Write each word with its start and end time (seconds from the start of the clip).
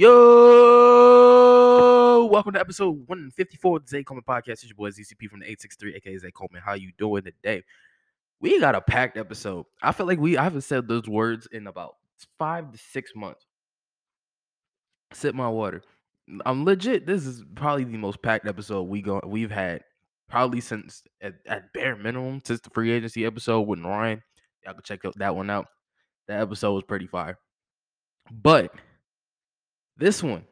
Yo, 0.00 0.14
welcome 2.30 2.52
to 2.52 2.60
episode 2.60 2.90
154 3.08 3.78
of 3.78 3.82
the 3.82 3.88
Zay 3.88 4.04
Coleman 4.04 4.22
podcast. 4.22 4.50
It's 4.50 4.66
your 4.66 4.76
boy 4.76 4.90
ZCP 4.90 5.28
from 5.28 5.40
the 5.40 5.46
863, 5.46 5.96
aka 5.96 6.16
Zay 6.18 6.30
Coleman. 6.30 6.62
How 6.64 6.74
you 6.74 6.92
doing 6.96 7.24
today? 7.24 7.64
We 8.40 8.60
got 8.60 8.76
a 8.76 8.80
packed 8.80 9.18
episode. 9.18 9.66
I 9.82 9.90
feel 9.90 10.06
like 10.06 10.20
we 10.20 10.38
I 10.38 10.44
haven't 10.44 10.60
said 10.60 10.86
those 10.86 11.08
words 11.08 11.48
in 11.50 11.66
about 11.66 11.96
five 12.38 12.70
to 12.70 12.78
six 12.78 13.10
months. 13.16 13.44
Sip 15.14 15.34
my 15.34 15.48
water. 15.48 15.82
I'm 16.46 16.64
legit. 16.64 17.04
This 17.04 17.26
is 17.26 17.42
probably 17.56 17.82
the 17.82 17.98
most 17.98 18.22
packed 18.22 18.46
episode 18.46 18.82
we 18.82 19.02
go 19.02 19.20
we've 19.26 19.50
had 19.50 19.82
probably 20.30 20.60
since 20.60 21.02
at, 21.20 21.34
at 21.44 21.72
bare 21.72 21.96
minimum 21.96 22.40
since 22.44 22.60
the 22.60 22.70
free 22.70 22.92
agency 22.92 23.26
episode 23.26 23.62
with 23.62 23.80
Ryan. 23.80 24.22
Y'all 24.64 24.74
can 24.74 24.84
check 24.84 25.00
that 25.16 25.34
one 25.34 25.50
out. 25.50 25.66
That 26.28 26.40
episode 26.40 26.74
was 26.74 26.84
pretty 26.84 27.08
fire. 27.08 27.36
But 28.30 28.72
this 29.98 30.22
one, 30.22 30.44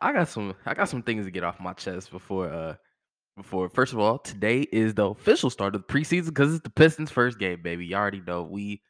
I 0.00 0.12
got 0.12 0.28
some 0.28 0.54
I 0.66 0.74
got 0.74 0.88
some 0.88 1.02
things 1.02 1.24
to 1.26 1.30
get 1.30 1.44
off 1.44 1.60
my 1.60 1.72
chest 1.74 2.10
before 2.10 2.48
uh 2.48 2.74
before 3.36 3.68
first 3.68 3.92
of 3.92 3.98
all, 3.98 4.18
today 4.18 4.62
is 4.72 4.94
the 4.94 5.06
official 5.08 5.50
start 5.50 5.74
of 5.74 5.86
the 5.86 5.92
preseason 5.92 6.26
because 6.26 6.54
it's 6.54 6.64
the 6.64 6.70
Pistons' 6.70 7.10
first 7.10 7.38
game, 7.38 7.62
baby. 7.62 7.86
You 7.86 7.96
already 7.96 8.20
know 8.20 8.42
we 8.42 8.82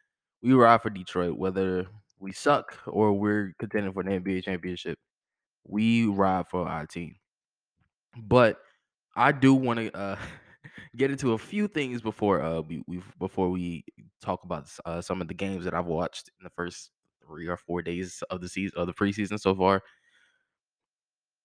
we 0.42 0.52
ride 0.54 0.82
for 0.82 0.90
Detroit, 0.90 1.38
whether 1.38 1.86
we 2.18 2.32
suck 2.32 2.76
or 2.86 3.12
we're 3.12 3.54
contending 3.58 3.92
for 3.92 4.02
the 4.02 4.10
NBA 4.12 4.44
championship. 4.44 4.98
We 5.66 6.06
ride 6.06 6.48
for 6.48 6.68
our 6.68 6.86
team. 6.86 7.16
But 8.16 8.58
I 9.16 9.32
do 9.32 9.54
want 9.54 9.80
to 9.80 9.96
uh 9.96 10.18
get 10.96 11.10
into 11.10 11.32
a 11.32 11.38
few 11.38 11.68
things 11.68 12.00
before 12.02 12.42
uh 12.42 12.60
we 12.60 12.82
we 12.86 13.02
before 13.18 13.50
we 13.50 13.84
talk 14.20 14.44
about 14.44 14.68
uh, 14.86 15.00
some 15.00 15.20
of 15.20 15.28
the 15.28 15.34
games 15.34 15.64
that 15.64 15.74
I've 15.74 15.86
watched 15.86 16.30
in 16.40 16.44
the 16.44 16.50
first 16.50 16.90
three 17.32 17.48
or 17.48 17.56
four 17.56 17.82
days 17.82 18.22
of 18.30 18.40
the 18.40 18.48
season 18.48 18.78
of 18.78 18.86
the 18.86 18.92
preseason 18.92 19.40
so 19.40 19.54
far. 19.54 19.82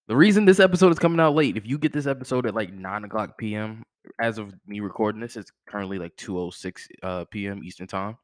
The 0.08 0.16
reason 0.16 0.46
this 0.46 0.60
episode 0.60 0.92
is 0.92 1.00
coming 1.00 1.20
out 1.20 1.36
late, 1.36 1.58
if 1.58 1.66
you 1.66 1.78
get 1.78 1.94
this 1.94 2.08
episode 2.08 2.46
at 2.46 2.56
like 2.56 2.74
nine 2.74 3.04
o'clock 3.04 3.38
p.m. 3.38 3.84
as 4.20 4.38
of 4.38 4.54
me 4.66 4.80
recording 4.80 5.22
this, 5.22 5.36
it's 5.36 5.52
currently 5.68 5.98
like 5.98 6.16
two 6.16 6.40
oh 6.40 6.50
six 6.50 6.88
uh, 7.04 7.26
p.m. 7.26 7.64
Eastern 7.64 7.88
time. 7.88 8.18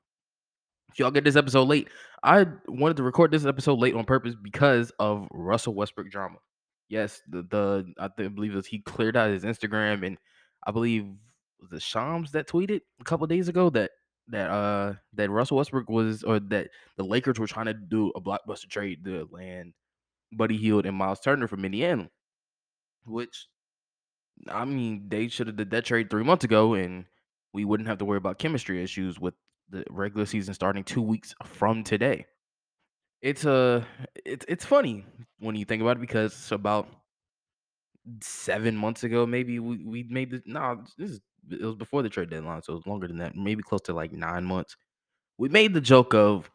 If 0.92 1.00
y'all 1.00 1.12
get 1.12 1.24
this 1.24 1.36
episode 1.36 1.68
late, 1.68 1.90
I 2.22 2.46
wanted 2.68 2.98
to 2.98 3.04
record 3.04 3.32
this 3.32 3.46
episode 3.46 3.80
late 3.80 3.96
on 3.96 4.06
purpose 4.06 4.36
because 4.42 4.92
of 5.00 5.28
Russell 5.32 5.74
Westbrook 5.74 6.10
drama. 6.12 6.38
Yes, 6.88 7.22
the 7.28 7.44
the 7.44 7.94
I 7.98 8.10
think, 8.10 8.36
believe 8.36 8.66
he 8.66 8.80
cleared 8.80 9.18
out 9.18 9.32
his 9.32 9.44
Instagram, 9.44 10.06
and 10.06 10.18
I 10.66 10.72
believe 10.72 11.08
the 11.70 11.80
Shams 11.80 12.32
that 12.32 12.48
tweeted 12.48 12.82
a 13.02 13.04
couple 13.04 13.26
days 13.28 13.48
ago 13.48 13.70
that 13.72 13.92
that 14.30 14.50
uh 14.50 14.94
that 15.14 15.30
Russell 15.30 15.58
Westbrook 15.58 15.90
was 15.90 16.24
or 16.24 16.40
that 16.40 16.70
the 16.98 17.04
Lakers 17.04 17.40
were 17.40 17.48
trying 17.48 17.66
to 17.66 17.74
do 17.74 18.12
a 18.16 18.22
blockbuster 18.22 18.70
trade 18.70 19.04
to 19.06 19.28
land 19.32 19.74
Buddy 20.32 20.58
Hield 20.58 20.86
and 20.86 20.98
Miles 20.98 21.20
Turner 21.20 21.48
from 21.48 21.66
Indiana, 21.66 22.10
which 23.06 23.48
I 24.50 24.66
mean 24.66 25.10
they 25.10 25.28
should 25.28 25.48
have 25.48 25.56
did 25.58 25.72
that 25.72 25.86
trade 25.86 26.10
three 26.10 26.24
months 26.24 26.44
ago, 26.44 26.74
and 26.74 27.06
we 27.54 27.66
wouldn't 27.66 27.90
have 27.90 28.00
to 28.00 28.06
worry 28.06 28.18
about 28.18 28.40
chemistry 28.40 28.84
issues 28.84 29.20
with 29.20 29.36
the 29.70 29.84
regular 29.90 30.26
season 30.26 30.54
starting 30.54 30.84
two 30.84 31.02
weeks 31.02 31.34
from 31.44 31.84
today. 31.84 32.26
It's 33.22 33.46
uh, 33.46 33.86
it's 34.26 34.46
it's 34.48 34.66
funny 34.66 35.06
when 35.40 35.56
you 35.56 35.66
think 35.66 35.82
about 35.82 35.98
it 35.98 36.02
because 36.02 36.34
it's 36.34 36.52
about 36.52 36.90
seven 38.22 38.76
months 38.76 39.04
ago, 39.04 39.26
maybe 39.26 39.60
we 39.60 39.84
we 39.84 40.04
made 40.04 40.32
the 40.32 40.42
no, 40.46 40.60
nah, 40.60 40.76
this 40.98 41.12
is 41.12 41.22
it 41.52 41.62
was 41.62 41.76
before 41.76 42.02
the 42.02 42.10
trade 42.10 42.30
deadline, 42.30 42.62
so 42.62 42.74
it 42.74 42.78
was 42.78 42.88
longer 42.88 43.08
than 43.08 43.18
that, 43.18 43.36
maybe 43.36 43.64
close 43.64 43.82
to 43.82 43.94
like 43.94 44.12
nine 44.12 44.46
months. 44.46 44.76
We 45.38 45.50
made 45.50 45.74
the 45.74 45.82
joke 45.82 46.14
of 46.14 46.50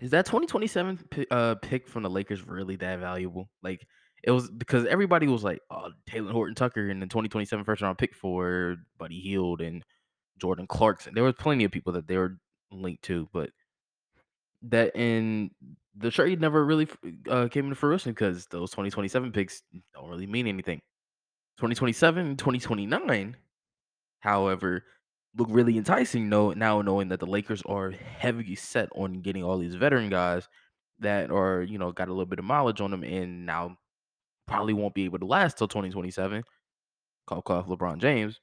is 0.00 0.10
that 0.10 0.26
2027 0.26 1.26
uh, 1.30 1.54
pick 1.56 1.88
from 1.88 2.02
the 2.02 2.10
Lakers 2.10 2.46
really 2.46 2.76
that 2.76 2.98
valuable? 2.98 3.48
Like 3.62 3.86
it 4.22 4.30
was 4.30 4.50
because 4.50 4.86
everybody 4.86 5.26
was 5.26 5.44
like, 5.44 5.60
"Oh, 5.70 5.90
Talen 6.08 6.32
Horton 6.32 6.54
Tucker 6.54 6.88
and 6.88 7.00
the 7.00 7.06
2027 7.06 7.64
first 7.64 7.82
round 7.82 7.98
pick 7.98 8.14
for 8.14 8.76
Buddy 8.98 9.20
Hield 9.20 9.60
and 9.60 9.84
Jordan 10.38 10.66
Clarkson." 10.66 11.14
There 11.14 11.24
was 11.24 11.34
plenty 11.38 11.64
of 11.64 11.70
people 11.70 11.92
that 11.92 12.08
they 12.08 12.16
were 12.16 12.38
linked 12.72 13.04
to, 13.04 13.28
but 13.32 13.50
that 14.62 14.96
in 14.96 15.50
the 15.96 16.10
trade 16.10 16.40
never 16.40 16.64
really 16.64 16.88
uh, 17.28 17.48
came 17.48 17.64
into 17.64 17.76
fruition 17.76 18.12
because 18.12 18.46
those 18.46 18.70
2027 18.70 19.32
picks 19.32 19.62
don't 19.94 20.10
really 20.10 20.26
mean 20.26 20.46
anything. 20.46 20.80
2027 21.58 22.26
and 22.26 22.38
2029, 22.38 23.36
however, 24.20 24.84
look 25.36 25.48
really 25.50 25.76
enticing 25.76 26.28
no, 26.28 26.52
now 26.52 26.82
knowing 26.82 27.08
that 27.08 27.20
the 27.20 27.26
Lakers 27.26 27.62
are 27.66 27.90
heavily 27.90 28.56
set 28.56 28.88
on 28.94 29.20
getting 29.20 29.44
all 29.44 29.58
these 29.58 29.76
veteran 29.76 30.10
guys 30.10 30.48
that 30.98 31.30
are, 31.30 31.62
you 31.62 31.78
know, 31.78 31.92
got 31.92 32.08
a 32.08 32.12
little 32.12 32.26
bit 32.26 32.38
of 32.38 32.44
mileage 32.44 32.80
on 32.80 32.90
them 32.90 33.04
and 33.04 33.46
now 33.46 33.76
probably 34.46 34.72
won't 34.72 34.94
be 34.94 35.04
able 35.04 35.18
to 35.18 35.26
last 35.26 35.58
till 35.58 35.68
2027. 35.68 36.42
Call 37.26 37.42
call 37.42 37.62
LeBron 37.64 37.98
James. 37.98 38.40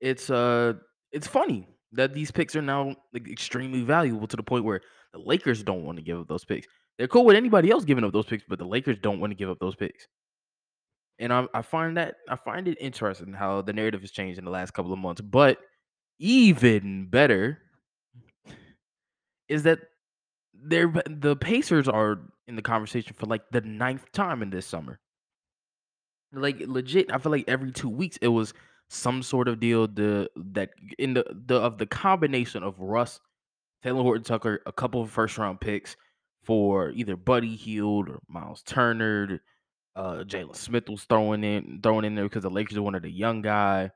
It's 0.00 0.30
uh 0.30 0.74
it's 1.12 1.26
funny 1.26 1.68
that 1.92 2.14
these 2.14 2.30
picks 2.30 2.56
are 2.56 2.62
now 2.62 2.96
like, 3.12 3.28
extremely 3.28 3.82
valuable 3.82 4.26
to 4.26 4.36
the 4.36 4.42
point 4.42 4.64
where 4.64 4.82
the 5.16 5.28
Lakers 5.28 5.62
don't 5.62 5.84
want 5.84 5.96
to 5.96 6.04
give 6.04 6.20
up 6.20 6.28
those 6.28 6.44
picks. 6.44 6.66
They're 6.98 7.08
cool 7.08 7.24
with 7.24 7.36
anybody 7.36 7.70
else 7.70 7.84
giving 7.84 8.04
up 8.04 8.12
those 8.12 8.26
picks, 8.26 8.44
but 8.48 8.58
the 8.58 8.64
Lakers 8.64 8.98
don't 9.02 9.20
want 9.20 9.30
to 9.30 9.34
give 9.34 9.50
up 9.50 9.58
those 9.58 9.74
picks. 9.74 10.06
And 11.18 11.32
I, 11.32 11.46
I 11.54 11.62
find 11.62 11.96
that 11.96 12.16
I 12.28 12.36
find 12.36 12.68
it 12.68 12.76
interesting 12.80 13.32
how 13.32 13.62
the 13.62 13.72
narrative 13.72 14.02
has 14.02 14.10
changed 14.10 14.38
in 14.38 14.44
the 14.44 14.50
last 14.50 14.72
couple 14.72 14.92
of 14.92 14.98
months. 14.98 15.20
But 15.20 15.58
even 16.18 17.06
better 17.06 17.58
is 19.48 19.62
that 19.62 19.80
they're 20.52 20.92
the 21.08 21.36
Pacers 21.36 21.88
are 21.88 22.20
in 22.48 22.56
the 22.56 22.62
conversation 22.62 23.14
for 23.18 23.26
like 23.26 23.42
the 23.50 23.62
ninth 23.62 24.10
time 24.12 24.42
in 24.42 24.50
this 24.50 24.66
summer. 24.66 24.98
Like 26.32 26.60
legit, 26.60 27.12
I 27.12 27.18
feel 27.18 27.32
like 27.32 27.44
every 27.48 27.72
two 27.72 27.88
weeks 27.88 28.18
it 28.20 28.28
was 28.28 28.52
some 28.88 29.22
sort 29.22 29.48
of 29.48 29.58
deal 29.58 29.88
the 29.88 30.28
that 30.36 30.70
in 30.98 31.14
the 31.14 31.24
the 31.46 31.56
of 31.56 31.78
the 31.78 31.86
combination 31.86 32.62
of 32.62 32.78
Russ, 32.78 33.20
Talen 33.86 34.02
Horton 34.02 34.24
Tucker, 34.24 34.62
a 34.66 34.72
couple 34.72 35.00
of 35.00 35.10
first 35.10 35.38
round 35.38 35.60
picks 35.60 35.96
for 36.42 36.90
either 36.90 37.16
Buddy 37.16 37.54
Hield 37.54 38.08
or 38.08 38.20
Miles 38.28 38.62
Turner. 38.62 39.40
Uh, 39.94 40.24
Jalen 40.24 40.56
Smith 40.56 40.88
was 40.88 41.04
throwing 41.04 41.44
in 41.44 41.80
throwing 41.82 42.04
in 42.04 42.16
there 42.16 42.24
because 42.24 42.42
the 42.42 42.50
Lakers 42.50 42.80
wanted 42.80 43.04
a 43.04 43.10
young 43.10 43.42
guy. 43.42 43.92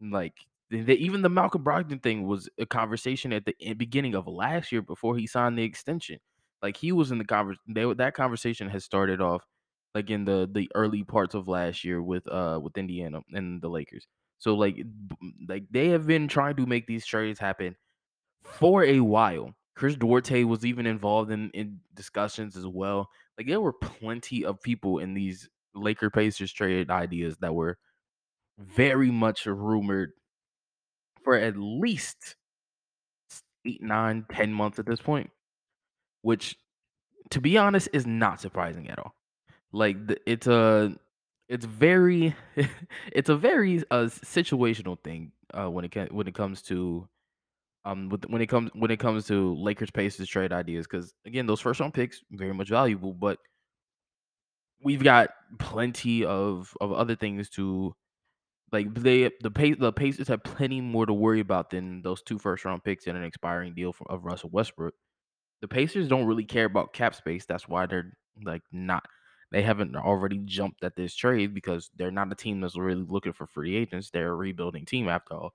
Like 0.00 0.34
even 0.72 1.22
the 1.22 1.28
Malcolm 1.28 1.62
Brogdon 1.62 2.02
thing 2.02 2.26
was 2.26 2.48
a 2.58 2.66
conversation 2.66 3.32
at 3.32 3.44
the 3.44 3.74
beginning 3.74 4.16
of 4.16 4.26
last 4.26 4.72
year 4.72 4.82
before 4.82 5.16
he 5.16 5.26
signed 5.28 5.56
the 5.56 5.62
extension. 5.62 6.18
Like 6.60 6.76
he 6.76 6.90
was 6.90 7.12
in 7.12 7.18
the 7.18 7.24
conversation. 7.24 7.96
That 7.96 8.14
conversation 8.14 8.68
has 8.68 8.84
started 8.84 9.20
off 9.20 9.46
like 9.94 10.10
in 10.10 10.24
the 10.24 10.50
the 10.52 10.68
early 10.74 11.04
parts 11.04 11.36
of 11.36 11.46
last 11.46 11.84
year 11.84 12.02
with 12.02 12.26
uh 12.26 12.58
with 12.60 12.76
Indiana 12.76 13.20
and 13.32 13.62
the 13.62 13.68
Lakers. 13.68 14.08
So 14.38 14.56
like 14.56 14.84
like 15.48 15.64
they 15.70 15.88
have 15.90 16.06
been 16.08 16.26
trying 16.26 16.56
to 16.56 16.66
make 16.66 16.88
these 16.88 17.06
trades 17.06 17.38
happen 17.38 17.76
for 18.52 18.84
a 18.84 19.00
while. 19.00 19.54
Chris 19.74 19.96
Duarte 19.96 20.44
was 20.44 20.64
even 20.64 20.86
involved 20.86 21.30
in 21.30 21.50
in 21.50 21.80
discussions 21.94 22.56
as 22.56 22.66
well. 22.66 23.08
Like 23.38 23.46
there 23.46 23.60
were 23.60 23.72
plenty 23.72 24.44
of 24.44 24.60
people 24.62 24.98
in 24.98 25.14
these 25.14 25.48
Laker 25.74 26.10
Pacers 26.10 26.52
trade 26.52 26.90
ideas 26.90 27.38
that 27.38 27.54
were 27.54 27.78
very 28.58 29.10
much 29.10 29.46
rumored 29.46 30.12
for 31.22 31.34
at 31.36 31.56
least 31.56 32.36
eight, 33.66 33.82
nine, 33.82 34.24
ten 34.32 34.52
months 34.52 34.78
at 34.78 34.86
this 34.86 35.00
point, 35.00 35.30
which, 36.22 36.56
to 37.30 37.40
be 37.40 37.58
honest, 37.58 37.88
is 37.92 38.06
not 38.06 38.40
surprising 38.40 38.88
at 38.90 38.98
all. 38.98 39.14
Like 39.72 39.96
it's 40.26 40.46
a, 40.46 40.96
it's 41.48 41.64
very, 41.66 42.36
it's 43.12 43.28
a 43.28 43.36
very 43.36 43.80
uh, 43.90 44.06
situational 44.06 44.98
thing 45.02 45.32
uh, 45.54 45.70
when 45.70 45.84
it 45.84 45.92
can, 45.92 46.08
when 46.08 46.28
it 46.28 46.34
comes 46.34 46.62
to 46.64 47.08
um 47.84 48.08
with, 48.08 48.24
when 48.26 48.42
it 48.42 48.46
comes 48.46 48.70
when 48.74 48.90
it 48.90 48.98
comes 48.98 49.26
to 49.26 49.54
Lakers 49.56 49.90
Pacers 49.90 50.28
trade 50.28 50.52
ideas 50.52 50.86
because 50.86 51.14
again 51.26 51.46
those 51.46 51.60
first 51.60 51.80
round 51.80 51.94
picks 51.94 52.20
very 52.32 52.54
much 52.54 52.68
valuable 52.68 53.14
but 53.14 53.38
we've 54.82 55.02
got 55.02 55.30
plenty 55.58 56.24
of 56.24 56.74
of 56.80 56.92
other 56.92 57.14
things 57.16 57.50
to 57.50 57.94
like 58.72 58.92
they 58.94 59.30
the 59.42 59.50
pace 59.50 59.76
the 59.78 59.92
Pacers 59.92 60.28
have 60.28 60.42
plenty 60.44 60.80
more 60.80 61.06
to 61.06 61.12
worry 61.12 61.40
about 61.40 61.70
than 61.70 62.02
those 62.02 62.22
two 62.22 62.38
first 62.38 62.64
round 62.64 62.84
picks 62.84 63.06
and 63.06 63.16
an 63.16 63.24
expiring 63.24 63.74
deal 63.74 63.92
from, 63.92 64.06
of 64.10 64.24
Russell 64.24 64.50
Westbrook. 64.52 64.94
The 65.62 65.68
Pacers 65.68 66.08
don't 66.08 66.26
really 66.26 66.44
care 66.44 66.66
about 66.66 66.92
cap 66.94 67.14
space. 67.14 67.46
That's 67.46 67.68
why 67.68 67.86
they're 67.86 68.12
like 68.44 68.62
not 68.72 69.04
they 69.52 69.62
haven't 69.62 69.96
already 69.96 70.38
jumped 70.44 70.84
at 70.84 70.96
this 70.96 71.14
trade 71.14 71.54
because 71.54 71.90
they're 71.96 72.12
not 72.12 72.32
a 72.32 72.36
team 72.36 72.60
that's 72.60 72.78
really 72.78 73.04
looking 73.08 73.32
for 73.32 73.46
free 73.46 73.76
agents. 73.76 74.10
They're 74.10 74.32
a 74.32 74.36
rebuilding 74.36 74.86
team 74.86 75.08
after 75.08 75.34
all. 75.34 75.54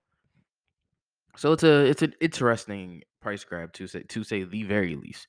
So 1.38 1.52
it's 1.52 1.64
a 1.64 1.86
it's 1.86 2.02
an 2.02 2.14
interesting 2.22 3.04
price 3.22 3.44
grab 3.44 3.74
to 3.74 3.88
say 3.88 4.04
to 4.04 4.24
say 4.24 4.44
the 4.44 4.64
very 4.64 4.96
least. 4.96 5.28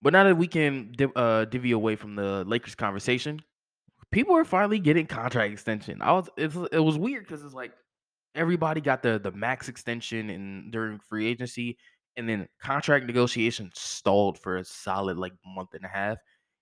But 0.00 0.12
now 0.12 0.24
that 0.24 0.36
we 0.36 0.46
can 0.46 0.94
uh, 1.16 1.44
divvy 1.46 1.72
away 1.72 1.96
from 1.96 2.14
the 2.14 2.44
Lakers 2.44 2.76
conversation, 2.76 3.40
people 4.12 4.36
are 4.36 4.44
finally 4.44 4.78
getting 4.78 5.06
contract 5.06 5.52
extension. 5.52 6.00
I 6.00 6.12
was 6.12 6.28
it 6.36 6.78
was 6.78 6.96
weird 6.96 7.24
because 7.26 7.44
it's 7.44 7.54
like 7.54 7.72
everybody 8.34 8.80
got 8.80 9.02
the 9.02 9.18
the 9.18 9.32
max 9.32 9.68
extension 9.68 10.30
and 10.30 10.72
during 10.72 11.00
free 11.08 11.26
agency, 11.26 11.78
and 12.16 12.28
then 12.28 12.48
contract 12.62 13.06
negotiations 13.06 13.72
stalled 13.74 14.38
for 14.38 14.58
a 14.58 14.64
solid 14.64 15.18
like 15.18 15.32
month 15.44 15.74
and 15.74 15.84
a 15.84 15.88
half. 15.88 16.18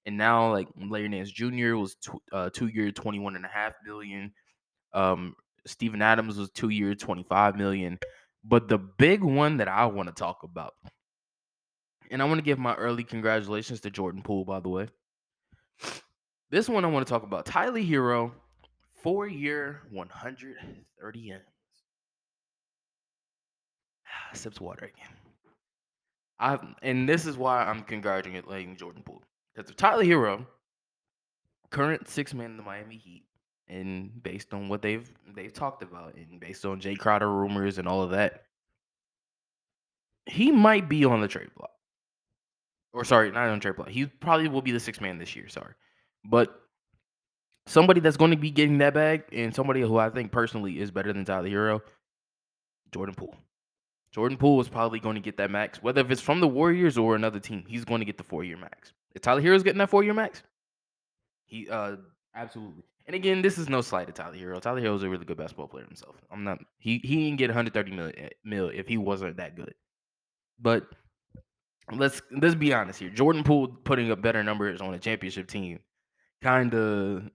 And 0.07 0.17
now 0.17 0.53
like 0.53 0.69
Larry 0.77 1.09
Nance 1.09 1.31
Jr. 1.31 1.75
was 1.75 1.97
tw- 1.97 2.23
uh, 2.33 2.49
two 2.53 2.69
year, 2.69 2.93
21 2.93 3.37
and 3.37 3.45
a 3.45 3.49
half 3.49 3.73
billion. 3.85 4.33
Um, 4.95 5.35
Steven 5.67 6.03
Adams 6.03 6.37
was 6.39 6.51
two 6.51 6.69
year, 6.69 6.95
25 6.95 7.57
million. 7.57 7.99
But 8.45 8.69
the 8.69 8.79
big 8.79 9.23
one 9.23 9.57
that 9.57 9.69
I 9.69 9.87
want 9.87 10.09
to 10.09 10.15
talk 10.15 10.43
about, 10.45 10.75
and 12.11 12.23
I 12.23 12.25
want 12.27 12.39
to 12.39 12.45
give 12.45 12.59
my 12.59 12.75
early 12.75 13.03
congratulations 13.03 13.81
to 13.81 13.91
Jordan 13.91 14.23
Poole, 14.23 14.45
by 14.45 14.61
the 14.61 14.69
way. 14.69 14.89
This 16.51 16.69
one 16.69 16.85
I 16.85 16.89
want 16.89 17.05
to 17.07 17.11
talk 17.11 17.25
about 17.25 17.45
Tyler 17.45 17.81
Herro, 17.81 18.33
four 19.03 19.27
year, 19.27 19.83
130 19.91 21.31
M's. 21.33 21.43
Sips 24.35 24.61
water 24.61 24.87
again. 24.87 25.13
I 26.39 26.59
and 26.83 27.09
this 27.09 27.27
is 27.27 27.37
why 27.37 27.65
I'm 27.65 27.83
congratulating 27.83 28.77
Jordan 28.77 29.03
Poole 29.03 29.23
because 29.55 29.75
Tyler 29.75 30.05
Herro, 30.05 30.47
current 31.71 32.09
six 32.09 32.35
man 32.35 32.53
in 32.53 32.57
the 32.57 32.63
Miami 32.63 32.97
Heat, 32.97 33.25
and 33.69 34.23
based 34.23 34.55
on 34.55 34.69
what 34.69 34.83
they've 34.83 35.11
they've 35.35 35.53
talked 35.53 35.83
about, 35.83 36.15
and 36.15 36.41
based 36.41 36.65
on 36.65 36.81
Jay 36.81 36.95
Crowder 36.95 37.31
rumors 37.31 37.79
and 37.79 37.89
all 37.89 38.03
of 38.03 38.11
that, 38.11 38.45
he 40.27 40.51
might 40.51 40.89
be 40.89 41.05
on 41.05 41.21
the 41.21 41.29
trade 41.29 41.51
block. 41.57 41.71
Or 42.93 43.05
sorry, 43.05 43.31
not 43.31 43.49
on 43.49 43.61
trade 43.61 43.77
block. 43.77 43.89
He 43.89 44.07
probably 44.07 44.49
will 44.49 44.63
be 44.63 44.73
the 44.73 44.81
sixth 44.81 45.01
man 45.01 45.19
this 45.19 45.37
year. 45.37 45.49
Sorry, 45.49 45.75
but 46.25 46.63
somebody 47.67 48.01
that's 48.01 48.17
going 48.17 48.31
to 48.31 48.37
be 48.37 48.51
getting 48.51 48.79
that 48.79 48.95
bag, 48.95 49.25
and 49.33 49.55
somebody 49.55 49.81
who 49.81 49.99
I 49.99 50.11
think 50.11 50.33
personally 50.33 50.81
is 50.81 50.91
better 50.91 51.13
than 51.13 51.25
Tyler 51.25 51.49
Herro, 51.49 51.83
Jordan 52.93 53.15
Poole. 53.15 53.37
Jordan 54.13 54.39
Poole 54.39 54.61
is 54.63 54.69
probably 54.69 54.99
going 54.99 55.17
to 55.17 55.21
get 55.21 55.37
that 55.37 55.51
max, 55.51 55.83
whether 55.83 56.01
if 56.01 56.11
it's 56.11 56.23
from 56.23 56.41
the 56.41 56.49
Warriors 56.49 56.97
or 56.97 57.15
another 57.15 57.39
team. 57.39 57.65
He's 57.69 57.85
going 57.85 58.01
to 58.01 58.07
get 58.07 58.17
the 58.17 58.25
four 58.25 58.45
year 58.45 58.57
max. 58.57 58.95
If 59.15 59.23
Tyler 59.23 59.43
Herro's 59.43 59.63
getting 59.63 59.79
that 59.79 59.91
four 59.91 60.03
year 60.05 60.15
max, 60.15 60.43
he 61.45 61.69
uh 61.69 61.97
absolutely. 62.35 62.85
And 63.07 63.15
again, 63.15 63.41
this 63.41 63.57
is 63.57 63.69
no 63.69 63.83
slight 63.83 64.09
to 64.09 64.13
Tyler 64.13 64.37
Herro. 64.37 64.61
Tyler 64.61 64.95
is 64.95 65.03
a 65.05 65.09
really 65.09 65.25
good 65.25 65.37
basketball 65.37 65.69
player 65.69 65.85
himself. 65.85 66.17
I'm 66.31 66.43
not. 66.43 66.59
He 66.79 66.99
he 67.05 67.25
didn't 67.25 67.39
get 67.39 67.51
130 67.51 67.93
mil, 67.93 68.11
eh, 68.17 68.31
mil 68.45 68.69
if 68.69 68.89
he 68.89 68.97
wasn't 68.97 69.37
that 69.37 69.55
good. 69.55 69.75
But 70.59 70.87
let's 71.93 72.21
let's 72.41 72.57
be 72.57 72.73
honest 72.73 72.99
here. 72.99 73.11
Jordan 73.11 73.45
Poole 73.45 73.69
putting 73.69 74.11
up 74.11 74.23
better 74.23 74.43
numbers 74.43 74.81
on 74.81 74.95
a 74.95 74.99
championship 74.99 75.47
team 75.49 75.79
kind 76.43 76.75
of 76.75 77.31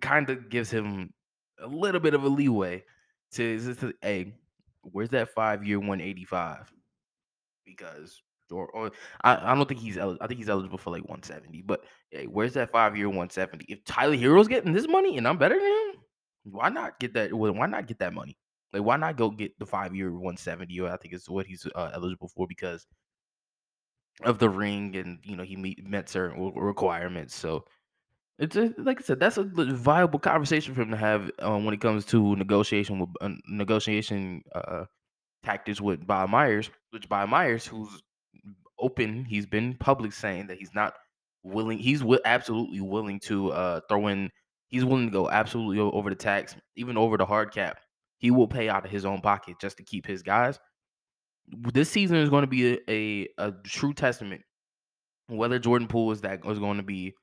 kind 0.00 0.28
of 0.28 0.50
gives 0.50 0.70
him 0.70 1.12
a 1.62 1.66
little 1.66 2.00
bit 2.00 2.14
of 2.14 2.24
a 2.24 2.28
leeway 2.28 2.84
to, 3.32 3.58
to, 3.58 3.74
to 3.74 3.94
hey, 4.02 4.34
where's 4.82 5.10
that 5.10 5.34
five 5.34 5.64
year 5.64 5.78
185? 5.78 6.72
Because 7.64 8.20
or, 8.50 8.68
or 8.68 8.90
I, 9.24 9.52
I 9.52 9.54
don't 9.54 9.68
think 9.68 9.80
he's 9.80 9.98
I 9.98 10.14
think 10.26 10.38
he's 10.38 10.48
eligible 10.48 10.78
for 10.78 10.90
like 10.90 11.02
170. 11.02 11.62
But 11.62 11.84
hey, 12.10 12.26
where's 12.26 12.54
that 12.54 12.70
five 12.70 12.96
year 12.96 13.08
170? 13.08 13.66
If 13.68 13.84
Tyler 13.84 14.16
Herro's 14.16 14.48
getting 14.48 14.72
this 14.72 14.88
money 14.88 15.18
and 15.18 15.26
I'm 15.26 15.38
better 15.38 15.58
than 15.58 15.64
him, 15.64 16.02
why 16.44 16.68
not 16.68 16.98
get 16.98 17.14
that? 17.14 17.32
Why 17.32 17.66
not 17.66 17.86
get 17.86 17.98
that 18.00 18.14
money? 18.14 18.36
Like, 18.72 18.82
why 18.82 18.96
not 18.96 19.16
go 19.16 19.30
get 19.30 19.58
the 19.58 19.66
five 19.66 19.94
year 19.94 20.10
170? 20.10 20.80
Or 20.80 20.90
I 20.90 20.96
think 20.96 21.14
is 21.14 21.28
what 21.28 21.46
he's 21.46 21.66
uh, 21.74 21.90
eligible 21.94 22.28
for 22.28 22.46
because 22.46 22.86
of 24.24 24.38
the 24.38 24.48
ring 24.48 24.96
and 24.96 25.18
you 25.24 25.36
know 25.36 25.42
he 25.42 25.56
meet, 25.56 25.86
met 25.86 26.08
certain 26.08 26.52
requirements. 26.54 27.34
So 27.34 27.64
it's 28.38 28.56
a, 28.56 28.74
like 28.78 29.00
I 29.00 29.04
said, 29.04 29.20
that's 29.20 29.38
a 29.38 29.44
viable 29.44 30.18
conversation 30.18 30.74
for 30.74 30.82
him 30.82 30.90
to 30.90 30.96
have 30.96 31.30
um, 31.38 31.64
when 31.64 31.74
it 31.74 31.80
comes 31.80 32.04
to 32.06 32.36
negotiation 32.36 32.98
with 32.98 33.10
uh, 33.20 33.30
negotiation 33.48 34.42
uh, 34.54 34.84
tactics 35.42 35.80
with 35.80 36.06
Bob 36.06 36.30
Myers. 36.30 36.70
Which 36.90 37.08
Bob 37.08 37.28
Myers, 37.30 37.66
who's 37.66 38.02
open, 38.78 39.24
he's 39.24 39.46
been 39.46 39.74
public 39.74 40.12
saying 40.12 40.48
that 40.48 40.58
he's 40.58 40.74
not 40.74 40.94
willing. 41.42 41.78
He's 41.78 42.00
w- 42.00 42.20
absolutely 42.24 42.80
willing 42.80 43.20
to 43.20 43.52
uh, 43.52 43.80
throw 43.88 44.08
in. 44.08 44.30
He's 44.68 44.84
willing 44.84 45.06
to 45.06 45.12
go 45.12 45.30
absolutely 45.30 45.78
over 45.78 46.10
the 46.10 46.16
tax, 46.16 46.56
even 46.76 46.96
over 46.96 47.16
the 47.16 47.26
hard 47.26 47.52
cap. 47.52 47.78
He 48.18 48.30
will 48.30 48.48
pay 48.48 48.68
out 48.68 48.84
of 48.84 48.90
his 48.90 49.04
own 49.04 49.20
pocket 49.20 49.56
just 49.60 49.76
to 49.76 49.84
keep 49.84 50.06
his 50.06 50.22
guys. 50.22 50.58
This 51.72 51.88
season 51.88 52.16
is 52.16 52.28
going 52.28 52.42
to 52.42 52.48
be 52.48 52.74
a, 52.74 52.78
a, 52.88 53.28
a 53.38 53.52
true 53.64 53.94
testament 53.94 54.42
whether 55.28 55.58
Jordan 55.58 55.88
Poole 55.88 56.12
is 56.12 56.20
that 56.22 56.44
is 56.46 56.58
going 56.58 56.76
to 56.76 56.82
be 56.82 57.14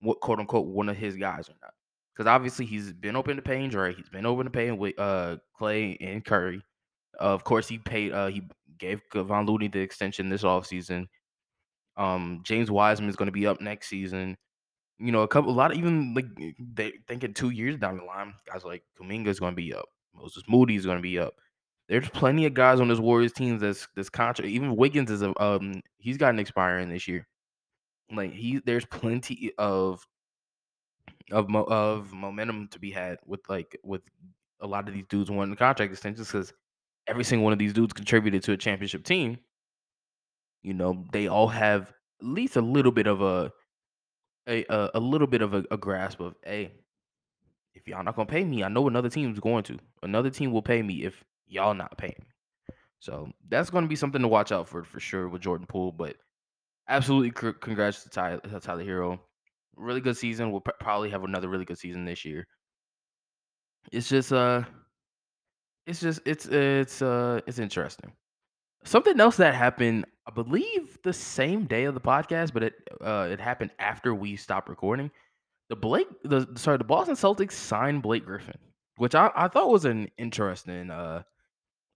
what 0.00 0.20
quote 0.20 0.38
unquote 0.38 0.66
one 0.66 0.88
of 0.88 0.96
his 0.96 1.16
guys 1.16 1.48
or 1.48 1.54
not. 1.62 1.72
Because 2.14 2.28
obviously 2.28 2.64
he's 2.64 2.92
been 2.92 3.16
open 3.16 3.36
to 3.36 3.42
paying 3.42 3.68
Dre, 3.68 3.94
he's 3.94 4.08
been 4.08 4.26
open 4.26 4.44
to 4.44 4.50
paying 4.50 4.78
with 4.78 4.98
uh 4.98 5.36
Clay 5.56 5.96
and 6.00 6.24
Curry. 6.24 6.62
Uh, 7.20 7.24
of 7.24 7.44
course, 7.44 7.68
he 7.68 7.78
paid. 7.78 8.12
Uh, 8.12 8.26
he 8.26 8.42
gave 8.78 9.00
Von 9.12 9.46
Looney 9.46 9.68
the 9.68 9.80
extension 9.80 10.28
this 10.28 10.42
offseason. 10.42 11.06
Um, 11.96 12.40
James 12.44 12.70
Wiseman 12.70 13.08
is 13.08 13.16
going 13.16 13.26
to 13.26 13.32
be 13.32 13.46
up 13.46 13.60
next 13.60 13.88
season. 13.88 14.36
You 14.98 15.12
know, 15.12 15.22
a 15.22 15.28
couple, 15.28 15.50
a 15.50 15.52
lot 15.52 15.72
of 15.72 15.78
even 15.78 16.14
like 16.14 16.26
they 16.74 16.94
thinking 17.06 17.34
two 17.34 17.50
years 17.50 17.76
down 17.76 17.98
the 17.98 18.04
line, 18.04 18.34
guys 18.50 18.64
like 18.64 18.82
Kuminga 18.98 19.28
is 19.28 19.40
going 19.40 19.52
to 19.52 19.56
be 19.56 19.74
up. 19.74 19.86
Moses 20.14 20.44
Moody 20.48 20.76
is 20.76 20.86
going 20.86 20.98
to 20.98 21.02
be 21.02 21.18
up. 21.18 21.34
There's 21.88 22.08
plenty 22.08 22.46
of 22.46 22.54
guys 22.54 22.80
on 22.80 22.88
this 22.88 22.98
Warriors 22.98 23.32
team 23.32 23.58
that's 23.58 23.86
this 23.94 24.08
contract. 24.08 24.50
Even 24.50 24.76
Wiggins 24.76 25.10
is 25.10 25.22
a 25.22 25.40
um 25.42 25.82
he's 25.98 26.16
got 26.16 26.30
an 26.30 26.38
expiring 26.38 26.88
this 26.88 27.06
year. 27.06 27.26
Like 28.10 28.32
he, 28.32 28.60
there's 28.64 28.86
plenty 28.86 29.52
of 29.58 30.06
of 31.30 31.48
mo- 31.48 31.64
of 31.64 32.12
momentum 32.12 32.68
to 32.68 32.78
be 32.78 32.90
had 32.90 33.18
with 33.26 33.40
like 33.48 33.78
with 33.84 34.02
a 34.60 34.66
lot 34.66 34.88
of 34.88 34.94
these 34.94 35.06
dudes 35.08 35.30
wanting 35.30 35.56
contract 35.56 35.92
extensions 35.92 36.28
because 36.28 36.52
every 37.06 37.24
single 37.24 37.44
one 37.44 37.52
of 37.52 37.58
these 37.58 37.72
dudes 37.72 37.92
contributed 37.92 38.42
to 38.44 38.52
a 38.52 38.56
championship 38.56 39.04
team. 39.04 39.38
You 40.62 40.74
know, 40.74 41.04
they 41.12 41.28
all 41.28 41.48
have 41.48 41.92
at 42.20 42.26
least 42.26 42.56
a 42.56 42.60
little 42.60 42.92
bit 42.92 43.06
of 43.06 43.22
a 43.22 43.52
a 44.48 44.64
a, 44.68 44.90
a 44.94 45.00
little 45.00 45.26
bit 45.26 45.42
of 45.42 45.54
a, 45.54 45.64
a 45.70 45.76
grasp 45.76 46.20
of 46.20 46.34
hey, 46.44 46.72
if 47.74 47.86
y'all 47.86 48.02
not 48.02 48.16
gonna 48.16 48.26
pay 48.26 48.44
me, 48.44 48.64
I 48.64 48.68
know 48.68 48.88
another 48.88 49.08
team's 49.08 49.40
going 49.40 49.64
to. 49.64 49.78
Another 50.02 50.30
team 50.30 50.52
will 50.52 50.62
pay 50.62 50.82
me 50.82 51.04
if 51.04 51.24
y'all 51.46 51.74
not 51.74 51.96
paying 51.98 52.16
me. 52.18 52.26
So 52.98 53.30
that's 53.48 53.70
to 53.70 53.82
be 53.86 53.96
something 53.96 54.22
to 54.22 54.28
watch 54.28 54.52
out 54.52 54.68
for 54.68 54.84
for 54.84 55.00
sure 55.00 55.28
with 55.28 55.42
Jordan 55.42 55.66
Poole. 55.66 55.92
But 55.92 56.16
absolutely, 56.88 57.32
c- 57.38 57.56
congrats 57.60 58.02
to 58.02 58.10
Tyler, 58.10 58.40
Tyler 58.60 58.84
Herro. 58.84 59.20
Really 59.76 60.00
good 60.00 60.16
season. 60.16 60.50
We'll 60.50 60.62
probably 60.80 61.10
have 61.10 61.22
another 61.22 61.48
really 61.48 61.66
good 61.66 61.78
season 61.78 62.04
this 62.04 62.24
year. 62.24 62.46
It's 63.92 64.08
just 64.08 64.32
uh, 64.32 64.62
it's 65.86 66.00
just 66.00 66.20
it's 66.26 66.46
it's 66.46 67.00
uh 67.02 67.40
it's 67.46 67.58
interesting. 67.58 68.12
Something 68.84 69.18
else 69.20 69.36
that 69.38 69.54
happened, 69.54 70.06
I 70.26 70.30
believe, 70.30 70.98
the 71.02 71.12
same 71.12 71.66
day 71.66 71.84
of 71.84 71.94
the 71.94 72.00
podcast, 72.00 72.52
but 72.52 72.62
it 72.62 72.74
uh 73.00 73.28
it 73.30 73.40
happened 73.40 73.70
after 73.78 74.14
we 74.14 74.36
stopped 74.36 74.68
recording. 74.68 75.10
The 75.68 75.76
Blake, 75.76 76.08
the 76.24 76.46
sorry, 76.56 76.78
the 76.78 76.84
Boston 76.84 77.16
Celtics 77.16 77.52
signed 77.52 78.02
Blake 78.02 78.24
Griffin, 78.24 78.58
which 78.96 79.14
I, 79.14 79.30
I 79.34 79.48
thought 79.48 79.70
was 79.70 79.84
an 79.84 80.08
interesting 80.18 80.90
uh 80.90 81.22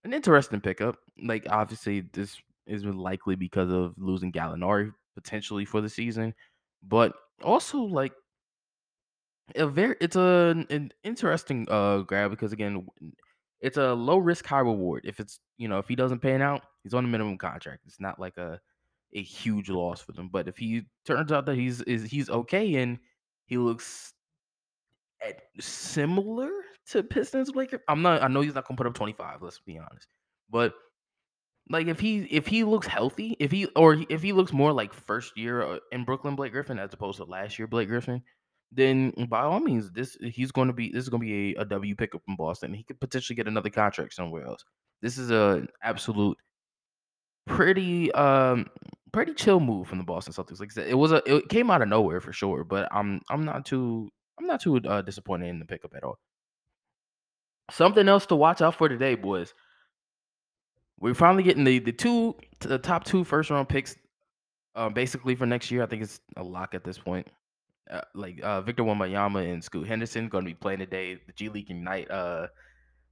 an 0.03 0.13
interesting 0.13 0.61
pickup. 0.61 0.97
Like 1.21 1.45
obviously 1.49 2.01
this 2.13 2.37
is 2.67 2.85
likely 2.85 3.35
because 3.35 3.71
of 3.71 3.93
losing 3.97 4.31
Gallinari 4.31 4.93
potentially 5.15 5.65
for 5.65 5.81
the 5.81 5.89
season, 5.89 6.33
but 6.83 7.13
also 7.43 7.79
like 7.79 8.13
a 9.55 9.67
very 9.67 9.95
it's 9.99 10.15
a 10.15 10.65
an 10.69 10.91
interesting 11.03 11.67
uh 11.69 11.99
grab 11.99 12.31
because 12.31 12.53
again 12.53 12.87
it's 13.61 13.77
a 13.77 13.93
low 13.93 14.17
risk 14.17 14.45
high 14.45 14.59
reward. 14.59 15.03
If 15.05 15.19
it's 15.19 15.39
you 15.57 15.67
know 15.67 15.77
if 15.77 15.87
he 15.87 15.95
doesn't 15.95 16.19
pan 16.19 16.41
out, 16.41 16.63
he's 16.83 16.93
on 16.93 17.05
a 17.05 17.07
minimum 17.07 17.37
contract. 17.37 17.83
It's 17.85 17.99
not 17.99 18.19
like 18.19 18.37
a 18.37 18.59
a 19.13 19.21
huge 19.21 19.69
loss 19.69 20.01
for 20.01 20.11
them. 20.13 20.29
But 20.31 20.47
if 20.47 20.57
he 20.57 20.83
turns 21.05 21.31
out 21.31 21.45
that 21.45 21.55
he's 21.55 21.81
is 21.81 22.03
he's 22.03 22.29
okay 22.29 22.75
and 22.75 22.99
he 23.45 23.57
looks 23.57 24.13
at 25.25 25.43
similar 25.59 26.49
to 26.87 27.03
Pistons 27.03 27.51
Blake, 27.51 27.75
I'm 27.87 28.01
not. 28.01 28.23
I 28.23 28.27
know 28.27 28.41
he's 28.41 28.55
not 28.55 28.67
gonna 28.67 28.77
put 28.77 28.87
up 28.87 28.93
25. 28.93 29.41
Let's 29.41 29.59
be 29.59 29.77
honest, 29.77 30.07
but 30.49 30.73
like 31.69 31.87
if 31.87 31.99
he 31.99 32.23
if 32.23 32.47
he 32.47 32.63
looks 32.63 32.87
healthy, 32.87 33.35
if 33.39 33.51
he 33.51 33.67
or 33.75 33.97
if 34.09 34.21
he 34.21 34.33
looks 34.33 34.51
more 34.51 34.73
like 34.73 34.93
first 34.93 35.37
year 35.37 35.61
uh, 35.61 35.79
in 35.91 36.03
Brooklyn 36.03 36.35
Blake 36.35 36.51
Griffin 36.51 36.79
as 36.79 36.93
opposed 36.93 37.17
to 37.17 37.25
last 37.25 37.59
year 37.59 37.67
Blake 37.67 37.87
Griffin, 37.87 38.23
then 38.71 39.11
by 39.29 39.41
all 39.41 39.59
means 39.59 39.91
this 39.91 40.17
he's 40.21 40.51
going 40.51 40.67
to 40.67 40.73
be 40.73 40.91
this 40.91 41.03
is 41.03 41.09
going 41.09 41.21
to 41.21 41.25
be 41.25 41.55
a, 41.55 41.61
a 41.61 41.65
W 41.65 41.95
pickup 41.95 42.23
from 42.23 42.35
Boston. 42.35 42.73
He 42.73 42.83
could 42.83 42.99
potentially 42.99 43.35
get 43.35 43.47
another 43.47 43.69
contract 43.69 44.13
somewhere 44.13 44.45
else. 44.45 44.63
This 45.01 45.17
is 45.17 45.31
a 45.31 45.67
absolute 45.83 46.37
pretty 47.47 48.11
um 48.13 48.67
pretty 49.11 49.33
chill 49.33 49.59
move 49.59 49.87
from 49.87 49.97
the 49.97 50.03
Boston 50.03 50.33
Celtics. 50.33 50.59
Like 50.59 50.71
I 50.71 50.75
said, 50.75 50.87
it 50.87 50.95
was 50.95 51.11
a 51.11 51.21
it 51.25 51.49
came 51.49 51.69
out 51.69 51.81
of 51.81 51.89
nowhere 51.89 52.21
for 52.21 52.31
sure, 52.31 52.63
but 52.63 52.87
I'm 52.91 53.21
I'm 53.29 53.43
not 53.43 53.65
too 53.65 54.09
I'm 54.39 54.47
not 54.47 54.61
too 54.61 54.77
uh, 54.77 55.01
disappointed 55.01 55.47
in 55.47 55.59
the 55.59 55.65
pickup 55.65 55.93
at 55.95 56.03
all. 56.03 56.17
Something 57.69 58.07
else 58.07 58.25
to 58.27 58.35
watch 58.35 58.61
out 58.61 58.75
for 58.75 58.89
today, 58.89 59.15
boys. 59.15 59.53
We're 60.99 61.13
finally 61.13 61.43
getting 61.43 61.63
the 61.63 61.79
the 61.79 61.91
two 61.91 62.35
the 62.59 62.77
top 62.77 63.03
two 63.03 63.23
first 63.23 63.49
round 63.49 63.67
picks 63.67 63.95
uh, 64.75 64.89
basically 64.89 65.35
for 65.35 65.45
next 65.45 65.71
year. 65.71 65.83
I 65.83 65.87
think 65.87 66.03
it's 66.03 66.21
a 66.37 66.43
lock 66.43 66.73
at 66.73 66.83
this 66.83 66.97
point. 66.97 67.27
Uh, 67.91 68.01
like 68.15 68.39
uh, 68.41 68.61
Victor 68.61 68.83
Wembanyama 68.83 69.51
and 69.51 69.63
Scoot 69.63 69.87
Henderson 69.87 70.29
going 70.29 70.45
to 70.45 70.49
be 70.51 70.55
playing 70.55 70.79
today. 70.79 71.15
The 71.15 71.33
G 71.33 71.49
League 71.49 71.69
Ignite 71.69 72.09
uh, 72.09 72.47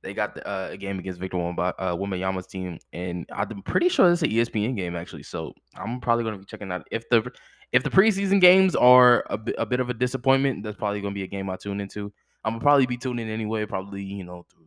They 0.01 0.13
got 0.13 0.35
the, 0.35 0.47
uh, 0.47 0.69
a 0.71 0.77
game 0.77 0.99
against 0.99 1.19
Victor 1.19 1.37
Wamba, 1.37 1.73
uh, 1.77 1.95
Wembanyama's 1.95 2.47
team, 2.47 2.79
and 2.93 3.25
I'm 3.31 3.61
pretty 3.63 3.89
sure 3.89 4.11
it's 4.11 4.21
an 4.21 4.29
ESPN 4.29 4.77
game 4.77 4.95
actually. 4.95 5.23
So 5.23 5.53
I'm 5.75 5.99
probably 5.99 6.23
going 6.23 6.35
to 6.35 6.39
be 6.39 6.45
checking 6.45 6.71
out 6.71 6.87
if 6.91 7.09
the 7.09 7.29
if 7.71 7.83
the 7.83 7.89
preseason 7.89 8.39
games 8.39 8.75
are 8.75 9.25
a, 9.29 9.37
bit, 9.37 9.55
a 9.57 9.65
bit 9.65 9.79
of 9.79 9.89
a 9.89 9.93
disappointment. 9.93 10.63
That's 10.63 10.77
probably 10.77 11.01
going 11.01 11.13
to 11.13 11.17
be 11.19 11.23
a 11.23 11.27
game 11.27 11.49
I 11.49 11.57
tune 11.57 11.81
into. 11.81 12.11
I'm 12.45 12.53
gonna 12.53 12.61
probably 12.61 12.85
be 12.85 12.97
tuning 12.97 13.27
in 13.27 13.33
anyway. 13.33 13.65
Probably 13.65 14.01
you 14.01 14.23
know 14.23 14.45
through 14.49 14.65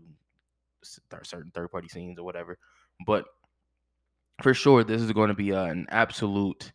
certain 0.83 1.51
third 1.55 1.71
party 1.71 1.89
scenes 1.89 2.19
or 2.19 2.25
whatever. 2.25 2.59
But 3.07 3.25
for 4.43 4.53
sure, 4.55 4.85
this 4.85 5.01
is 5.01 5.13
going 5.13 5.29
to 5.29 5.35
be 5.35 5.53
uh, 5.53 5.65
an 5.65 5.87
absolute 5.89 6.73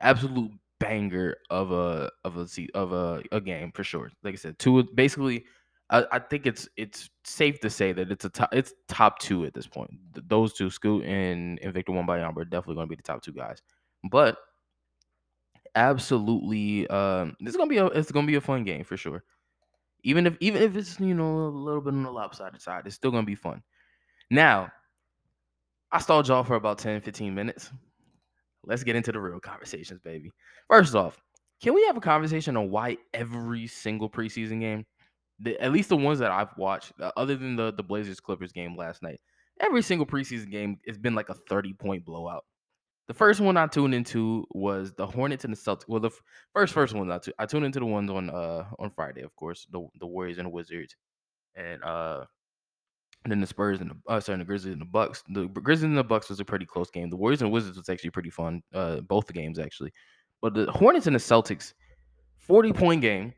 absolute 0.00 0.50
banger 0.78 1.36
of 1.50 1.72
a 1.72 2.10
of 2.24 2.36
a 2.36 2.46
of 2.74 2.92
a, 2.92 3.22
a 3.32 3.40
game 3.40 3.72
for 3.72 3.84
sure. 3.84 4.10
Like 4.22 4.34
I 4.34 4.36
said, 4.36 4.58
two 4.58 4.82
basically. 4.94 5.44
I, 5.88 6.04
I 6.10 6.18
think 6.18 6.46
it's 6.46 6.68
it's 6.76 7.10
safe 7.22 7.60
to 7.60 7.70
say 7.70 7.92
that 7.92 8.10
it's 8.10 8.24
a 8.24 8.28
top 8.28 8.52
it's 8.52 8.74
top 8.88 9.20
two 9.20 9.44
at 9.44 9.54
this 9.54 9.68
point. 9.68 9.92
Those 10.26 10.52
two, 10.52 10.68
Scoot 10.68 11.04
and, 11.04 11.60
and 11.62 11.72
Victor 11.72 11.92
Wembanyama, 11.92 12.36
are 12.38 12.44
definitely 12.44 12.74
going 12.74 12.88
to 12.88 12.90
be 12.90 12.96
the 12.96 13.04
top 13.04 13.22
two 13.22 13.32
guys. 13.32 13.62
But 14.10 14.36
absolutely, 15.76 16.88
um, 16.88 17.36
this 17.38 17.50
is 17.50 17.56
gonna 17.56 17.70
be 17.70 17.76
a 17.76 17.86
it's 17.86 18.10
gonna 18.10 18.26
be 18.26 18.34
a 18.34 18.40
fun 18.40 18.64
game 18.64 18.82
for 18.82 18.96
sure. 18.96 19.22
Even 20.02 20.26
if 20.26 20.36
even 20.40 20.62
if 20.62 20.74
it's 20.76 20.98
you 20.98 21.14
know 21.14 21.46
a 21.46 21.48
little 21.48 21.80
bit 21.80 21.94
on 21.94 22.02
the 22.02 22.10
lopsided 22.10 22.60
side, 22.60 22.82
it's 22.86 22.96
still 22.96 23.12
gonna 23.12 23.24
be 23.24 23.36
fun. 23.36 23.62
Now, 24.30 24.72
I 25.92 26.00
stalled 26.00 26.26
y'all 26.26 26.42
for 26.42 26.56
about 26.56 26.78
10, 26.78 27.00
15 27.00 27.32
minutes 27.32 27.70
let's 28.66 28.84
get 28.84 28.96
into 28.96 29.12
the 29.12 29.20
real 29.20 29.40
conversations, 29.40 30.00
baby. 30.00 30.30
First 30.68 30.94
off, 30.94 31.20
can 31.62 31.74
we 31.74 31.84
have 31.86 31.96
a 31.96 32.00
conversation 32.00 32.56
on 32.56 32.70
why 32.70 32.98
every 33.14 33.66
single 33.66 34.10
preseason 34.10 34.60
game, 34.60 34.84
the, 35.40 35.58
at 35.60 35.72
least 35.72 35.88
the 35.88 35.96
ones 35.96 36.18
that 36.18 36.30
I've 36.30 36.56
watched, 36.58 36.92
uh, 37.00 37.12
other 37.16 37.36
than 37.36 37.56
the 37.56 37.72
the 37.72 37.82
Blazers 37.82 38.20
Clippers 38.20 38.52
game 38.52 38.76
last 38.76 39.02
night, 39.02 39.20
every 39.60 39.82
single 39.82 40.06
preseason 40.06 40.50
game 40.50 40.78
has 40.86 40.98
been 40.98 41.14
like 41.14 41.28
a 41.28 41.34
30 41.48 41.72
point 41.74 42.04
blowout. 42.04 42.44
The 43.08 43.14
first 43.14 43.40
one 43.40 43.56
I 43.56 43.68
tuned 43.68 43.94
into 43.94 44.44
was 44.50 44.92
the 44.94 45.06
Hornets 45.06 45.44
and 45.44 45.54
the 45.54 45.58
Celtics. 45.58 45.84
Well, 45.86 46.00
the 46.00 46.08
f- 46.08 46.20
first 46.52 46.74
first 46.74 46.92
one 46.92 47.10
I 47.38 47.46
tuned 47.46 47.64
into 47.64 47.78
the 47.78 47.86
ones 47.86 48.10
on 48.10 48.30
uh 48.30 48.64
on 48.78 48.90
Friday, 48.90 49.22
of 49.22 49.34
course, 49.36 49.66
the 49.70 49.86
the 50.00 50.06
Warriors 50.06 50.38
and 50.38 50.46
the 50.46 50.50
Wizards, 50.50 50.96
and 51.54 51.82
uh 51.84 52.24
then 53.30 53.40
the 53.40 53.46
Spurs 53.46 53.80
and 53.80 53.90
the 53.90 53.96
uh, 54.12 54.20
sorry, 54.20 54.38
the 54.38 54.44
Grizzlies 54.44 54.72
and 54.72 54.80
the 54.80 54.86
Bucks. 54.86 55.22
The 55.28 55.46
Grizzlies 55.48 55.84
and 55.84 55.98
the 55.98 56.04
Bucks 56.04 56.28
was 56.28 56.40
a 56.40 56.44
pretty 56.44 56.66
close 56.66 56.90
game. 56.90 57.10
The 57.10 57.16
Warriors 57.16 57.42
and 57.42 57.50
Wizards 57.50 57.78
was 57.78 57.88
actually 57.88 58.10
pretty 58.10 58.30
fun. 58.30 58.62
Uh, 58.72 59.00
both 59.00 59.26
the 59.26 59.32
games 59.32 59.58
actually, 59.58 59.92
but 60.40 60.54
the 60.54 60.70
Hornets 60.70 61.06
and 61.06 61.16
the 61.16 61.20
Celtics, 61.20 61.74
forty 62.38 62.72
point 62.72 63.02
game. 63.02 63.32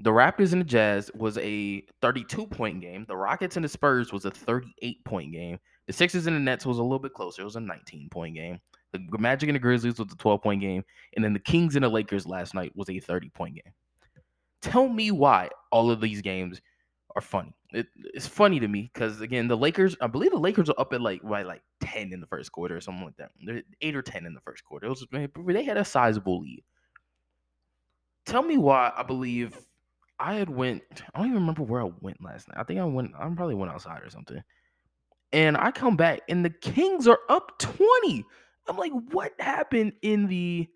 The 0.00 0.10
Raptors 0.10 0.52
and 0.52 0.60
the 0.60 0.66
Jazz 0.66 1.08
was 1.14 1.38
a 1.38 1.80
32 2.02 2.48
point 2.48 2.80
game. 2.80 3.04
The 3.06 3.16
Rockets 3.16 3.54
and 3.54 3.64
the 3.64 3.68
Spurs 3.68 4.12
was 4.12 4.24
a 4.24 4.30
38 4.30 5.04
point 5.04 5.32
game. 5.32 5.58
The 5.86 5.92
Sixers 5.92 6.26
and 6.26 6.34
the 6.34 6.40
Nets 6.40 6.66
was 6.66 6.78
a 6.78 6.82
little 6.82 6.98
bit 6.98 7.14
closer. 7.14 7.42
It 7.42 7.44
was 7.44 7.54
a 7.54 7.60
19 7.60 8.08
point 8.10 8.34
game. 8.34 8.58
The 8.92 9.18
Magic 9.18 9.48
and 9.48 9.56
the 9.56 9.60
Grizzlies 9.60 9.98
was 9.98 10.12
a 10.12 10.16
12 10.16 10.42
point 10.42 10.60
game. 10.60 10.82
And 11.14 11.24
then 11.24 11.32
the 11.32 11.38
Kings 11.38 11.76
and 11.76 11.84
the 11.84 11.88
Lakers 11.88 12.26
last 12.26 12.54
night 12.54 12.72
was 12.74 12.90
a 12.90 12.98
30 12.98 13.30
point 13.30 13.54
game. 13.54 13.72
Tell 14.62 14.88
me 14.88 15.10
why 15.10 15.50
all 15.70 15.90
of 15.90 16.00
these 16.00 16.22
games 16.22 16.60
are 17.14 17.22
funny. 17.22 17.54
It, 17.70 17.86
it's 17.96 18.26
funny 18.26 18.60
to 18.60 18.68
me 18.68 18.90
because 18.92 19.20
again, 19.20 19.48
the 19.48 19.56
Lakers, 19.56 19.96
I 20.00 20.06
believe 20.06 20.32
the 20.32 20.38
Lakers 20.38 20.68
are 20.70 20.78
up 20.78 20.92
at 20.92 21.00
like 21.00 21.22
by 21.22 21.42
like 21.42 21.62
10 21.80 22.12
in 22.12 22.20
the 22.20 22.26
first 22.26 22.50
quarter 22.52 22.76
or 22.76 22.80
something 22.80 23.04
like 23.04 23.16
that. 23.16 23.30
They're 23.44 23.62
eight 23.80 23.96
or 23.96 24.02
10 24.02 24.26
in 24.26 24.34
the 24.34 24.40
first 24.40 24.64
quarter. 24.64 24.86
It 24.86 24.90
was 24.90 25.06
they 25.46 25.64
had 25.64 25.76
a 25.76 25.84
sizable 25.84 26.40
lead. 26.40 26.64
Tell 28.26 28.42
me 28.42 28.58
why 28.58 28.92
I 28.96 29.02
believe 29.02 29.58
I 30.18 30.34
had 30.34 30.48
went. 30.48 30.82
I 31.14 31.18
don't 31.18 31.28
even 31.28 31.40
remember 31.40 31.62
where 31.62 31.82
I 31.82 31.90
went 32.00 32.22
last 32.22 32.48
night. 32.48 32.58
I 32.58 32.64
think 32.64 32.80
I 32.80 32.84
went. 32.84 33.12
I 33.18 33.28
probably 33.28 33.54
went 33.54 33.72
outside 33.72 34.02
or 34.02 34.10
something. 34.10 34.42
And 35.32 35.56
I 35.56 35.70
come 35.72 35.96
back 35.96 36.20
and 36.28 36.44
the 36.44 36.50
Kings 36.50 37.08
are 37.08 37.18
up 37.28 37.58
20. 37.58 38.24
I'm 38.68 38.76
like, 38.76 38.92
what 39.10 39.32
happened 39.38 39.92
in 40.02 40.26
the 40.26 40.68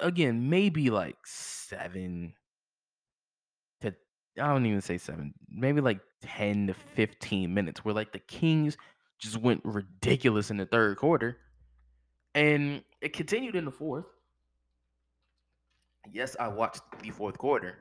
again, 0.00 0.50
maybe 0.50 0.90
like 0.90 1.16
seven 1.24 2.34
I 4.40 4.48
don't 4.48 4.66
even 4.66 4.80
say 4.80 4.98
seven, 4.98 5.34
maybe 5.48 5.80
like 5.80 6.00
10 6.22 6.68
to 6.68 6.74
15 6.74 7.52
minutes 7.52 7.84
where 7.84 7.94
like 7.94 8.12
the 8.12 8.18
Kings 8.18 8.76
just 9.18 9.36
went 9.36 9.60
ridiculous 9.64 10.50
in 10.50 10.56
the 10.56 10.66
third 10.66 10.96
quarter. 10.96 11.38
And 12.34 12.82
it 13.00 13.12
continued 13.12 13.56
in 13.56 13.64
the 13.64 13.70
fourth. 13.70 14.06
Yes, 16.10 16.36
I 16.40 16.48
watched 16.48 16.82
the 17.02 17.10
fourth 17.10 17.38
quarter. 17.38 17.76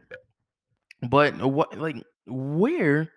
But 1.09 1.35
what 1.41 1.77
like 1.79 2.03
where 2.27 3.09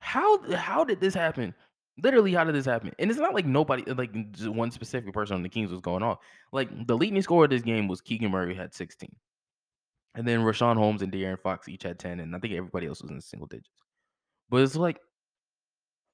how 0.00 0.52
how 0.52 0.84
did 0.84 1.00
this 1.00 1.14
happen? 1.14 1.54
Literally, 2.02 2.32
how 2.32 2.44
did 2.44 2.54
this 2.54 2.64
happen? 2.64 2.92
And 2.98 3.10
it's 3.10 3.18
not 3.18 3.34
like 3.34 3.44
nobody, 3.44 3.82
like 3.92 4.14
one 4.42 4.70
specific 4.70 5.12
person 5.12 5.34
on 5.34 5.42
the 5.42 5.48
Kings 5.48 5.70
was 5.70 5.80
going 5.80 6.02
off. 6.02 6.18
Like 6.52 6.86
the 6.86 6.96
leading 6.96 7.20
scorer 7.22 7.44
of 7.44 7.50
this 7.50 7.62
game 7.62 7.88
was 7.88 8.00
Keegan 8.00 8.30
Murray, 8.30 8.54
had 8.54 8.72
16. 8.72 9.10
And 10.18 10.26
then 10.26 10.40
Richaun 10.40 10.74
Holmes 10.74 11.00
and 11.00 11.12
De'Aaron 11.12 11.40
Fox 11.40 11.68
each 11.68 11.84
had 11.84 12.00
10, 12.00 12.18
and 12.18 12.34
I 12.34 12.40
think 12.40 12.52
everybody 12.52 12.88
else 12.88 13.00
was 13.00 13.12
in 13.12 13.20
single 13.20 13.46
digits. 13.46 13.70
But 14.50 14.62
it's 14.62 14.74
like, 14.74 14.98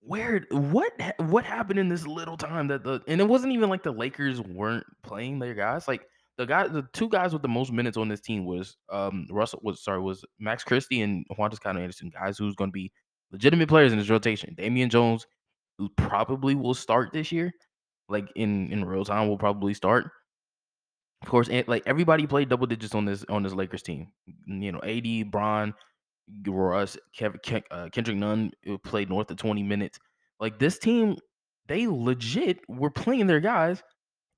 where 0.00 0.44
what 0.50 0.92
what 1.16 1.46
happened 1.46 1.78
in 1.78 1.88
this 1.88 2.06
little 2.06 2.36
time 2.36 2.68
that 2.68 2.84
the 2.84 3.00
and 3.08 3.18
it 3.18 3.24
wasn't 3.24 3.54
even 3.54 3.70
like 3.70 3.82
the 3.82 3.90
Lakers 3.90 4.42
weren't 4.42 4.84
playing 5.02 5.38
their 5.38 5.54
guys. 5.54 5.88
Like 5.88 6.02
the 6.36 6.44
guy, 6.44 6.68
the 6.68 6.86
two 6.92 7.08
guys 7.08 7.32
with 7.32 7.40
the 7.40 7.48
most 7.48 7.72
minutes 7.72 7.96
on 7.96 8.08
this 8.08 8.20
team 8.20 8.44
was 8.44 8.76
um 8.92 9.26
Russell 9.30 9.60
was 9.62 9.82
sorry 9.82 10.00
was 10.00 10.22
Max 10.38 10.62
Christie 10.62 11.00
and 11.00 11.24
Juan 11.38 11.48
Toscano 11.48 11.80
Anderson, 11.80 12.10
guys 12.10 12.36
who's 12.36 12.54
going 12.54 12.68
to 12.68 12.74
be 12.74 12.92
legitimate 13.32 13.70
players 13.70 13.92
in 13.92 13.98
this 13.98 14.10
rotation. 14.10 14.54
Damian 14.54 14.90
Jones, 14.90 15.26
who 15.78 15.88
probably 15.96 16.54
will 16.54 16.74
start 16.74 17.10
this 17.14 17.32
year, 17.32 17.50
like 18.10 18.30
in 18.36 18.70
in 18.70 18.84
real 18.84 19.06
time, 19.06 19.28
will 19.28 19.38
probably 19.38 19.72
start. 19.72 20.10
Of 21.24 21.30
course, 21.30 21.48
like 21.66 21.82
everybody 21.86 22.26
played 22.26 22.50
double 22.50 22.66
digits 22.66 22.94
on 22.94 23.06
this 23.06 23.24
on 23.30 23.42
this 23.42 23.54
Lakers 23.54 23.80
team. 23.80 24.08
You 24.46 24.72
know, 24.72 24.80
AD, 24.82 25.30
Bron, 25.30 25.72
Russ, 26.46 26.98
Kevin, 27.16 27.40
uh, 27.70 27.88
Kendrick 27.90 28.18
Nunn 28.18 28.52
uh, 28.70 28.76
played 28.84 29.08
north 29.08 29.30
of 29.30 29.38
20 29.38 29.62
minutes. 29.62 29.98
Like 30.38 30.58
this 30.58 30.78
team, 30.78 31.16
they 31.66 31.86
legit 31.86 32.58
were 32.68 32.90
playing 32.90 33.26
their 33.26 33.40
guys, 33.40 33.82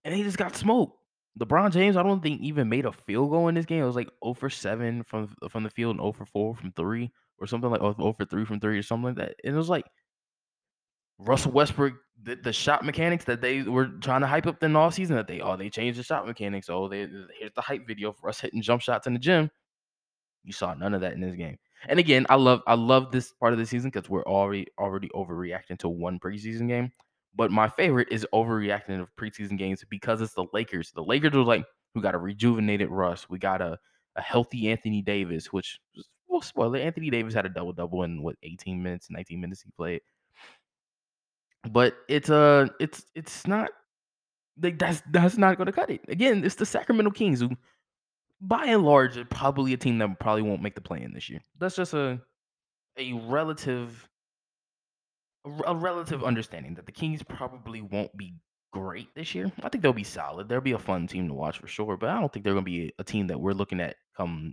and 0.05 0.15
they 0.15 0.23
just 0.23 0.39
got 0.39 0.55
smoked. 0.55 0.97
LeBron 1.41 1.73
James, 1.73 1.97
I 1.97 2.05
don't 2.05 2.23
think 2.23 2.41
even 2.41 2.69
made 2.69 2.85
a 2.85 2.93
field 2.93 3.31
goal 3.31 3.49
in 3.49 3.57
this 3.57 3.67
game. 3.67 3.83
It 3.83 3.87
was 3.87 3.97
like 3.97 4.11
0 4.25 4.35
for 4.35 4.49
7 4.49 5.03
from 5.03 5.35
from 5.51 5.65
the 5.65 5.71
field 5.71 5.97
and 5.97 6.01
0 6.01 6.13
for 6.13 6.25
4 6.27 6.55
from 6.55 6.71
three 6.71 7.11
or 7.39 7.49
something 7.49 7.69
like 7.69 7.81
0 7.81 8.15
for 8.17 8.25
3 8.25 8.45
from 8.45 8.61
three 8.61 8.79
or 8.79 8.85
something 8.85 9.07
like 9.07 9.17
that. 9.17 9.35
And 9.43 9.57
it 9.57 9.59
was 9.59 9.69
like 9.69 9.87
Russell 11.19 11.53
Westbrook, 11.53 11.95
the, 12.23 12.37
the 12.37 12.53
shot 12.53 12.85
mechanics 12.85 13.25
that 13.25 13.41
they 13.41 13.63
were 13.63 13.87
trying 13.87 14.21
to 14.21 14.27
hype 14.27 14.47
up 14.47 14.61
the 14.61 14.91
season 14.91 15.17
that 15.17 15.27
they 15.27 15.41
oh 15.41 15.57
they 15.57 15.71
changed 15.71 15.99
the 15.99 16.03
shot 16.03 16.27
mechanics. 16.27 16.69
Oh, 16.69 16.89
they 16.89 17.01
here's 17.39 17.55
the 17.55 17.63
hype 17.63 17.87
video 17.87 18.13
for 18.13 18.29
us 18.29 18.41
hitting 18.41 18.63
jump 18.63 18.83
shots 18.83 19.07
in 19.07 19.13
the 19.13 19.19
gym. 19.19 19.51
You 20.45 20.53
saw 20.53 20.75
none 20.75 20.95
of 20.95 21.01
that 21.01 21.13
in 21.13 21.21
this 21.21 21.35
game. 21.35 21.59
And 21.89 21.99
again, 21.99 22.27
I 22.29 22.37
love 22.37 22.63
I 22.67 22.75
love 22.75 23.13
this 23.13 23.33
part 23.33 23.53
of 23.53 23.59
the 23.59 23.67
season 23.67 23.91
because 23.91 24.09
we're 24.09 24.25
already 24.25 24.67
already 24.79 25.09
overreacting 25.15 25.79
to 25.79 25.89
one 25.89 26.19
preseason 26.19 26.69
game. 26.69 26.93
But 27.35 27.51
my 27.51 27.69
favorite 27.69 28.09
is 28.11 28.27
overreacting 28.33 28.99
to 28.99 29.09
preseason 29.19 29.59
games 29.59 29.85
because 29.89 30.23
it's 30.23 30.33
the 30.33 30.47
Lakers. 30.55 30.91
The 30.93 31.03
Lakers 31.05 31.35
are 31.35 31.43
like, 31.43 31.67
we 31.95 32.01
got 32.01 32.15
a 32.15 32.19
rejuvenated 32.19 32.89
Russ. 32.89 33.29
We 33.29 33.39
got 33.39 33.61
a, 33.61 33.79
a 34.17 34.23
healthy 34.23 34.71
Anthony 34.71 35.03
Davis, 35.03 35.53
which 35.53 35.79
well, 36.29 36.41
spoiler, 36.41 36.79
Anthony 36.79 37.11
Davis 37.11 37.35
had 37.35 37.45
a 37.45 37.51
double 37.51 37.73
double 37.73 38.05
in 38.05 38.23
what 38.23 38.37
18 38.43 38.83
minutes, 38.83 39.09
19 39.11 39.41
minutes 39.41 39.63
he 39.63 39.71
played. 39.77 40.01
But 41.71 41.95
it's 42.09 42.31
uh 42.31 42.69
it's 42.81 43.05
it's 43.15 43.47
not 43.47 43.71
like 44.63 44.79
that's 44.79 45.03
that's 45.11 45.37
not 45.37 45.59
gonna 45.59 45.73
cut 45.73 45.91
it. 45.91 46.01
Again, 46.09 46.45
it's 46.45 46.55
the 46.55 46.67
Sacramento 46.67 47.11
Kings 47.11 47.41
who 47.41 47.51
by 48.41 48.67
and 48.67 48.85
large 48.85 49.17
are 49.17 49.25
probably 49.25 49.73
a 49.73 49.77
team 49.77 49.99
that 49.99 50.21
probably 50.21 50.43
won't 50.43 50.63
make 50.63 50.75
the 50.75 50.81
play 50.81 51.03
in 51.03 51.13
this 51.13 51.29
year. 51.29 51.41
That's 51.59 51.77
just 51.77 51.95
a 51.95 52.21
a 52.97 53.13
relative 53.13 54.09
a 55.67 55.75
relative 55.75 56.25
understanding 56.25 56.75
that 56.75 56.87
the 56.87 56.93
Kings 56.93 57.23
probably 57.23 57.81
won't 57.81 58.17
be 58.17 58.35
great 58.73 59.09
this 59.15 59.35
year. 59.35 59.51
I 59.63 59.69
think 59.69 59.83
they'll 59.83 59.93
be 59.93 60.05
solid. 60.05 60.49
They'll 60.49 60.61
be 60.61 60.73
a 60.73 60.79
fun 60.79 61.07
team 61.07 61.29
to 61.29 61.35
watch 61.35 61.59
for 61.59 61.69
sure, 61.69 61.97
but 61.97 62.11
I 62.11 62.21
don't 62.21 62.33
think 62.33 62.45
they're 62.45 62.55
going 62.55 62.65
to 62.65 62.71
be 62.71 62.93
a 62.99 63.05
team 63.05 63.29
that 63.29 63.41
we're 63.41 63.53
looking 63.53 63.81
at 63.81 63.97
come 64.17 64.53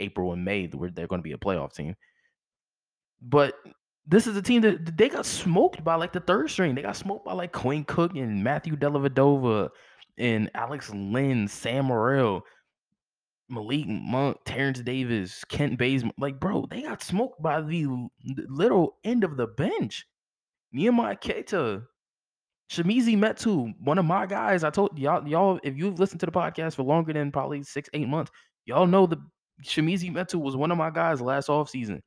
April 0.00 0.32
and 0.32 0.44
May 0.44 0.66
where 0.68 0.90
they're 0.90 1.06
going 1.08 1.20
to 1.20 1.24
be 1.24 1.32
a 1.32 1.38
playoff 1.38 1.74
team. 1.74 1.94
But 3.20 3.54
this 4.08 4.26
is 4.26 4.36
a 4.36 4.42
team 4.42 4.62
that 4.62 4.96
they 4.96 5.10
got 5.10 5.26
smoked 5.26 5.84
by 5.84 5.94
like 5.94 6.12
the 6.12 6.20
third 6.20 6.50
string. 6.50 6.74
They 6.74 6.82
got 6.82 6.96
smoked 6.96 7.26
by 7.26 7.34
like 7.34 7.52
Quinn 7.52 7.84
Cook 7.84 8.16
and 8.16 8.42
Matthew 8.42 8.74
Dellavedova 8.74 9.68
and 10.16 10.50
Alex 10.54 10.90
Len, 10.90 11.46
Sam 11.46 11.88
Merrill, 11.88 12.42
Malik 13.50 13.86
Monk, 13.86 14.38
Terrence 14.46 14.80
Davis, 14.80 15.44
Kent 15.44 15.78
Bays. 15.78 16.04
Like, 16.16 16.40
bro, 16.40 16.66
they 16.70 16.82
got 16.82 17.02
smoked 17.02 17.42
by 17.42 17.60
the 17.60 17.86
little 18.48 18.96
end 19.04 19.24
of 19.24 19.36
the 19.36 19.46
bench. 19.46 20.06
Neemias 20.74 21.20
Queta, 21.20 21.82
Chimezie 22.70 23.16
Metu, 23.16 23.72
one 23.80 23.98
of 23.98 24.04
my 24.06 24.24
guys. 24.24 24.64
I 24.64 24.70
told 24.70 24.98
y'all, 24.98 25.26
y'all, 25.28 25.60
if 25.62 25.76
you've 25.76 25.98
listened 25.98 26.20
to 26.20 26.26
the 26.26 26.32
podcast 26.32 26.76
for 26.76 26.82
longer 26.82 27.12
than 27.12 27.30
probably 27.30 27.62
six, 27.62 27.90
eight 27.92 28.08
months, 28.08 28.30
y'all 28.64 28.86
know 28.86 29.06
the 29.06 29.18
Chimezie 29.64 30.12
Metu 30.12 30.40
was 30.40 30.56
one 30.56 30.70
of 30.70 30.78
my 30.78 30.90
guys 30.90 31.20
last 31.20 31.48
off 31.50 31.68
season. 31.68 32.02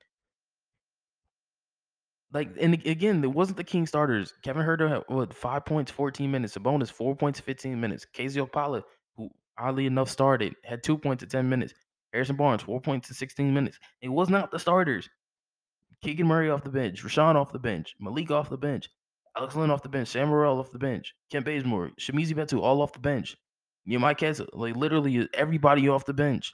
Like, 2.33 2.50
and 2.59 2.73
again, 2.73 3.23
it 3.23 3.33
wasn't 3.33 3.57
the 3.57 3.63
King 3.63 3.85
starters. 3.85 4.33
Kevin 4.41 4.63
Huerter 4.63 4.89
had 4.89 5.03
what 5.07 5.33
five 5.33 5.65
points, 5.65 5.91
14 5.91 6.31
minutes. 6.31 6.55
Sabonis, 6.55 6.89
four 6.89 7.15
points, 7.15 7.39
15 7.39 7.79
minutes. 7.79 8.05
KZ 8.15 8.47
Okpala, 8.47 8.83
who 9.17 9.29
oddly 9.57 9.85
enough 9.85 10.09
started, 10.09 10.55
had 10.63 10.83
two 10.83 10.97
points 10.97 11.23
at 11.23 11.29
10 11.29 11.50
minutes. 11.50 11.73
Harrison 12.13 12.35
Barnes, 12.35 12.61
four 12.61 12.79
points 12.79 13.09
in 13.09 13.15
16 13.15 13.53
minutes. 13.53 13.79
It 14.01 14.09
was 14.09 14.29
not 14.29 14.51
the 14.51 14.59
starters. 14.59 15.09
Keegan 16.01 16.27
Murray 16.27 16.50
off 16.50 16.63
the 16.63 16.69
bench, 16.69 17.03
Richaun 17.03 17.35
off 17.35 17.53
the 17.53 17.59
bench, 17.59 17.95
Malik 18.00 18.31
off 18.31 18.50
the 18.50 18.57
bench, 18.57 18.89
Alex 19.38 19.55
Len 19.55 19.69
off 19.69 19.83
the 19.83 19.89
bench, 19.89 20.07
Sam 20.07 20.29
Merrill 20.29 20.59
off 20.59 20.71
the 20.71 20.79
bench, 20.79 21.13
Kent 21.31 21.45
Bazemore, 21.45 21.91
Chimezie 22.00 22.33
Metu 22.33 22.59
all 22.59 22.81
off 22.81 22.93
the 22.93 23.00
bench. 23.00 23.38
You 23.85 23.97
know, 23.97 24.01
Mike 24.01 24.17
Kessler, 24.17 24.47
like 24.53 24.75
literally 24.75 25.19
uh, 25.19 25.27
everybody 25.33 25.88
off 25.89 26.05
the 26.05 26.13
bench 26.13 26.53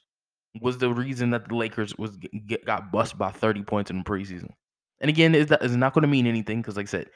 was 0.61 0.77
the 0.77 0.93
reason 0.93 1.29
that 1.31 1.47
the 1.47 1.55
Lakers 1.55 1.97
was 1.97 2.17
get, 2.17 2.65
got 2.65 2.91
bust 2.91 3.17
by 3.17 3.31
30 3.31 3.63
points 3.63 3.89
in 3.89 3.97
the 3.99 4.03
preseason. 4.03 4.51
And 4.99 5.09
again, 5.09 5.31
that 5.31 5.63
is 5.63 5.75
not 5.75 5.93
going 5.93 6.03
to 6.03 6.07
mean 6.07 6.27
anything 6.27 6.61
because, 6.61 6.77
like 6.77 6.87
I 6.87 6.89
said, 6.89 7.09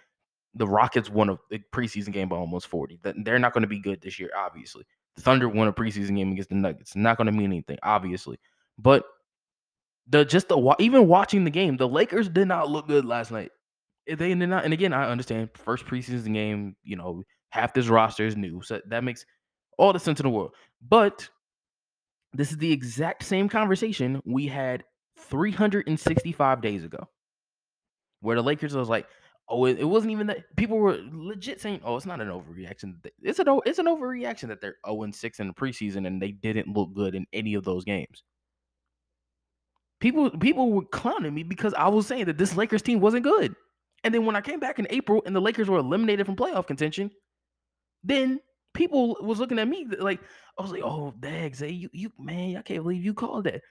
the 0.54 0.68
Rockets 0.68 1.10
won 1.10 1.30
a 1.30 1.38
preseason 1.74 2.12
game 2.12 2.30
by 2.30 2.36
almost 2.36 2.68
40. 2.68 3.00
They're 3.24 3.40
not 3.40 3.54
going 3.54 3.64
to 3.64 3.68
be 3.68 3.80
good 3.80 4.02
this 4.02 4.20
year, 4.20 4.30
obviously. 4.38 4.86
The 5.16 5.22
Thunder 5.22 5.50
won 5.50 5.68
a 5.68 5.74
preseason 5.74 6.16
game 6.16 6.32
against 6.32 6.50
the 6.50 6.56
Nuggets. 6.56 6.96
Not 6.96 7.18
going 7.18 7.28
to 7.28 7.32
mean 7.32 7.46
anything, 7.46 7.78
obviously. 7.84 8.38
But 8.78 9.06
the 10.08 10.26
just 10.26 10.48
the 10.50 10.76
even 10.80 11.08
watching 11.08 11.44
the 11.44 11.50
game, 11.50 11.78
the 11.78 11.88
Lakers 11.88 12.30
did 12.30 12.48
not 12.48 12.70
look 12.70 12.88
good 12.88 13.06
last 13.06 13.32
night. 13.32 13.52
Eh, 14.08 14.16
they 14.16 14.34
did 14.34 14.48
not. 14.48 14.66
And 14.66 14.74
again, 14.74 14.94
I 14.94 15.10
understand 15.10 15.50
first 15.56 15.86
preseason 15.86 16.34
game. 16.34 16.76
You 16.84 16.98
know, 16.98 17.24
half 17.50 17.74
this 17.74 17.88
roster 17.88 18.26
is 18.26 18.36
new, 18.36 18.62
so 18.62 18.82
that 18.88 19.04
makes 19.04 19.26
all 19.78 19.94
the 19.94 20.00
sense 20.00 20.20
in 20.20 20.26
the 20.26 20.30
world. 20.30 20.54
But 20.88 21.30
this 22.34 22.52
is 22.52 22.58
the 22.58 22.72
exact 22.72 23.24
same 23.24 23.50
conversation 23.50 24.22
we 24.26 24.48
had 24.48 24.84
365 25.18 26.62
days 26.62 26.84
ago, 26.84 27.08
where 28.22 28.36
the 28.36 28.44
Lakers 28.44 28.75
was 28.75 28.90
like, 28.90 29.08
"Oh, 29.50 29.66
it, 29.66 29.80
it 29.80 29.86
wasn't 29.86 30.12
even 30.12 30.28
that." 30.28 30.56
People 30.56 30.78
were 30.78 31.00
legit 31.12 31.62
saying, 31.62 31.82
"Oh, 31.84 31.98
it's 31.98 32.06
not 32.06 32.22
an 32.22 32.30
overreaction. 32.30 32.96
It's 33.22 33.40
an 33.40 33.60
it's 33.66 33.80
an 33.80 33.88
overreaction 33.88 34.48
that 34.50 34.62
they're 34.62 34.78
0 34.86 35.04
and 35.04 35.16
6 35.16 35.40
in 35.40 35.48
the 35.48 35.54
preseason 35.54 36.08
and 36.08 36.22
they 36.22 36.32
didn't 36.32 36.74
look 36.74 36.94
good 36.94 37.16
in 37.16 37.25
any 37.34 37.54
of 37.56 37.63
those 37.63 37.84
games." 37.84 38.24
People 40.00 40.32
people 40.32 40.72
were 40.72 40.86
clowning 40.86 41.34
me 41.34 41.44
because 41.44 41.74
I 41.75 41.88
was 41.88 42.08
saying 42.08 42.25
that 42.25 42.38
this 42.38 42.56
Lakers 42.56 42.82
team 42.82 43.00
wasn't 43.00 43.24
good. 43.24 43.56
And 44.04 44.13
then 44.13 44.25
when 44.25 44.36
I 44.36 44.42
came 44.42 44.60
back 44.60 44.80
in 44.80 44.88
April 44.90 45.22
and 45.25 45.36
the 45.36 45.42
Lakers 45.42 45.70
were 45.70 45.78
eliminated 45.78 46.25
from 46.25 46.36
playoff 46.36 46.66
contention, 46.66 47.12
then 48.04 48.40
people 48.74 49.16
was 49.22 49.40
looking 49.40 49.60
at 49.60 49.68
me 49.68 49.86
like 50.00 50.20
I 50.58 50.62
was 50.62 50.72
like, 50.72 50.82
"Oh, 50.84 51.13
Dags, 51.20 51.60
hey, 51.60 51.70
you 51.70 51.90
you 51.94 52.12
man, 52.18 52.58
I 52.58 52.62
can't 52.63 52.84
believe 52.84 53.04
you 53.04 53.13
called 53.13 53.44
that." 53.46 53.62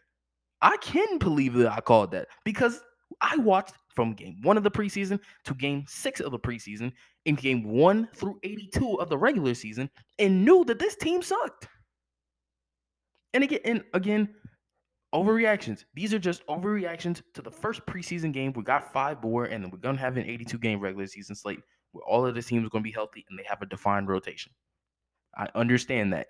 I 0.63 0.77
can 0.79 1.19
believe 1.19 1.55
that 1.55 1.73
I 1.73 1.81
called 1.81 2.13
that 2.13 2.29
because 2.45 2.81
I 3.21 3.37
watched 3.39 3.75
from 4.01 4.15
game 4.15 4.39
one 4.41 4.57
of 4.57 4.63
the 4.63 4.71
preseason 4.71 5.21
to 5.45 5.53
game 5.53 5.85
six 5.87 6.21
of 6.21 6.33
the 6.33 6.39
preseason, 6.39 6.91
in 7.27 7.35
game 7.35 7.65
one 7.65 8.09
through 8.15 8.39
82 8.43 8.99
of 8.99 9.11
the 9.11 9.19
regular 9.19 9.53
season, 9.53 9.91
and 10.19 10.43
knew 10.43 10.65
that 10.65 10.79
this 10.79 10.97
team 10.97 11.21
sucked. 11.21 11.69
And 13.35 13.45
again, 13.45 13.61
and 13.67 13.85
again, 13.93 14.31
overreactions. 15.15 15.85
These 15.93 16.15
are 16.15 16.19
just 16.19 16.47
overreactions 16.47 17.21
to 17.35 17.43
the 17.43 17.51
first 17.51 17.85
preseason 17.85 18.33
game. 18.33 18.55
We 18.55 18.63
got 18.63 18.91
five 18.91 19.23
more, 19.23 19.45
and 19.45 19.63
then 19.63 19.71
we're 19.71 19.77
gonna 19.77 19.99
have 19.99 20.17
an 20.17 20.25
82 20.25 20.57
game 20.57 20.81
regular 20.81 21.07
season 21.07 21.35
slate 21.35 21.61
where 21.93 22.05
all 22.05 22.25
of 22.25 22.35
the 22.35 22.43
teams 22.43 22.67
are 22.67 22.71
gonna 22.71 22.83
be 22.83 22.91
healthy 22.91 23.27
and 23.29 23.39
they 23.39 23.45
have 23.47 23.61
a 23.61 23.67
defined 23.67 24.09
rotation. 24.09 24.51
I 25.37 25.47
understand 25.55 26.15
that, 26.15 26.29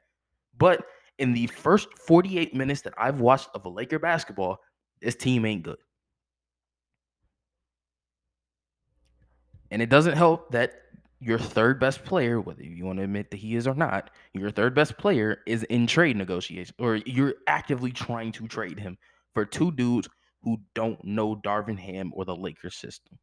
but 0.59 0.85
in 1.21 1.33
the 1.33 1.47
first 1.47 1.87
48 1.99 2.53
minutes 2.53 2.81
that 2.81 2.95
I've 2.99 3.21
watched 3.21 3.51
of 3.55 3.65
a 3.65 3.69
Laker 3.69 4.01
basketball, 4.01 4.59
this 5.01 5.15
team 5.15 5.45
ain't 5.45 5.63
good. 5.63 5.79
And 9.71 9.81
it 9.81 9.89
doesn't 9.89 10.17
help 10.17 10.51
that 10.53 10.75
your 11.21 11.39
third 11.39 11.79
best 11.79 12.05
player, 12.05 12.41
whether 12.41 12.63
you 12.63 12.85
want 12.87 12.99
to 12.99 13.05
admit 13.05 13.31
that 13.31 13.37
he 13.37 13.55
is 13.55 13.67
or 13.67 13.75
not, 13.75 14.11
your 14.33 14.51
third 14.51 14.75
best 14.75 14.97
player 14.97 15.39
is 15.47 15.63
in 15.65 15.87
trade 15.87 16.17
negotiation, 16.17 16.75
or 16.79 16.97
you're 16.97 17.35
actively 17.47 17.93
trying 17.93 18.33
to 18.33 18.49
trade 18.49 18.79
him 18.79 18.97
for 19.35 19.45
two 19.45 19.71
dudes 19.73 20.09
who 20.43 20.59
don't 20.75 21.03
know 21.05 21.37
Darvin 21.37 21.79
Ham 21.79 22.11
or 22.15 22.25
the 22.25 22.35
Lakers 22.35 22.77
system. 22.77 23.19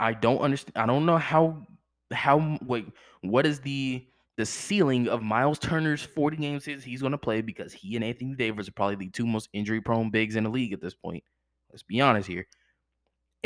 I 0.00 0.14
don't 0.14 0.38
understand. 0.38 0.76
I 0.76 0.86
don't 0.86 1.04
know 1.04 1.18
how 1.18 1.66
how 2.12 2.58
wait 2.64 2.86
what 3.20 3.44
is 3.44 3.60
the 3.60 4.06
the 4.38 4.46
ceiling 4.46 5.08
of 5.08 5.22
Miles 5.22 5.58
Turner's 5.58 6.02
40 6.02 6.36
games 6.36 6.64
he's 6.64 7.00
going 7.00 7.12
to 7.12 7.18
play 7.18 7.42
because 7.42 7.72
he 7.72 7.96
and 7.96 8.04
Anthony 8.04 8.34
Davis 8.34 8.68
are 8.68 8.72
probably 8.72 8.96
the 8.96 9.10
two 9.10 9.26
most 9.26 9.48
injury 9.52 9.80
prone 9.80 10.10
bigs 10.10 10.36
in 10.36 10.44
the 10.44 10.50
league 10.50 10.72
at 10.72 10.80
this 10.80 10.94
point. 10.94 11.24
Let's 11.70 11.82
be 11.82 12.00
honest 12.00 12.28
here 12.28 12.46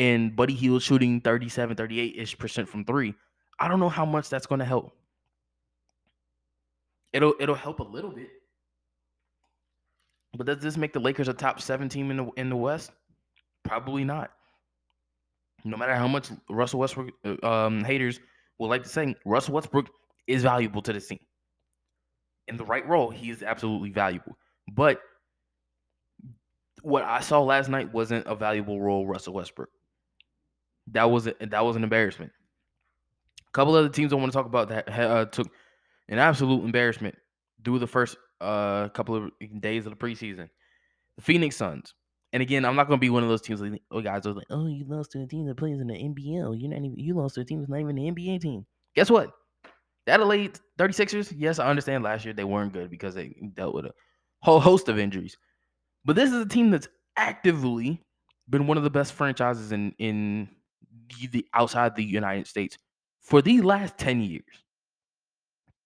and 0.01 0.35
Buddy 0.35 0.55
Hield 0.55 0.83
shooting 0.83 1.21
37, 1.21 1.77
38 1.77 2.15
ish 2.17 2.39
percent 2.39 2.67
from 2.67 2.87
three. 2.87 3.15
I 3.59 3.69
don't 3.69 3.79
know 3.79 3.91
how 3.91 4.07
much 4.07 4.31
that's 4.31 4.47
going 4.47 4.61
to 4.61 4.65
help. 4.65 4.97
It'll 7.13 7.35
it'll 7.39 7.55
help 7.55 7.81
a 7.81 7.85
little 7.85 8.11
bit. 8.11 8.31
But 10.35 10.47
does 10.47 10.61
this 10.61 10.79
make 10.79 10.95
the 10.95 11.01
Lakers 11.01 11.29
a 11.29 11.35
top 11.35 11.61
seven 11.61 11.91
team 11.91 12.11
in 12.11 12.17
the 12.17 12.31
in 12.39 12.49
the 12.49 12.57
West? 12.57 12.93
Probably 13.63 14.03
not. 14.03 14.31
No 15.65 15.77
matter 15.77 15.95
how 15.95 16.09
much 16.09 16.31
Russell 16.49 16.81
Westbrook 16.81 17.11
uh, 17.23 17.47
um, 17.47 17.85
haters 17.85 18.21
would 18.59 18.69
like 18.69 18.83
to 18.85 18.89
say, 18.89 19.15
Russell 19.27 19.53
Westbrook 19.53 19.91
is 20.27 20.45
valuable 20.45 20.81
to 20.81 20.95
the 20.95 21.01
team. 21.01 21.19
In 22.49 22.57
the 22.57 22.65
right 22.65 22.89
role, 22.89 23.11
he 23.11 23.29
is 23.29 23.43
absolutely 23.43 23.91
valuable. 23.91 24.39
But 24.73 25.03
what 26.81 27.03
I 27.03 27.21
saw 27.21 27.43
last 27.43 27.69
night 27.69 27.93
wasn't 27.93 28.27
a 28.27 28.35
valuable 28.35 28.81
role, 28.81 29.07
Russell 29.07 29.35
Westbrook. 29.35 29.69
That 30.93 31.11
was 31.11 31.27
a, 31.27 31.35
that 31.41 31.65
was 31.65 31.77
an 31.77 31.85
embarrassment. 31.85 32.33
A 33.49 33.53
couple 33.53 33.75
other 33.75 33.89
teams 33.89 34.13
I 34.13 34.17
want 34.17 34.33
to 34.33 34.37
talk 34.37 34.47
about 34.47 34.69
that 34.69 34.89
uh, 34.89 35.25
took 35.27 35.49
an 36.09 36.19
absolute 36.19 36.65
embarrassment 36.65 37.17
through 37.65 37.79
the 37.79 37.87
first 37.87 38.17
uh, 38.41 38.89
couple 38.89 39.17
of 39.17 39.31
days 39.61 39.87
of 39.87 39.93
the 39.93 39.97
preseason. 39.97 40.49
The 41.17 41.23
Phoenix 41.23 41.57
Suns. 41.57 41.95
And 42.33 42.43
again, 42.43 42.65
I'm 42.65 42.77
not 42.77 42.87
going 42.87 42.99
to 42.99 43.01
be 43.01 43.11
one 43.11 43.25
of 43.25 43.29
those 43.29 43.43
teams 43.43 43.61
like, 43.61 43.83
oh, 43.91 44.01
guys 44.01 44.25
are 44.25 44.33
like, 44.33 44.47
oh, 44.51 44.67
you 44.69 44.85
lost 44.87 45.11
to 45.13 45.23
a 45.23 45.27
team 45.27 45.47
that 45.47 45.57
plays 45.57 45.81
in 45.81 45.89
the 45.89 45.95
NBL. 45.95 46.61
You're 46.61 46.71
not 46.71 46.79
even, 46.79 46.95
you 46.97 47.15
lost 47.15 47.35
to 47.35 47.41
a 47.41 47.45
team 47.45 47.59
that's 47.59 47.71
not 47.71 47.81
even 47.81 47.99
an 47.99 48.15
NBA 48.15 48.41
team. 48.41 48.67
Guess 48.95 49.11
what? 49.11 49.33
The 50.07 50.13
Adelaide 50.13 50.59
36ers, 50.79 51.35
yes, 51.37 51.59
I 51.59 51.69
understand 51.69 52.05
last 52.05 52.25
year 52.25 52.33
they 52.33 52.45
weren't 52.45 52.73
good 52.73 52.89
because 52.89 53.15
they 53.15 53.35
dealt 53.55 53.75
with 53.75 53.87
a 53.87 53.93
whole 54.43 54.61
host 54.61 54.89
of 54.89 54.99
injuries. 54.99 55.37
But 56.05 56.17
this 56.17 56.31
is 56.31 56.41
a 56.41 56.49
team 56.49 56.71
that's 56.71 56.89
actively 57.17 58.03
been 58.49 58.67
one 58.67 58.77
of 58.77 58.85
the 58.85 58.91
best 58.91 59.13
franchises 59.13 59.73
in 59.73 59.95
in 59.99 60.49
the 61.31 61.47
outside 61.55 61.97
the 61.97 62.05
United 62.05 62.47
States 62.47 62.79
for 63.21 63.43
the 63.43 63.61
last 63.61 63.99
10 63.99 64.23
years. 64.23 64.65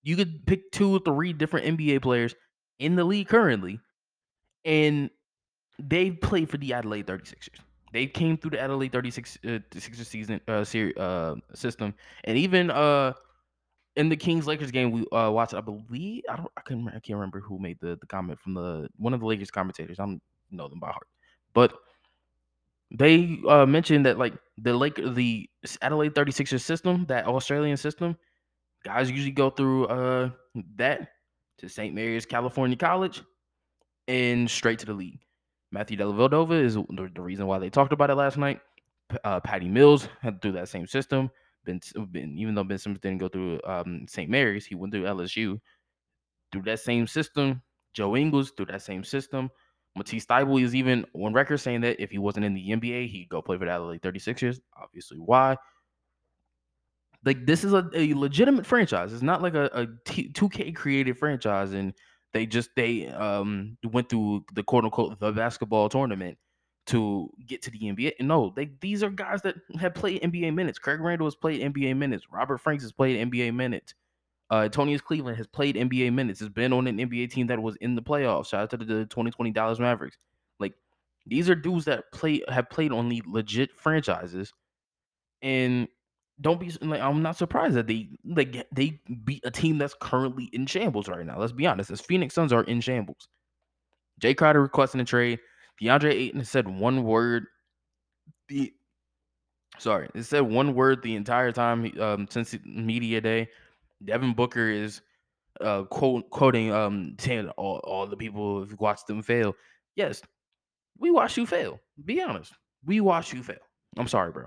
You 0.03 0.17
could 0.17 0.47
pick 0.47 0.71
two 0.71 0.95
or 0.95 0.99
three 0.99 1.33
different 1.33 1.79
NBA 1.79 2.03
players 2.03 2.35
in 2.79 2.95
the 2.95 3.05
league 3.05 3.29
currently, 3.29 3.81
and 4.65 5.11
they've 5.79 6.21
played 6.21 6.51
for 6.51 6.59
the 6.59 6.75
Adelaide 6.75 7.07
36ers. 7.07 7.61
They 7.93 8.07
came 8.07 8.37
through 8.37 8.51
the 8.51 8.61
Adelaide 8.61 8.93
36 8.93 9.39
uh, 9.47 9.59
season 9.79 10.41
uh, 10.49 10.65
uh, 11.01 11.35
system, 11.55 11.95
and 12.25 12.37
even 12.37 12.71
uh, 12.71 13.13
in 13.97 14.09
the 14.09 14.17
Kings 14.17 14.47
Lakers 14.47 14.73
game 14.73 14.91
we 14.91 15.07
uh, 15.17 15.31
watched, 15.31 15.55
I 15.55 15.61
believe 15.61 16.25
I 16.29 16.37
don't 16.37 16.51
I 16.57 16.61
can 16.63 16.89
I 16.89 16.99
can't 16.99 17.17
remember 17.17 17.41
who 17.41 17.59
made 17.59 17.79
the, 17.81 17.97
the 18.01 18.07
comment 18.07 18.41
from 18.41 18.55
the 18.55 18.89
one 18.97 19.15
of 19.15 19.21
the 19.21 19.27
Lakers 19.27 19.51
commentators. 19.51 20.01
I 20.01 20.07
don't 20.07 20.21
know 20.51 20.69
them 20.69 20.81
by 20.81 20.89
heart, 20.89 21.07
but 21.53 21.73
they 22.97 23.41
uh, 23.49 23.67
mentioned 23.67 24.07
that 24.07 24.19
like 24.19 24.35
the 24.59 24.73
Lake 24.73 24.97
the 24.97 25.49
Adelaide 25.83 26.15
36ers 26.15 26.61
system, 26.61 27.05
that 27.07 27.27
Australian 27.27 27.77
system, 27.77 28.17
guys 28.85 29.11
usually 29.11 29.33
go 29.33 29.51
through 29.51 29.87
uh 29.87 30.31
that 30.77 31.09
to 31.59 31.69
St. 31.69 31.95
Mary's 31.95 32.27
California 32.27 32.77
College 32.77 33.23
and 34.09 34.51
straight 34.51 34.79
to 34.81 34.87
the 34.87 34.93
league. 34.93 35.21
Matthew 35.73 35.97
Dellavedova 35.97 36.63
is 36.63 36.75
the, 36.75 37.11
reason 37.23 37.47
why 37.47 37.59
they 37.59 37.71
talked 37.71 37.93
about 37.93 38.11
it 38.11 38.15
last 38.15 38.37
night. 38.37 38.61
Uh, 39.25 39.41
Patty 39.41 39.69
Mills 39.69 40.09
had 40.21 40.41
do 40.41 40.53
that 40.53 40.69
same 40.69 40.87
system. 40.87 41.31
Ben 41.65 41.81
even 42.37 42.55
though 42.55 42.65
Ben 42.65 42.79
Simmons 42.79 43.01
didn't 43.01 43.19
go 43.19 43.29
through 43.29 43.61
um, 43.65 44.07
St. 44.09 44.31
Mary's, 44.31 44.67
he 44.67 44.75
went 44.75 44.93
through 44.93 45.05
LSU 45.05 45.59
through 46.53 46.63
that 46.63 46.81
same 46.81 47.07
system. 47.07 47.63
Joe 47.95 48.17
Ingles 48.17 48.53
through 48.53 48.67
that 48.67 48.83
same 48.83 49.03
system. 49.03 49.51
Matisse 49.97 50.27
Thybulle 50.27 50.63
is 50.63 50.75
even 50.75 51.05
on 51.15 51.33
record 51.33 51.59
saying 51.59 51.83
that 51.83 52.01
if 52.03 52.11
he 52.11 52.19
wasn't 52.19 52.45
in 52.45 52.55
the 52.55 52.71
NBA, 52.71 53.09
he'd 53.09 53.29
go 53.29 53.41
play 53.41 53.57
for 53.57 53.65
the 53.65 53.71
Adelaide 53.71 54.03
36ers. 54.03 54.61
Obviously, 54.81 55.19
why? 55.19 55.57
Like 57.25 57.47
this 57.47 57.65
is 57.65 57.73
a, 57.73 57.89
a 57.95 58.15
legitimate 58.15 58.67
franchise. 58.67 59.13
It's 59.13 59.23
not 59.23 59.41
like 59.41 59.55
a, 59.55 59.71
a 59.73 59.87
T, 60.05 60.31
2K 60.31 60.75
created 60.75 61.17
franchise 61.17 61.73
and 61.73 61.95
they 62.33 62.45
just 62.45 62.71
they 62.77 63.09
um 63.09 63.79
went 63.85 64.11
through 64.11 64.45
the 64.53 64.63
quote 64.63 64.85
unquote 64.85 65.19
the 65.21 65.33
basketball 65.33 65.89
tournament 65.89 66.37
to 66.87 67.31
get 67.47 67.63
to 67.63 67.71
the 67.71 67.79
NBA. 67.79 68.21
No, 68.21 68.53
they 68.55 68.71
these 68.81 69.03
are 69.03 69.11
guys 69.11 69.41
that 69.43 69.55
have 69.81 69.95
played 69.95 70.21
NBA 70.21 70.55
minutes. 70.55 70.79
Craig 70.79 71.01
Randall 71.01 71.27
has 71.27 71.35
played 71.35 71.63
NBA 71.63 71.97
minutes. 71.97 72.27
Robert 72.31 72.59
Franks 72.59 72.85
has 72.85 72.93
played 72.93 73.31
NBA 73.31 73.55
minutes. 73.55 73.95
Uh, 74.51 74.69
Cleveland 74.69 75.37
has 75.37 75.47
played 75.47 75.77
NBA 75.77 76.13
minutes. 76.13 76.41
Has 76.41 76.49
been 76.49 76.73
on 76.73 76.87
an 76.87 76.99
NBA 76.99 77.31
team 77.31 77.47
that 77.49 77.61
was 77.61 77.77
in 77.77 77.95
the 77.95 78.03
playoffs. 78.03 78.49
Shout 78.49 78.63
out 78.63 78.71
to 78.71 78.77
the, 78.77 78.85
the 78.85 79.07
2020 79.07 79.51
Dallas 79.51 79.79
Mavericks. 79.79 80.19
Like 80.61 80.75
These 81.27 81.49
are 81.49 81.55
dudes 81.55 81.87
that 81.87 82.13
play 82.13 82.43
have 82.49 82.71
played 82.71 82.93
on 82.93 83.09
the 83.09 83.23
legit 83.27 83.73
franchises, 83.77 84.53
and 85.43 85.89
don't 86.41 86.61
be 86.61 86.71
like 86.83 87.01
I'm 87.01 87.23
not 87.23 87.37
surprised 87.37 87.75
that 87.75 87.87
they 87.87 88.09
like 88.25 88.67
they 88.73 89.01
beat 89.25 89.43
a 89.45 89.51
team 89.51 89.79
that's 89.79 89.95
currently 90.01 90.51
in 90.53 90.67
shambles 90.67 91.09
right 91.09 91.25
now. 91.25 91.39
Let's 91.39 91.53
be 91.53 91.67
honest, 91.67 91.91
as 91.91 92.01
Phoenix 92.01 92.35
Suns 92.35 92.53
are 92.53 92.65
in 92.65 92.81
shambles. 92.81 93.29
Jay 94.19 94.35
Crowder 94.35 94.63
requesting 94.63 95.01
a 95.01 95.05
trade. 95.05 95.41
DeAndre 95.81 96.13
Ayton 96.13 96.45
said 96.45 96.69
one 96.69 97.03
word. 97.05 97.47
The 98.49 98.73
sorry, 99.79 100.09
it 100.15 100.25
said 100.25 100.43
one 100.43 100.75
word 100.75 101.03
the 101.03 101.15
entire 101.15 101.53
time 101.53 101.93
um, 102.01 102.27
since 102.31 102.55
media 102.65 103.21
day. 103.21 103.49
Devin 104.03 104.35
Booker 104.35 104.69
is 104.69 105.03
uh, 105.61 105.85
quote 105.85 106.31
quoting 106.31 106.73
um 106.73 107.15
saying 107.19 107.49
all, 107.51 107.79
all 107.85 108.07
the 108.07 108.17
people 108.17 108.65
who 108.65 108.77
watched 108.79 109.07
them 109.07 109.23
fail. 109.23 109.55
Yes, 109.97 110.23
we 110.99 111.11
watched 111.11 111.37
you 111.37 111.47
fail. 111.47 111.81
Be 112.05 112.23
honest. 112.23 112.53
We 112.85 113.01
watched 113.01 113.33
you 113.33 113.43
fail. 113.43 113.57
I'm 113.97 114.09
sorry, 114.09 114.33
bro. 114.33 114.47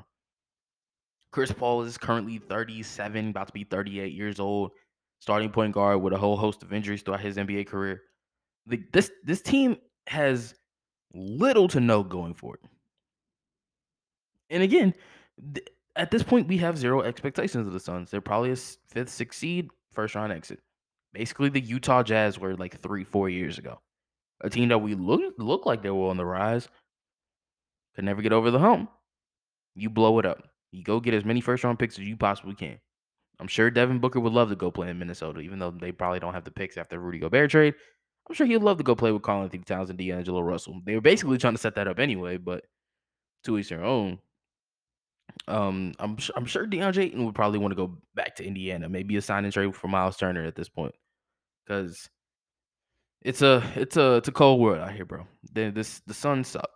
Chris 1.31 1.51
Paul 1.51 1.83
is 1.83 1.97
currently 1.97 2.37
37, 2.37 3.29
about 3.29 3.47
to 3.47 3.53
be 3.53 3.63
38 3.63 4.13
years 4.13 4.39
old, 4.39 4.71
starting 5.19 5.49
point 5.49 5.73
guard 5.73 6.01
with 6.01 6.13
a 6.13 6.17
whole 6.17 6.37
host 6.37 6.63
of 6.63 6.73
injuries 6.73 7.01
throughout 7.01 7.19
his 7.19 7.37
NBA 7.37 7.67
career. 7.67 8.01
The, 8.65 8.81
this 8.91 9.11
this 9.23 9.41
team 9.41 9.77
has 10.07 10.55
little 11.13 11.67
to 11.69 11.79
no 11.79 12.03
going 12.03 12.33
for 12.33 12.55
it. 12.55 12.61
And 14.49 14.63
again, 14.63 14.93
th- 15.53 15.67
at 15.97 16.11
this 16.11 16.23
point, 16.23 16.47
we 16.47 16.57
have 16.57 16.77
zero 16.77 17.01
expectations 17.01 17.67
of 17.67 17.73
the 17.73 17.79
Suns. 17.79 18.11
They're 18.11 18.21
probably 18.21 18.51
a 18.51 18.55
fifth, 18.55 19.09
sixth 19.09 19.39
seed, 19.39 19.69
first 19.91 20.15
round 20.15 20.31
exit. 20.31 20.59
Basically, 21.13 21.49
the 21.49 21.61
Utah 21.61 22.03
Jazz 22.03 22.39
were 22.39 22.55
like 22.55 22.79
three, 22.79 23.03
four 23.03 23.29
years 23.29 23.57
ago. 23.57 23.79
A 24.41 24.49
team 24.49 24.69
that 24.69 24.79
we 24.79 24.93
look 24.93 25.33
look 25.39 25.65
like 25.65 25.81
they 25.81 25.89
were 25.89 26.09
on 26.09 26.17
the 26.17 26.25
rise, 26.25 26.69
could 27.95 28.05
never 28.05 28.21
get 28.21 28.33
over 28.33 28.51
the 28.51 28.59
hump. 28.59 28.91
You 29.75 29.89
blow 29.89 30.19
it 30.19 30.25
up. 30.25 30.47
You 30.71 30.83
go 30.83 30.99
get 30.99 31.15
as 31.15 31.25
many 31.25 31.41
first 31.41 31.63
round 31.63 31.79
picks 31.79 31.97
as 31.97 32.05
you 32.05 32.15
possibly 32.15 32.53
can. 32.53 32.77
I'm 33.39 33.47
sure 33.47 33.71
Devin 33.71 33.99
Booker 33.99 34.19
would 34.19 34.33
love 34.33 34.49
to 34.49 34.55
go 34.55 34.71
play 34.71 34.89
in 34.89 34.99
Minnesota, 34.99 35.39
even 35.39 35.59
though 35.59 35.71
they 35.71 35.91
probably 35.91 36.19
don't 36.19 36.33
have 36.33 36.43
the 36.43 36.51
picks 36.51 36.77
after 36.77 36.99
Rudy 36.99 37.19
Gobert 37.19 37.51
trade. 37.51 37.75
I'm 38.29 38.35
sure 38.35 38.45
he'd 38.45 38.57
love 38.57 38.77
to 38.77 38.83
go 38.83 38.95
play 38.95 39.11
with 39.11 39.21
Karl-Anthony 39.21 39.63
Towns 39.63 39.89
and 39.89 39.97
D'Angelo 39.97 40.41
Russell. 40.41 40.81
They 40.85 40.95
were 40.95 41.01
basically 41.01 41.37
trying 41.37 41.53
to 41.53 41.59
set 41.59 41.75
that 41.75 41.87
up 41.87 41.97
anyway, 41.97 42.37
but 42.37 42.65
to 43.45 43.57
each 43.57 43.69
their 43.69 43.83
own. 43.83 44.19
Um, 45.47 45.93
I'm 45.99 46.17
I'm 46.35 46.45
sure 46.45 46.67
DeAndre 46.67 47.05
Ayton 47.05 47.25
would 47.25 47.35
probably 47.35 47.59
want 47.59 47.71
to 47.71 47.75
go 47.75 47.97
back 48.15 48.35
to 48.35 48.45
Indiana, 48.45 48.89
maybe 48.89 49.15
a 49.17 49.21
sign 49.21 49.43
and 49.43 49.53
trade 49.53 49.75
for 49.75 49.87
Miles 49.87 50.17
Turner 50.17 50.45
at 50.45 50.55
this 50.55 50.69
point, 50.69 50.95
because 51.65 52.09
it's 53.21 53.41
a 53.41 53.63
it's 53.75 53.97
a 53.97 54.15
it's 54.15 54.27
a 54.27 54.31
cold 54.31 54.59
world 54.59 54.79
out 54.79 54.93
here, 54.93 55.05
bro. 55.05 55.27
The, 55.53 55.69
this 55.69 56.01
the 56.07 56.13
Suns 56.13 56.47
suck. 56.47 56.69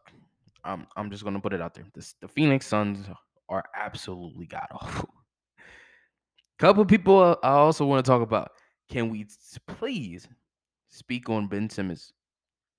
I'm 0.64 0.88
I'm 0.96 1.10
just 1.12 1.24
gonna 1.24 1.40
put 1.40 1.54
it 1.54 1.62
out 1.62 1.74
there. 1.74 1.86
This 1.94 2.16
the 2.22 2.28
Phoenix 2.28 2.68
Suns 2.68 3.08
are 3.50 3.64
absolutely 3.76 4.46
god 4.46 4.68
awful. 4.72 5.10
Couple 6.60 6.86
people 6.86 7.20
uh, 7.20 7.36
I 7.44 7.52
also 7.52 7.86
want 7.86 8.04
to 8.06 8.10
talk 8.10 8.22
about. 8.22 8.52
Can 8.90 9.10
we 9.10 9.26
please 9.68 10.28
speak 10.90 11.30
on 11.30 11.48
Ben 11.48 11.70
Simmons? 11.70 12.12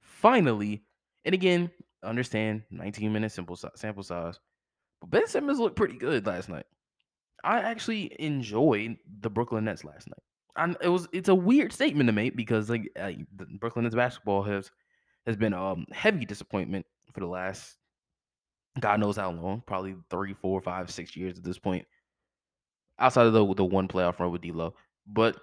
Finally, 0.01 0.83
and 1.25 1.35
again, 1.35 1.71
understand 2.05 2.63
19 2.71 3.13
minute 3.13 3.33
simple 3.33 3.57
sample 3.75 4.03
size, 4.03 4.39
but 5.03 5.11
Ben 5.11 5.27
Simmons 5.27 5.59
looked 5.59 5.77
pretty 5.77 5.99
good 5.99 6.27
last 6.27 6.49
night. 6.49 6.65
I 7.45 7.59
actually 7.59 8.15
enjoyed 8.19 8.97
the 9.21 9.29
Brooklyn 9.29 9.65
Nets 9.65 9.85
last 9.85 10.09
night. 10.09 10.23
And 10.57 10.77
it 10.81 10.89
was 10.89 11.09
it's 11.13 11.29
a 11.29 11.35
weird 11.35 11.73
statement 11.73 12.07
to 12.07 12.13
make 12.13 12.37
because 12.37 12.71
like 12.71 12.89
the 12.95 13.27
Brooklyn 13.59 13.85
Nets 13.85 13.95
basketball 13.95 14.43
has 14.45 14.71
has 15.27 15.37
been 15.37 15.53
um 15.53 15.87
heavy 15.93 16.25
disappointment 16.25 16.87
for 17.13 17.21
the 17.21 17.27
last 17.27 17.77
God 18.81 19.01
knows 19.01 19.17
how 19.17 19.31
long, 19.31 19.63
probably 19.67 19.97
three, 20.09 20.35
four, 20.35 20.61
five, 20.61 20.91
six 20.91 21.15
years 21.17 21.37
at 21.37 21.45
this 21.45 21.59
point. 21.59 21.87
Outside 22.99 23.27
of 23.27 23.33
the 23.33 23.55
the 23.55 23.65
one 23.65 23.89
playoff 23.89 24.19
run 24.19 24.31
with 24.31 24.43
D'Lo, 24.43 24.75
but 25.07 25.37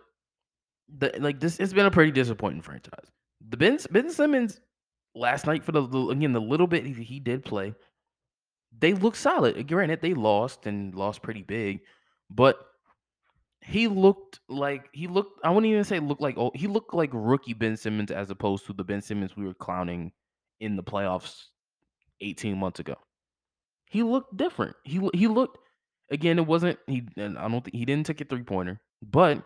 the 0.98 1.12
like 1.20 1.40
this, 1.40 1.60
it's 1.60 1.74
been 1.74 1.86
a 1.86 1.92
pretty 1.92 2.12
disappointing 2.12 2.62
franchise. 2.62 3.12
The 3.50 3.58
Ben 3.58 3.78
Ben 3.92 4.10
Simmons 4.10 4.62
last 5.16 5.46
night 5.46 5.64
for 5.64 5.72
the 5.72 5.84
again 6.10 6.34
the 6.34 6.42
little 6.42 6.68
bit 6.68 6.86
he, 6.86 6.94
he 6.94 7.20
did 7.20 7.44
play, 7.44 7.74
they 8.78 8.94
look 8.94 9.16
solid. 9.16 9.68
Granted, 9.68 10.02
they 10.02 10.14
lost 10.14 10.66
and 10.66 10.94
lost 10.96 11.22
pretty 11.22 11.44
big, 11.44 11.82
but 12.30 12.58
he 13.62 13.88
looked 13.88 14.40
like 14.48 14.90
he 14.94 15.08
looked. 15.08 15.40
I 15.44 15.50
wouldn't 15.50 15.72
even 15.72 15.84
say 15.84 16.00
looked 16.00 16.22
like 16.22 16.38
oh 16.38 16.52
he 16.56 16.68
looked 16.68 16.94
like 16.94 17.10
rookie 17.14 17.54
Ben 17.54 17.78
Simmons 17.78 18.12
as 18.12 18.30
opposed 18.30 18.66
to 18.68 18.74
the 18.74 18.84
Ben 18.84 19.02
Simmons 19.02 19.36
we 19.36 19.46
were 19.46 19.54
clowning 19.54 20.12
in 20.60 20.76
the 20.76 20.84
playoffs 20.84 21.46
18 22.22 22.58
months 22.58 22.80
ago. 22.80 22.96
He 23.86 24.04
looked 24.04 24.38
different. 24.38 24.76
He 24.84 25.02
he 25.14 25.28
looked 25.28 25.58
again. 26.12 26.40
It 26.40 26.46
wasn't 26.48 26.80
he. 26.88 27.04
And 27.18 27.38
I 27.38 27.48
don't 27.48 27.64
think 27.64 27.76
he 27.76 27.86
didn't 27.86 28.06
take 28.06 28.22
a 28.22 28.26
three 28.26 28.44
pointer, 28.44 28.80
but 29.02 29.44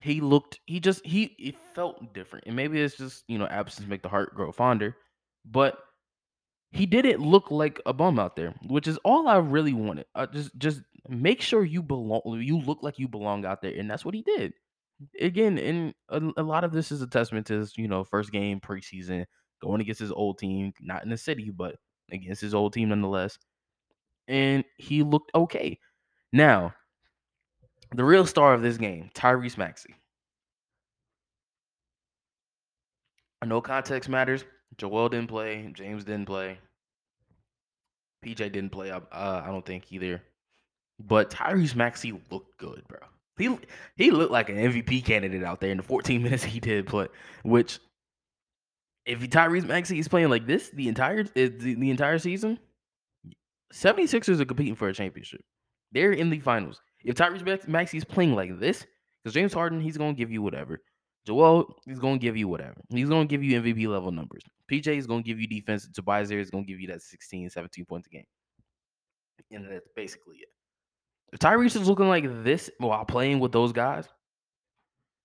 he 0.00 0.20
looked. 0.20 0.60
He 0.66 0.80
just 0.80 1.04
he 1.04 1.34
it 1.38 1.56
felt 1.74 2.14
different, 2.14 2.46
and 2.46 2.56
maybe 2.56 2.80
it's 2.80 2.96
just 2.96 3.24
you 3.28 3.38
know 3.38 3.46
absence 3.46 3.88
make 3.88 4.02
the 4.02 4.08
heart 4.08 4.34
grow 4.34 4.50
fonder, 4.52 4.96
but 5.44 5.78
he 6.74 6.86
didn't 6.86 7.20
look 7.20 7.52
like 7.52 7.80
a 7.86 7.92
bum 7.92 8.18
out 8.18 8.34
there, 8.34 8.52
which 8.66 8.88
is 8.88 8.98
all 9.04 9.28
I 9.28 9.36
really 9.36 9.72
wanted. 9.72 10.06
Uh, 10.16 10.26
just 10.26 10.58
just 10.58 10.82
make 11.08 11.40
sure 11.40 11.64
you 11.64 11.84
belong. 11.84 12.22
You 12.42 12.58
look 12.58 12.82
like 12.82 12.98
you 12.98 13.06
belong 13.06 13.46
out 13.46 13.62
there, 13.62 13.78
and 13.78 13.88
that's 13.88 14.04
what 14.04 14.12
he 14.12 14.22
did. 14.22 14.52
Again, 15.20 15.56
and 15.56 15.94
a, 16.08 16.40
a 16.40 16.42
lot 16.42 16.64
of 16.64 16.72
this 16.72 16.90
is 16.90 17.00
a 17.00 17.06
testament 17.06 17.46
to 17.46 17.60
his 17.60 17.78
you 17.78 17.86
know 17.86 18.02
first 18.02 18.32
game 18.32 18.58
preseason 18.58 19.24
going 19.62 19.80
against 19.80 20.00
his 20.00 20.10
old 20.10 20.38
team, 20.38 20.72
not 20.80 21.04
in 21.04 21.10
the 21.10 21.16
city, 21.16 21.48
but 21.48 21.76
against 22.10 22.40
his 22.40 22.54
old 22.54 22.72
team 22.72 22.88
nonetheless. 22.88 23.38
And 24.26 24.64
he 24.76 25.04
looked 25.04 25.30
okay. 25.32 25.78
Now, 26.32 26.74
the 27.94 28.04
real 28.04 28.26
star 28.26 28.52
of 28.52 28.62
this 28.62 28.78
game, 28.78 29.10
Tyrese 29.14 29.56
Maxey. 29.56 29.94
I 33.40 33.46
know 33.46 33.60
context 33.60 34.08
matters. 34.08 34.44
Joel 34.76 35.10
didn't 35.10 35.28
play. 35.28 35.70
James 35.72 36.02
didn't 36.02 36.26
play. 36.26 36.58
PJ 38.24 38.36
didn't 38.52 38.70
play. 38.70 38.90
Up. 38.90 39.08
Uh, 39.12 39.42
I 39.44 39.48
don't 39.48 39.64
think 39.64 39.92
either. 39.92 40.22
But 40.98 41.30
Tyrese 41.30 41.74
Maxey 41.74 42.12
looked 42.30 42.56
good, 42.58 42.82
bro. 42.88 42.98
He 43.36 43.58
he 43.96 44.10
looked 44.10 44.30
like 44.30 44.48
an 44.48 44.56
MVP 44.56 45.04
candidate 45.04 45.42
out 45.42 45.60
there 45.60 45.70
in 45.70 45.76
the 45.76 45.82
14 45.82 46.22
minutes 46.22 46.44
he 46.44 46.60
did 46.60 46.86
play. 46.86 47.08
Which, 47.42 47.80
if 49.06 49.20
Tyrese 49.20 49.66
Maxey 49.66 49.98
is 49.98 50.08
playing 50.08 50.30
like 50.30 50.46
this 50.46 50.70
the 50.70 50.88
entire 50.88 51.24
the, 51.24 51.48
the 51.48 51.90
entire 51.90 52.18
season, 52.18 52.58
76ers 53.72 54.40
are 54.40 54.44
competing 54.44 54.76
for 54.76 54.88
a 54.88 54.94
championship. 54.94 55.42
They're 55.92 56.12
in 56.12 56.30
the 56.30 56.40
finals. 56.40 56.80
If 57.04 57.16
Tyrese 57.16 57.68
Maxey 57.68 57.98
is 57.98 58.04
playing 58.04 58.34
like 58.34 58.58
this, 58.58 58.86
because 59.22 59.34
James 59.34 59.52
Harden, 59.52 59.80
he's 59.80 59.98
gonna 59.98 60.14
give 60.14 60.30
you 60.30 60.42
whatever. 60.42 60.80
Joel, 61.26 61.74
he's 61.86 61.98
gonna 61.98 62.18
give 62.18 62.36
you 62.36 62.48
whatever. 62.48 62.76
He's 62.90 63.08
gonna 63.08 63.26
give 63.26 63.42
you 63.42 63.60
MVP 63.60 63.88
level 63.88 64.12
numbers. 64.12 64.42
PJ 64.70 64.96
is 64.96 65.06
gonna 65.06 65.22
give 65.22 65.40
you 65.40 65.46
defense. 65.46 65.88
Tobias 65.92 66.30
is 66.30 66.50
gonna 66.50 66.64
give 66.64 66.80
you 66.80 66.88
that 66.88 67.02
16, 67.02 67.50
17 67.50 67.84
points 67.86 68.06
a 68.06 68.10
game. 68.10 68.24
And 69.50 69.70
that's 69.70 69.88
basically 69.96 70.36
it. 70.38 70.48
If 71.32 71.40
Tyrese 71.40 71.80
is 71.80 71.88
looking 71.88 72.08
like 72.08 72.24
this 72.44 72.70
while 72.78 73.04
playing 73.04 73.40
with 73.40 73.52
those 73.52 73.72
guys, 73.72 74.06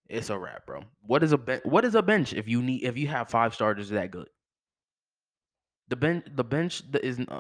it's 0.10 0.32
a 0.32 0.38
wrap, 0.38 0.66
bro. 0.66 0.84
What 1.02 1.24
is 1.24 1.34
a 1.34 1.38
bench? 1.38 1.64
What 1.66 1.86
is 1.86 1.94
a 1.96 2.02
bench 2.02 2.34
if 2.34 2.48
you 2.48 2.64
need 2.64 2.84
if 2.84 2.98
you 2.98 3.08
have 3.08 3.30
five 3.30 3.54
starters 3.54 3.90
that 3.90 4.10
good? 4.10 4.28
The 5.90 5.96
bench, 5.96 6.26
the 6.36 6.44
bench 6.44 6.82
is 7.04 7.20
uh, 7.28 7.40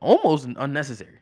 almost 0.00 0.48
unnecessary. 0.56 1.20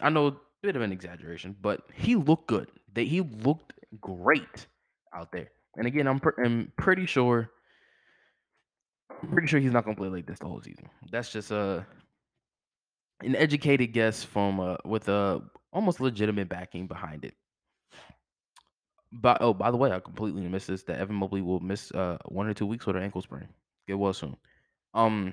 I 0.00 0.10
know 0.10 0.26
a 0.28 0.36
bit 0.62 0.76
of 0.76 0.82
an 0.82 0.92
exaggeration, 0.92 1.56
but 1.60 1.82
he 1.94 2.16
looked 2.16 2.46
good. 2.46 2.68
That 2.94 3.02
he 3.02 3.20
looked 3.20 3.73
great 4.00 4.66
out 5.14 5.30
there. 5.32 5.48
And 5.76 5.86
again, 5.86 6.06
I'm, 6.06 6.20
I'm 6.42 6.72
pretty 6.76 7.06
sure, 7.06 7.50
I'm 9.22 9.28
pretty 9.30 9.48
sure 9.48 9.60
he's 9.60 9.72
not 9.72 9.84
gonna 9.84 9.96
play 9.96 10.08
like 10.08 10.26
this 10.26 10.38
the 10.38 10.46
whole 10.46 10.62
season. 10.62 10.88
That's 11.10 11.32
just 11.32 11.50
a 11.50 11.86
an 13.22 13.36
educated 13.36 13.92
guess 13.92 14.22
from 14.22 14.60
uh, 14.60 14.76
with 14.84 15.08
a 15.08 15.42
almost 15.72 16.00
legitimate 16.00 16.48
backing 16.48 16.86
behind 16.86 17.24
it. 17.24 17.34
But 19.12 19.38
oh, 19.40 19.54
by 19.54 19.70
the 19.70 19.76
way, 19.76 19.92
I 19.92 20.00
completely 20.00 20.42
missed 20.42 20.66
this. 20.66 20.82
That 20.84 20.98
Evan 20.98 21.16
Mobley 21.16 21.40
will 21.40 21.60
miss 21.60 21.92
uh, 21.92 22.18
one 22.26 22.48
or 22.48 22.54
two 22.54 22.66
weeks 22.66 22.86
with 22.86 22.96
an 22.96 23.02
ankle 23.02 23.22
sprain. 23.22 23.48
It 23.86 23.94
was 23.94 24.18
soon. 24.18 24.36
Um, 24.92 25.32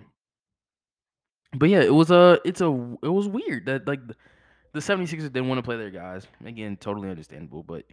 but 1.53 1.69
yeah, 1.69 1.81
it 1.81 1.93
was 1.93 2.11
a 2.11 2.39
it's 2.45 2.61
a 2.61 2.67
it 3.03 3.09
was 3.09 3.27
weird 3.27 3.65
that 3.65 3.87
like 3.87 4.05
the, 4.07 4.15
the 4.73 4.79
76ers 4.79 5.23
didn't 5.23 5.47
want 5.47 5.59
to 5.59 5.63
play 5.63 5.77
their 5.77 5.89
guys. 5.89 6.27
Again, 6.45 6.77
totally 6.77 7.09
understandable, 7.09 7.63
but 7.63 7.85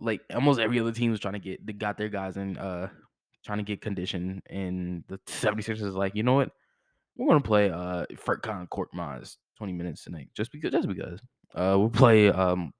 like 0.00 0.20
almost 0.34 0.60
every 0.60 0.80
other 0.80 0.92
team 0.92 1.10
was 1.10 1.20
trying 1.20 1.34
to 1.34 1.40
get 1.40 1.64
they 1.66 1.72
got 1.72 1.96
their 1.96 2.08
guys 2.08 2.36
in 2.36 2.56
uh 2.58 2.88
trying 3.44 3.58
to 3.58 3.64
get 3.64 3.80
condition 3.80 4.42
and 4.50 5.04
the 5.08 5.18
76ers 5.26 5.82
is 5.82 5.94
like, 5.94 6.14
you 6.14 6.22
know 6.22 6.34
what? 6.34 6.50
We're 7.16 7.28
gonna 7.28 7.40
play 7.40 7.70
uh 7.70 8.06
Furkan 8.14 8.68
Korkmaz 8.68 9.36
20 9.58 9.72
minutes 9.72 10.04
tonight 10.04 10.28
just 10.34 10.52
because 10.52 10.72
just 10.72 10.88
because. 10.88 11.20
Uh 11.54 11.76
we'll 11.78 11.88
play 11.90 12.28
um 12.28 12.72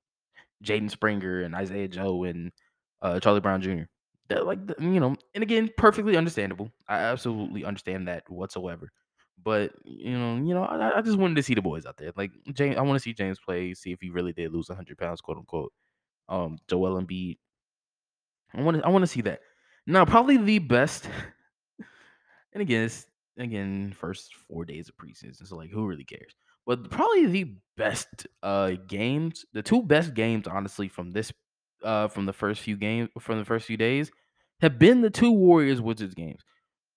Jaden 0.65 0.91
Springer 0.91 1.43
and 1.43 1.55
Isaiah 1.55 1.89
Joe 1.89 2.25
and 2.25 2.53
uh 3.03 3.21
Charlie 3.21 3.41
Brown 3.41 3.63
Jr. 3.63 3.85
that 4.29 4.47
like 4.47 4.59
you 4.79 5.01
know, 5.01 5.17
and 5.35 5.43
again, 5.43 5.71
perfectly 5.77 6.17
understandable. 6.17 6.71
I 6.89 6.99
absolutely 6.99 7.65
understand 7.65 8.09
that 8.09 8.29
whatsoever. 8.29 8.91
But 9.43 9.73
you 9.85 10.19
know, 10.19 10.37
you 10.37 10.55
know, 10.55 10.65
I, 10.65 10.99
I 10.99 11.03
just 11.03 11.19
wanted 11.19 11.37
to 11.37 11.43
see 11.43 11.55
the 11.55 11.63
boys 11.63 11.87
out 11.87 11.97
there. 11.99 12.13
Like 12.17 12.33
James, 12.53 12.77
I 12.77 12.83
want 12.83 12.97
to 12.97 13.03
see 13.03 13.13
James 13.13 13.39
play, 13.39 13.75
see 13.75 13.93
if 13.93 14.01
he 14.01 14.11
really 14.11 14.33
did 14.33 14.53
lose 14.53 14.69
hundred 14.69 14.99
pounds, 14.99 15.21
quote 15.21 15.39
unquote. 15.39 15.73
Um, 16.29 16.59
Joel 16.69 17.01
Embiid. 17.01 17.39
I 18.55 18.63
want 18.63 18.79
to, 18.79 18.87
I 18.87 18.89
want 18.89 19.03
to 19.03 19.07
see 19.07 19.23
that. 19.23 19.41
Now, 19.87 20.05
probably 20.05 20.37
the 20.37 20.59
best. 20.59 21.09
And 22.53 22.63
again, 22.63 22.85
it's 22.85 23.07
again 23.39 23.95
first 23.99 24.35
four 24.49 24.65
days 24.65 24.89
of 24.89 24.97
preseason, 24.97 25.47
so 25.47 25.57
like 25.57 25.71
who 25.71 25.87
really 25.87 26.05
cares? 26.05 26.35
But 26.65 26.91
probably 26.91 27.27
the 27.27 27.55
best 27.77 28.27
uh 28.43 28.73
games, 28.89 29.45
the 29.53 29.63
two 29.63 29.83
best 29.83 30.15
games, 30.15 30.47
honestly, 30.47 30.89
from 30.89 31.13
this 31.13 31.33
uh 31.85 32.09
from 32.09 32.25
the 32.25 32.33
first 32.33 32.63
few 32.63 32.77
games 32.77 33.11
from 33.21 33.39
the 33.39 33.45
first 33.45 33.67
few 33.67 33.77
days, 33.77 34.11
have 34.61 34.79
been 34.79 35.03
the 35.03 35.11
two 35.11 35.33
Warriors 35.33 35.83
Wizards 35.83 36.15
games. 36.15 36.41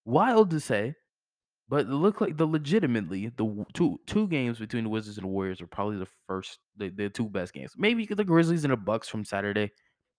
Wild 0.05 0.49
to 0.51 0.61
say, 0.61 0.95
but 1.69 1.81
it 1.81 1.89
look 1.89 2.19
like 2.19 2.35
the 2.35 2.47
legitimately 2.47 3.31
the 3.37 3.65
two 3.73 3.99
two 4.07 4.27
games 4.27 4.57
between 4.57 4.85
the 4.85 4.89
Wizards 4.89 5.17
and 5.17 5.23
the 5.23 5.29
Warriors 5.29 5.61
are 5.61 5.67
probably 5.67 5.97
the 5.97 6.07
first 6.27 6.59
the, 6.75 6.89
the 6.89 7.09
two 7.09 7.29
best 7.29 7.53
games. 7.53 7.73
Maybe 7.77 8.05
the 8.07 8.23
Grizzlies 8.23 8.63
and 8.63 8.73
the 8.73 8.77
Bucks 8.77 9.07
from 9.07 9.23
Saturday. 9.23 9.71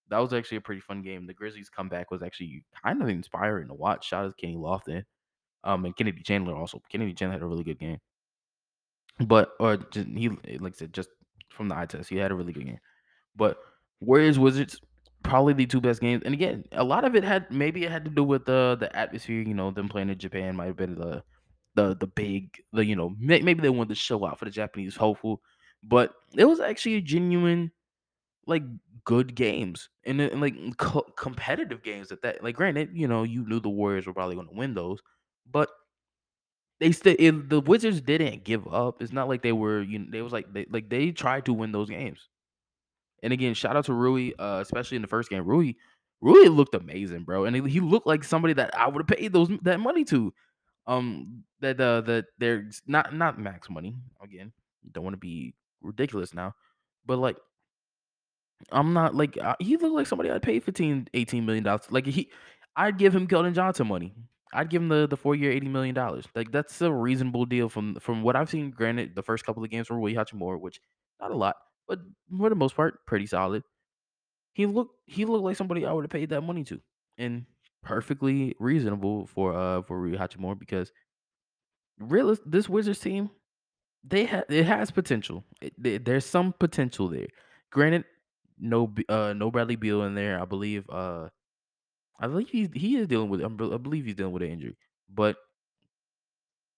That 0.09 0.19
was 0.19 0.33
actually 0.33 0.59
a 0.59 0.63
pretty 0.63 0.81
fun 0.81 1.03
game. 1.03 1.27
The 1.27 1.35
Grizzlies 1.35 1.69
comeback 1.69 2.11
was 2.11 2.23
actually 2.23 2.65
kind 2.85 3.03
of 3.03 3.09
inspiring 3.09 3.69
to 3.69 3.75
watch. 3.75 4.09
Shout 4.09 4.25
out 4.25 4.37
to 4.37 4.41
Kenny 4.41 4.57
Lofton. 4.57 5.05
Um, 5.63 5.85
and 5.85 5.95
Kennedy 5.95 6.23
Chandler 6.23 6.57
also. 6.57 6.81
Kennedy 6.91 7.13
Chandler 7.13 7.35
had 7.35 7.43
a 7.43 7.47
really 7.47 7.65
good 7.65 7.79
game, 7.79 7.99
but 9.19 9.51
or 9.61 9.77
just, 9.77 10.09
he 10.09 10.29
like 10.59 10.75
I 10.75 10.77
said, 10.77 10.95
just 10.95 11.11
from 11.51 11.69
the 11.69 11.77
eye 11.77 11.87
test, 11.87 12.09
he 12.09 12.17
had 12.17 12.31
a 12.31 12.35
really 12.35 12.53
good 12.53 12.65
game. 12.65 12.79
But 13.37 13.59
Warriors 14.01 14.39
Wizards 14.39 14.81
probably 15.23 15.53
the 15.53 15.67
two 15.67 15.81
best 15.81 16.01
games, 16.01 16.23
and 16.25 16.33
again, 16.33 16.65
a 16.73 16.83
lot 16.83 17.05
of 17.05 17.15
it 17.15 17.25
had 17.25 17.51
maybe 17.51 17.85
it 17.85 17.91
had 17.91 18.05
to 18.05 18.11
do 18.11 18.25
with 18.25 18.47
the 18.47 18.77
the 18.81 18.95
atmosphere. 18.97 19.43
You 19.43 19.55
know, 19.55 19.71
them 19.71 19.89
playing 19.89 20.09
in 20.09 20.19
Japan 20.19 20.57
might 20.57 20.67
have 20.67 20.77
been 20.77 20.95
the 20.95 21.23
the 21.81 21.97
the 21.97 22.07
big 22.07 22.63
the 22.73 22.85
you 22.85 22.97
know 22.97 23.15
may, 23.19 23.41
maybe 23.41 23.63
they 23.63 23.71
wanted 23.71 23.91
to 23.91 23.95
show 23.95 24.27
out 24.27 24.39
for 24.39 24.45
the 24.45 24.51
Japanese 24.51 24.97
hopeful, 24.97 25.41
but 25.83 26.15
it 26.37 26.45
was 26.45 26.61
actually 26.61 26.97
a 26.97 27.01
genuine 27.01 27.71
like 28.47 28.63
good 29.05 29.35
games 29.35 29.89
and, 30.05 30.21
and 30.21 30.41
like 30.41 30.55
co- 30.77 31.07
competitive 31.17 31.83
games 31.83 32.13
at 32.13 32.23
that. 32.23 32.43
Like, 32.43 32.57
granted, 32.57 32.91
you 32.93 33.09
know, 33.09 33.23
you 33.23 33.47
knew 33.47 33.61
the 33.61 33.69
Warriors 33.69 34.07
were 34.07 34.13
probably 34.13 34.35
going 34.35 34.49
to 34.49 34.55
win 34.55 34.75
those, 34.75 35.01
but 35.51 35.69
they 36.81 36.93
still 36.93 37.17
the 37.19 37.61
Wizards 37.61 38.01
didn't 38.01 38.45
give 38.45 38.67
up. 38.73 39.01
It's 39.03 39.13
not 39.13 39.29
like 39.29 39.43
they 39.43 39.53
were, 39.53 39.83
you 39.83 40.01
know, 40.01 40.07
they 40.11 40.23
was 40.23 40.33
like 40.33 40.53
they 40.53 40.67
like 40.71 40.89
they 40.89 41.13
tried 41.13 41.47
to 41.47 41.53
win 41.53 41.73
those 41.73 41.89
games. 41.89 42.29
And 43.23 43.33
again, 43.33 43.55
shout 43.55 43.77
out 43.77 43.85
to 43.87 43.93
Rui, 43.93 44.33
uh, 44.39 44.61
especially 44.63 44.97
in 44.97 45.03
the 45.03 45.09
first 45.09 45.29
game. 45.29 45.45
Rui, 45.45 45.75
Rui 46.23 46.49
looked 46.49 46.75
amazing, 46.75 47.25
bro, 47.25 47.45
and 47.45 47.55
he, 47.55 47.63
he 47.69 47.81
looked 47.81 48.07
like 48.07 48.25
somebody 48.25 48.55
that 48.55 48.77
I 48.79 48.89
would 48.89 49.03
have 49.09 49.19
paid 49.19 49.33
those 49.33 49.51
that 49.63 49.81
money 49.81 50.05
to. 50.07 50.33
Um, 50.87 51.45
that 51.61 51.77
the 51.77 52.03
that 52.07 52.27
there's 52.39 52.83
not 52.87 53.15
not 53.15 53.39
max 53.39 53.71
money. 53.71 53.97
Again, 54.23 54.53
don't 54.91 55.05
want 55.05 55.15
to 55.15 55.19
be 55.19 55.55
ridiculous 55.83 56.35
now, 56.35 56.55
but 57.07 57.19
like 57.19 57.37
I'm 58.73 58.93
not 58.93 59.15
like 59.15 59.37
uh, 59.39 59.57
he 59.59 59.77
looked 59.77 59.95
like 59.95 60.07
somebody 60.07 60.31
I'd 60.31 60.43
pay 60.43 60.61
15, 60.61 61.09
18 61.15 61.47
million 61.47 61.65
dollars. 61.65 61.91
Like 61.91 62.07
he, 62.07 62.31
I'd 62.77 62.99
give 62.99 63.15
him 63.15 63.27
Keldon 63.27 63.55
Johnson 63.55 63.87
money. 63.87 64.15
I'd 64.53 64.69
give 64.69 64.83
him 64.83 64.89
the 64.89 65.07
the 65.07 65.17
four 65.17 65.35
year 65.35 65.51
eighty 65.53 65.69
million 65.69 65.95
dollars. 65.95 66.27
Like 66.35 66.51
that's 66.53 66.81
a 66.83 66.93
reasonable 66.93 67.47
deal 67.47 67.69
from 67.69 67.97
from 67.97 68.23
what 68.23 68.37
I've 68.37 68.51
seen. 68.51 68.71
Granted, 68.71 69.15
the 69.15 69.23
first 69.23 69.45
couple 69.45 69.63
of 69.65 69.71
games 69.71 69.87
from 69.87 69.99
Rui 69.99 70.15
Hachimura, 70.15 70.61
which 70.61 70.81
not 71.21 71.31
a 71.31 71.37
lot, 71.37 71.57
but 71.89 72.01
for 72.37 72.49
the 72.49 72.57
most 72.57 72.75
part, 72.77 73.07
pretty 73.07 73.27
solid. 73.27 73.63
He 74.55 74.67
looked 74.67 74.97
he 75.07 75.25
looked 75.25 75.45
like 75.45 75.57
somebody 75.57 75.87
I 75.87 75.93
would 75.93 76.05
have 76.05 76.11
paid 76.11 76.31
that 76.31 76.43
money 76.43 76.65
to, 76.65 76.81
and 77.19 77.47
perfectly 77.83 78.55
reasonable 78.59 79.27
for 79.27 79.55
uh 79.55 79.83
for 79.83 79.99
Rui 80.01 80.17
Hachimura 80.17 80.59
because 80.59 80.93
real 81.99 82.37
this 82.47 82.69
Wizards 82.69 83.01
team 83.01 83.31
they 84.05 84.27
ha- 84.27 84.45
it 84.49 84.67
has 84.67 84.91
potential. 84.91 85.45
It, 85.61 85.75
there- 85.79 85.99
there's 86.01 86.27
some 86.27 86.55
potential 86.59 87.09
there. 87.09 87.29
Granted, 87.71 88.05
no 88.59 88.95
uh 89.09 89.35
no 89.35 89.51
Bradley 89.51 89.77
Beal 89.77 90.05
in 90.05 90.15
there. 90.15 90.41
I 90.41 90.45
believe 90.47 90.89
uh 90.91 91.29
I 92.21 92.29
believe 92.29 92.51
he's 92.51 92.69
he 92.75 92.97
is 92.97 93.09
dealing 93.09 93.31
with 93.31 93.43
I 93.45 93.49
believe 93.49 94.07
he's 94.07 94.17
dealing 94.17 94.33
with 94.35 94.43
an 94.45 94.51
injury. 94.51 94.77
But 95.09 95.37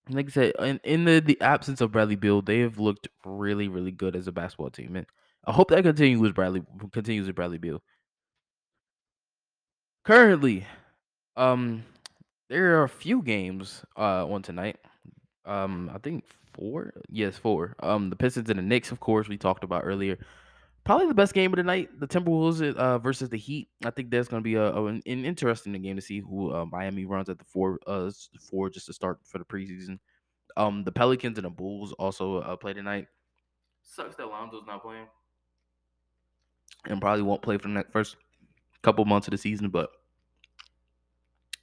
like 0.08 0.26
I 0.26 0.30
said, 0.30 0.52
in, 0.58 0.80
in 0.84 1.04
the, 1.04 1.20
the 1.20 1.40
absence 1.40 1.80
of 1.80 1.92
Bradley 1.92 2.16
Beal, 2.16 2.42
they 2.42 2.60
have 2.60 2.78
looked 2.78 3.08
really, 3.24 3.68
really 3.68 3.92
good 3.92 4.16
as 4.16 4.26
a 4.26 4.32
basketball 4.32 4.70
team. 4.70 4.96
And 4.96 5.06
I 5.44 5.52
hope 5.52 5.70
that 5.70 5.82
continues 5.84 6.20
with 6.20 6.34
Bradley 6.34 6.62
continues 6.92 7.26
with 7.26 7.36
Bradley 7.36 7.58
Beal. 7.58 7.82
Currently, 10.04 10.64
um 11.36 11.84
there 12.48 12.78
are 12.78 12.84
a 12.84 12.88
few 12.88 13.22
games 13.22 13.84
uh 13.96 14.26
on 14.26 14.42
tonight. 14.42 14.78
Um 15.44 15.90
I 15.94 15.98
think 15.98 16.24
four. 16.54 16.92
Yes, 17.08 17.36
four. 17.36 17.74
Um 17.82 18.10
the 18.10 18.16
Pistons 18.16 18.50
and 18.50 18.58
the 18.58 18.62
Knicks, 18.62 18.92
of 18.92 19.00
course, 19.00 19.28
we 19.28 19.36
talked 19.36 19.64
about 19.64 19.82
earlier. 19.84 20.18
Probably 20.84 21.06
the 21.06 21.14
best 21.14 21.32
game 21.32 21.52
of 21.52 21.58
the 21.58 21.62
night, 21.62 22.00
the 22.00 22.08
Timberwolves 22.08 22.74
uh, 22.74 22.98
versus 22.98 23.28
the 23.28 23.36
Heat. 23.36 23.68
I 23.84 23.90
think 23.90 24.10
that's 24.10 24.26
going 24.26 24.42
to 24.42 24.44
be 24.44 24.56
a, 24.56 24.72
a- 24.72 24.86
an 24.86 25.00
interesting 25.04 25.80
game 25.80 25.94
to 25.94 26.02
see 26.02 26.18
who 26.18 26.52
uh, 26.52 26.64
Miami 26.66 27.04
runs 27.04 27.28
at 27.28 27.38
the 27.38 27.44
four 27.44 27.78
uh 27.86 28.10
four 28.50 28.68
just 28.68 28.86
to 28.86 28.92
start 28.92 29.20
for 29.24 29.38
the 29.38 29.44
preseason. 29.44 30.00
Um, 30.56 30.82
the 30.82 30.90
Pelicans 30.92 31.38
and 31.38 31.44
the 31.44 31.50
Bulls 31.50 31.92
also 31.92 32.38
uh, 32.38 32.56
play 32.56 32.72
tonight. 32.72 33.06
Sucks 33.82 34.16
that 34.16 34.26
Lonzo's 34.26 34.66
not 34.66 34.82
playing, 34.82 35.06
and 36.86 37.00
probably 37.00 37.22
won't 37.22 37.42
play 37.42 37.56
for 37.58 37.68
the 37.68 37.74
next 37.74 37.92
first 37.92 38.16
couple 38.82 39.04
months 39.04 39.26
of 39.28 39.32
the 39.32 39.38
season. 39.38 39.68
But 39.70 39.90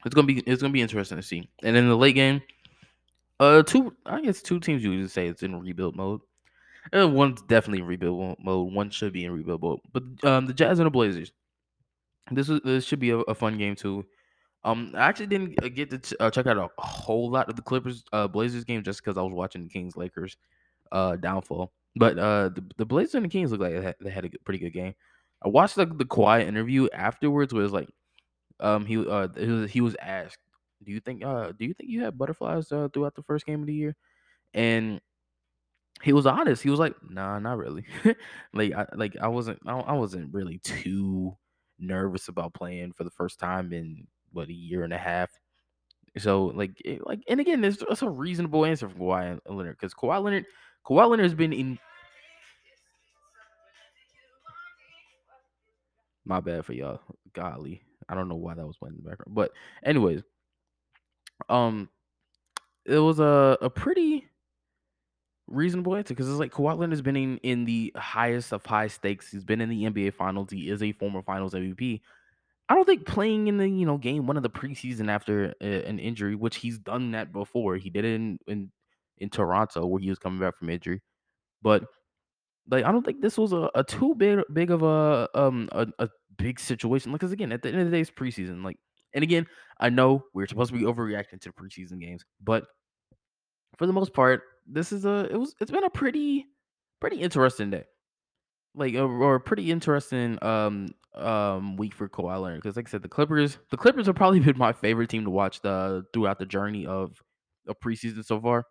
it's 0.06 0.16
gonna 0.16 0.28
be 0.28 0.40
it's 0.46 0.62
gonna 0.62 0.74
be 0.74 0.82
interesting 0.82 1.18
to 1.18 1.24
see. 1.24 1.50
And 1.64 1.76
in 1.76 1.88
the 1.88 1.96
late 1.96 2.16
game, 2.16 2.42
uh, 3.40 3.64
two 3.64 3.96
I 4.06 4.22
guess 4.22 4.42
two 4.42 4.60
teams 4.60 4.84
you 4.84 4.92
would 4.92 5.12
say 5.12 5.28
it's 5.28 5.44
in 5.44 5.60
rebuild 5.60 5.96
mode. 5.96 6.22
Uh, 6.96 7.08
one's 7.08 7.42
definitely 7.44 7.80
in 7.80 7.86
rebuild 7.86 8.38
mode. 8.40 8.74
One 8.74 8.90
should 8.90 9.14
be 9.14 9.26
in 9.26 9.32
rebuild 9.32 9.62
mode. 9.62 9.80
But 9.92 10.04
um, 10.24 10.46
the 10.46 10.54
Jazz 10.54 10.80
and 10.80 10.86
the 10.86 10.92
Blazers. 10.92 11.32
This 12.32 12.50
is 12.50 12.62
this 12.64 12.86
should 12.86 13.00
be 13.00 13.10
a, 13.12 13.18
a 13.18 13.36
fun 13.36 13.58
game 13.58 13.76
too. 13.76 14.06
Um, 14.64 14.94
I 14.96 15.08
actually 15.08 15.28
didn't 15.28 15.64
uh, 15.64 15.70
get 15.70 15.90
to 15.92 15.98
ch- 16.00 16.14
uh, 16.20 16.30
check 16.30 16.46
out 16.46 16.58
a, 16.58 16.70
whole 16.82 17.30
lot 17.30 17.50
of 17.50 17.56
the 17.56 17.62
Clippers 17.62 18.04
uh 18.12 18.28
Blazers 18.28 18.66
game 18.66 18.84
just 18.84 19.04
because 19.04 19.18
I 19.18 19.22
was 19.22 19.34
watching 19.34 19.64
the 19.64 19.70
Kings 19.70 19.98
Lakers 19.98 20.38
uh 20.92 21.16
downfall. 21.16 21.72
But 21.96 22.18
uh, 22.18 22.50
the, 22.50 22.64
the 22.78 22.86
Blazers 22.86 23.16
and 23.16 23.26
the 23.26 23.30
Kings 23.30 23.52
look 23.52 23.62
like 23.62 23.74
they 23.74 23.82
had, 23.82 23.96
they 24.00 24.10
had 24.10 24.26
a 24.26 24.30
good, 24.30 24.44
pretty 24.46 24.60
good 24.60 24.74
game. 24.74 24.94
I 25.44 25.50
watched 25.50 25.78
like 25.78 25.98
the 25.98 26.06
Kawhi 26.06 26.46
interview 26.46 26.88
afterwards, 26.94 27.54
where 27.54 27.64
it's 27.64 27.74
like 27.74 27.90
um 28.60 28.86
he 28.86 28.98
uh 28.98 29.28
he 29.38 29.48
was, 29.48 29.72
he 29.72 29.82
was 29.82 29.96
asked, 30.02 30.40
"Do 30.84 30.92
you 30.92 31.00
think 31.00 31.24
uh 31.24 31.52
do 31.58 31.66
you 31.66 31.74
think 31.74 31.90
you 31.90 32.04
had 32.04 32.18
butterflies 32.18 32.72
uh, 32.72 32.90
throughout 32.94 33.16
the 33.16 33.24
first 33.24 33.46
game 33.46 33.62
of 33.62 33.68
the 33.68 33.74
year?" 33.74 33.96
And 34.54 35.02
he 36.02 36.14
was 36.14 36.26
honest. 36.26 36.64
He 36.64 36.70
was 36.70 36.80
like, 36.80 36.96
"Nah, 37.10 37.40
not 37.40 37.58
really." 37.58 37.86
like, 38.54 38.74
I 38.74 38.86
like 38.94 39.18
I 39.22 39.28
wasn't 39.28 39.60
I, 39.66 39.80
I 39.80 39.94
wasn't 39.94 40.34
really 40.34 40.60
too 40.60 41.38
nervous 41.78 42.28
about 42.28 42.54
playing 42.54 42.94
for 42.94 43.04
the 43.04 43.12
first 43.12 43.40
time 43.40 43.74
in 43.74 44.08
what 44.32 44.50
a 44.50 44.54
year 44.54 44.84
and 44.84 44.94
a 44.94 44.98
half. 44.98 45.30
So 46.18 46.46
like 46.48 46.82
it, 46.86 47.06
like 47.06 47.22
and 47.28 47.40
again, 47.40 47.64
it's 47.64 48.02
a 48.02 48.10
reasonable 48.10 48.66
answer 48.66 48.90
from 48.90 49.00
Kawhi 49.00 49.40
Leonard 49.48 49.78
because 49.78 49.94
Kawhi 49.94 50.22
Leonard 50.24 50.46
Kawhi 50.86 51.10
Leonard 51.10 51.26
has 51.26 51.34
been 51.36 51.54
in. 51.54 51.80
My 56.26 56.40
bad 56.40 56.66
for 56.66 56.74
y'all. 56.74 57.00
Golly, 57.34 57.82
I 58.10 58.16
don't 58.16 58.28
know 58.28 58.36
why 58.36 58.56
that 58.56 58.66
was 58.66 58.78
playing 58.78 58.96
in 58.98 59.04
the 59.04 59.10
background, 59.10 59.36
but 59.36 59.52
anyways, 59.84 60.24
um, 61.48 61.90
it 62.86 62.98
was 62.98 63.20
a 63.20 63.58
a 63.62 63.70
pretty 63.70 64.26
reasonable 65.48 65.96
answer 65.96 66.14
because 66.14 66.30
it's 66.30 66.40
like 66.40 66.52
Kawhi 66.52 66.78
Leonard 66.78 66.92
has 66.92 67.02
been 67.02 67.16
in, 67.16 67.38
in 67.40 67.66
the 67.66 67.92
highest 67.96 68.54
of 68.54 68.66
high 68.66 68.88
stakes. 68.88 69.32
He's 69.32 69.44
been 69.44 69.62
in 69.62 69.70
the 69.70 69.84
NBA 69.84 70.14
Finals. 70.14 70.50
He 70.52 70.70
is 70.70 70.84
a 70.84 70.92
former 70.94 71.22
Finals 71.22 71.54
MVP. 71.54 72.02
I 72.70 72.76
don't 72.76 72.86
think 72.86 73.06
playing 73.08 73.48
in 73.48 73.58
the 73.58 73.68
you 73.68 73.86
know 73.86 73.98
game 73.98 74.28
one 74.28 74.38
of 74.38 74.44
the 74.44 74.50
preseason 74.50 75.10
after 75.10 75.54
a, 75.62 75.86
an 75.86 76.00
injury, 76.00 76.36
which 76.36 76.58
he's 76.58 76.78
done 76.78 77.12
that 77.12 77.32
before. 77.32 77.78
He 77.78 77.90
did 77.90 78.06
it 78.06 78.14
in, 78.14 78.40
in 78.48 78.72
in 79.18 79.30
Toronto 79.30 79.86
where 79.86 80.02
he 80.02 80.10
was 80.10 80.20
coming 80.20 80.40
back 80.40 80.58
from 80.58 80.70
injury, 80.70 81.02
but 81.62 81.84
like 82.70 82.86
I 82.86 82.92
don't 82.92 83.04
think 83.04 83.22
this 83.22 83.38
was 83.38 83.54
a, 83.54 83.70
a 83.74 83.84
too 83.84 84.14
big 84.16 84.42
big 84.54 84.70
of 84.72 84.84
a 84.84 85.28
um 85.34 85.70
a, 85.72 85.88
a 85.98 86.10
big 86.40 86.60
situation. 86.60 87.12
Because 87.12 87.32
again, 87.32 87.52
at 87.52 87.62
the 87.62 87.70
end 87.70 87.80
of 87.80 87.86
the 87.86 87.92
day, 87.92 88.02
it's 88.02 88.10
preseason. 88.10 88.64
Like, 88.64 88.78
and 89.14 89.24
again, 89.24 89.46
I 89.80 89.90
know 89.90 90.24
we're 90.34 90.48
supposed 90.48 90.72
to 90.74 90.78
be 90.80 90.86
overreacting 90.86 91.42
to 91.42 91.52
preseason 91.52 92.00
games, 92.00 92.24
but 92.42 92.66
for 93.78 93.86
the 93.86 93.94
most 93.94 94.14
part, 94.14 94.42
this 94.66 94.92
is 94.92 95.06
a 95.06 95.28
it 95.32 95.38
was 95.38 95.56
it's 95.60 95.72
been 95.72 95.84
a 95.84 95.90
pretty 95.90 96.48
pretty 97.00 97.18
interesting 97.18 97.70
day. 97.70 97.84
Like 98.76 98.96
or, 98.96 99.36
a 99.36 99.40
pretty 99.40 99.72
interesting 99.72 100.38
um 100.44 100.90
um 101.16 101.76
week 101.76 101.94
for 101.94 102.08
Kawhi 102.08 102.42
Leonard 102.42 102.62
because 102.62 102.76
like 102.76 102.88
I 102.88 102.92
said, 102.92 103.02
the 103.02 103.10
Clippers 103.10 103.58
the 103.72 103.78
Clippers 103.78 104.06
have 104.06 104.16
probably 104.16 104.40
been 104.42 104.58
my 104.58 104.74
favorite 104.74 105.10
team 105.10 105.24
to 105.26 105.30
watch 105.30 105.62
the 105.62 106.04
throughout 106.14 106.40
the 106.40 106.46
journey 106.46 106.86
of 106.86 107.22
of 107.68 107.80
preseason 107.84 108.24
so 108.24 108.40
far. 108.40 108.66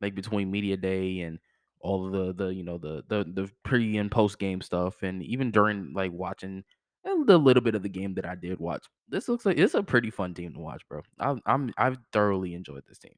Like 0.00 0.14
between 0.14 0.50
media 0.50 0.76
day 0.76 1.20
and 1.20 1.38
all 1.80 2.06
of 2.06 2.12
the 2.12 2.44
the 2.44 2.52
you 2.52 2.64
know 2.64 2.78
the 2.78 3.04
the 3.08 3.24
the 3.24 3.50
pre 3.62 3.96
and 3.98 4.10
post 4.10 4.38
game 4.38 4.60
stuff 4.60 5.02
and 5.02 5.22
even 5.22 5.50
during 5.50 5.92
like 5.94 6.10
watching 6.12 6.64
and 7.04 7.26
the 7.26 7.38
little 7.38 7.62
bit 7.62 7.74
of 7.74 7.82
the 7.82 7.88
game 7.88 8.14
that 8.14 8.26
I 8.26 8.34
did 8.34 8.58
watch, 8.58 8.86
this 9.08 9.28
looks 9.28 9.44
like 9.44 9.58
it's 9.58 9.74
a 9.74 9.82
pretty 9.82 10.10
fun 10.10 10.34
team 10.34 10.52
to 10.54 10.60
watch, 10.60 10.82
bro. 10.88 11.02
I'm 11.18 11.40
I'm 11.46 11.72
I've 11.76 11.98
thoroughly 12.12 12.54
enjoyed 12.54 12.84
this 12.88 12.98
team. 12.98 13.14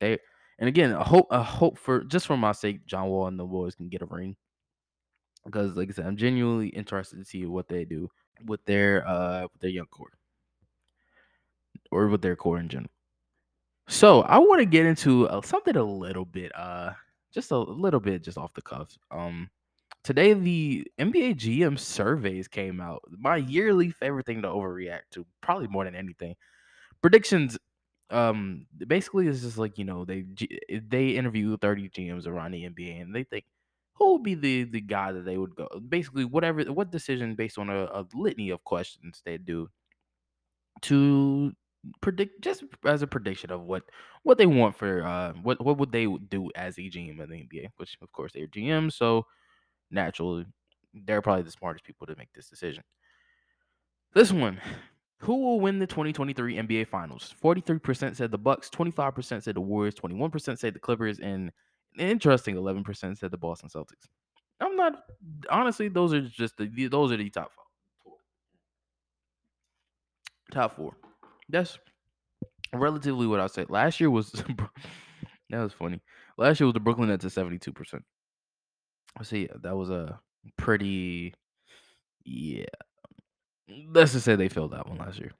They 0.00 0.18
and 0.58 0.68
again, 0.68 0.92
a 0.92 1.04
hope 1.04 1.26
a 1.30 1.42
hope 1.42 1.78
for 1.78 2.04
just 2.04 2.26
for 2.26 2.36
my 2.36 2.52
sake, 2.52 2.84
John 2.86 3.08
Wall 3.08 3.26
and 3.28 3.38
the 3.38 3.44
boys 3.44 3.74
can 3.74 3.88
get 3.88 4.02
a 4.02 4.06
ring. 4.06 4.36
Because 5.44 5.76
like 5.76 5.88
I 5.88 5.92
said, 5.92 6.06
I'm 6.06 6.16
genuinely 6.16 6.68
interested 6.68 7.16
to 7.16 7.24
see 7.24 7.46
what 7.46 7.68
they 7.68 7.84
do 7.84 8.10
with 8.44 8.64
their 8.66 9.06
uh 9.06 9.42
with 9.42 9.60
their 9.60 9.70
young 9.70 9.86
core. 9.86 10.12
Or 11.90 12.08
with 12.08 12.20
their 12.20 12.36
core 12.36 12.58
in 12.58 12.68
general. 12.68 12.90
So 13.88 14.20
I 14.22 14.38
want 14.38 14.60
to 14.60 14.66
get 14.66 14.84
into 14.84 15.26
uh, 15.28 15.40
something 15.40 15.76
a 15.76 15.82
little 15.82 16.26
bit 16.26 16.52
uh 16.54 16.92
just 17.32 17.50
a 17.52 17.58
little 17.58 18.00
bit 18.00 18.22
just 18.22 18.36
off 18.36 18.52
the 18.54 18.62
cuff. 18.62 18.96
Um 19.10 19.48
today 20.08 20.32
the 20.32 20.90
NBA 20.98 21.34
GM 21.34 21.78
surveys 21.78 22.48
came 22.48 22.80
out. 22.80 23.02
My 23.10 23.36
yearly 23.36 23.90
favorite 23.90 24.24
thing 24.24 24.40
to 24.40 24.48
overreact 24.48 25.10
to, 25.10 25.26
probably 25.42 25.66
more 25.68 25.84
than 25.84 25.94
anything. 25.94 26.34
Predictions 27.02 27.58
um 28.08 28.66
basically 28.86 29.28
it's 29.28 29.42
just 29.42 29.58
like, 29.58 29.76
you 29.76 29.84
know, 29.84 30.06
they 30.06 30.24
they 30.70 31.10
interview 31.10 31.58
30 31.58 31.90
GMs 31.90 32.26
around 32.26 32.52
the 32.52 32.64
NBA 32.64 33.02
and 33.02 33.14
they 33.14 33.24
think 33.24 33.44
who 33.96 34.14
would 34.14 34.22
be 34.22 34.34
the 34.34 34.64
the 34.64 34.80
guy 34.80 35.12
that 35.12 35.26
they 35.26 35.36
would 35.36 35.54
go 35.54 35.68
basically 35.86 36.24
whatever 36.24 36.62
what 36.72 36.90
decision 36.90 37.34
based 37.34 37.58
on 37.58 37.68
a, 37.68 37.84
a 37.92 38.06
litany 38.14 38.48
of 38.48 38.64
questions 38.64 39.20
they 39.26 39.36
do 39.36 39.68
to 40.80 41.52
predict 42.00 42.40
just 42.42 42.64
as 42.86 43.02
a 43.02 43.06
prediction 43.06 43.50
of 43.50 43.60
what 43.62 43.82
what 44.22 44.38
they 44.38 44.46
want 44.46 44.74
for 44.74 45.02
uh 45.02 45.34
what 45.42 45.62
what 45.62 45.76
would 45.76 45.92
they 45.92 46.06
do 46.06 46.50
as 46.54 46.78
a 46.78 46.82
GM 46.88 47.20
in 47.20 47.28
the 47.28 47.36
NBA, 47.36 47.68
which 47.76 47.98
of 48.00 48.10
course 48.12 48.32
they're 48.32 48.46
GM, 48.46 48.90
so 48.90 49.26
naturally 49.90 50.46
they're 50.94 51.22
probably 51.22 51.42
the 51.42 51.50
smartest 51.50 51.84
people 51.84 52.06
to 52.06 52.16
make 52.16 52.32
this 52.32 52.48
decision. 52.48 52.82
This 54.14 54.32
one, 54.32 54.60
who 55.18 55.36
will 55.36 55.60
win 55.60 55.78
the 55.78 55.86
2023 55.86 56.56
NBA 56.56 56.88
Finals? 56.88 57.34
43% 57.42 58.16
said 58.16 58.30
the 58.30 58.38
Bucks, 58.38 58.70
25% 58.70 59.42
said 59.42 59.54
the 59.54 59.60
Warriors, 59.60 59.94
21% 59.94 60.58
said 60.58 60.74
the 60.74 60.78
Clippers, 60.78 61.18
and 61.18 61.52
an 61.98 62.08
interesting 62.08 62.54
11% 62.56 63.18
said 63.18 63.30
the 63.30 63.36
Boston 63.36 63.68
Celtics. 63.68 64.06
I'm 64.60 64.76
not 64.76 65.04
honestly; 65.50 65.88
those 65.88 66.12
are 66.12 66.20
just 66.20 66.56
the 66.56 66.88
those 66.88 67.12
are 67.12 67.16
the 67.16 67.30
top 67.30 67.52
four. 67.54 68.14
Top 70.50 70.74
four. 70.74 70.96
That's 71.48 71.78
relatively 72.74 73.28
what 73.28 73.38
I'll 73.38 73.48
say. 73.48 73.66
Last 73.68 74.00
year 74.00 74.10
was 74.10 74.32
that 75.50 75.62
was 75.62 75.72
funny. 75.72 76.00
Last 76.36 76.58
year 76.58 76.66
was 76.66 76.74
the 76.74 76.80
Brooklyn 76.80 77.08
Nets 77.08 77.24
at 77.24 77.30
seventy 77.30 77.60
two 77.60 77.72
percent. 77.72 78.02
See, 79.22 79.48
that 79.62 79.76
was 79.76 79.90
a 79.90 80.20
pretty 80.56 81.34
yeah. 82.24 82.64
Let's 83.90 84.12
just 84.12 84.24
say 84.24 84.36
they 84.36 84.48
failed 84.48 84.72
that 84.72 84.88
one 84.88 84.98
last 84.98 85.18
year. 85.18 85.32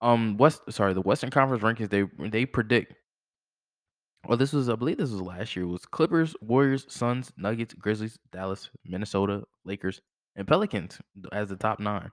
Um, 0.00 0.36
West 0.36 0.62
sorry, 0.70 0.94
the 0.94 1.00
Western 1.00 1.30
Conference 1.30 1.62
rankings 1.62 1.90
they 1.90 2.04
they 2.28 2.46
predict. 2.46 2.94
Well, 4.26 4.38
this 4.38 4.52
was 4.52 4.68
I 4.68 4.74
believe 4.74 4.98
this 4.98 5.10
was 5.10 5.20
last 5.20 5.54
year. 5.56 5.66
Was 5.66 5.86
Clippers, 5.86 6.34
Warriors, 6.40 6.86
Suns, 6.88 7.32
Nuggets, 7.36 7.74
Grizzlies, 7.74 8.18
Dallas, 8.32 8.70
Minnesota, 8.84 9.42
Lakers, 9.64 10.00
and 10.36 10.46
Pelicans 10.46 10.98
as 11.32 11.48
the 11.48 11.56
top 11.56 11.80
nine. 11.80 12.10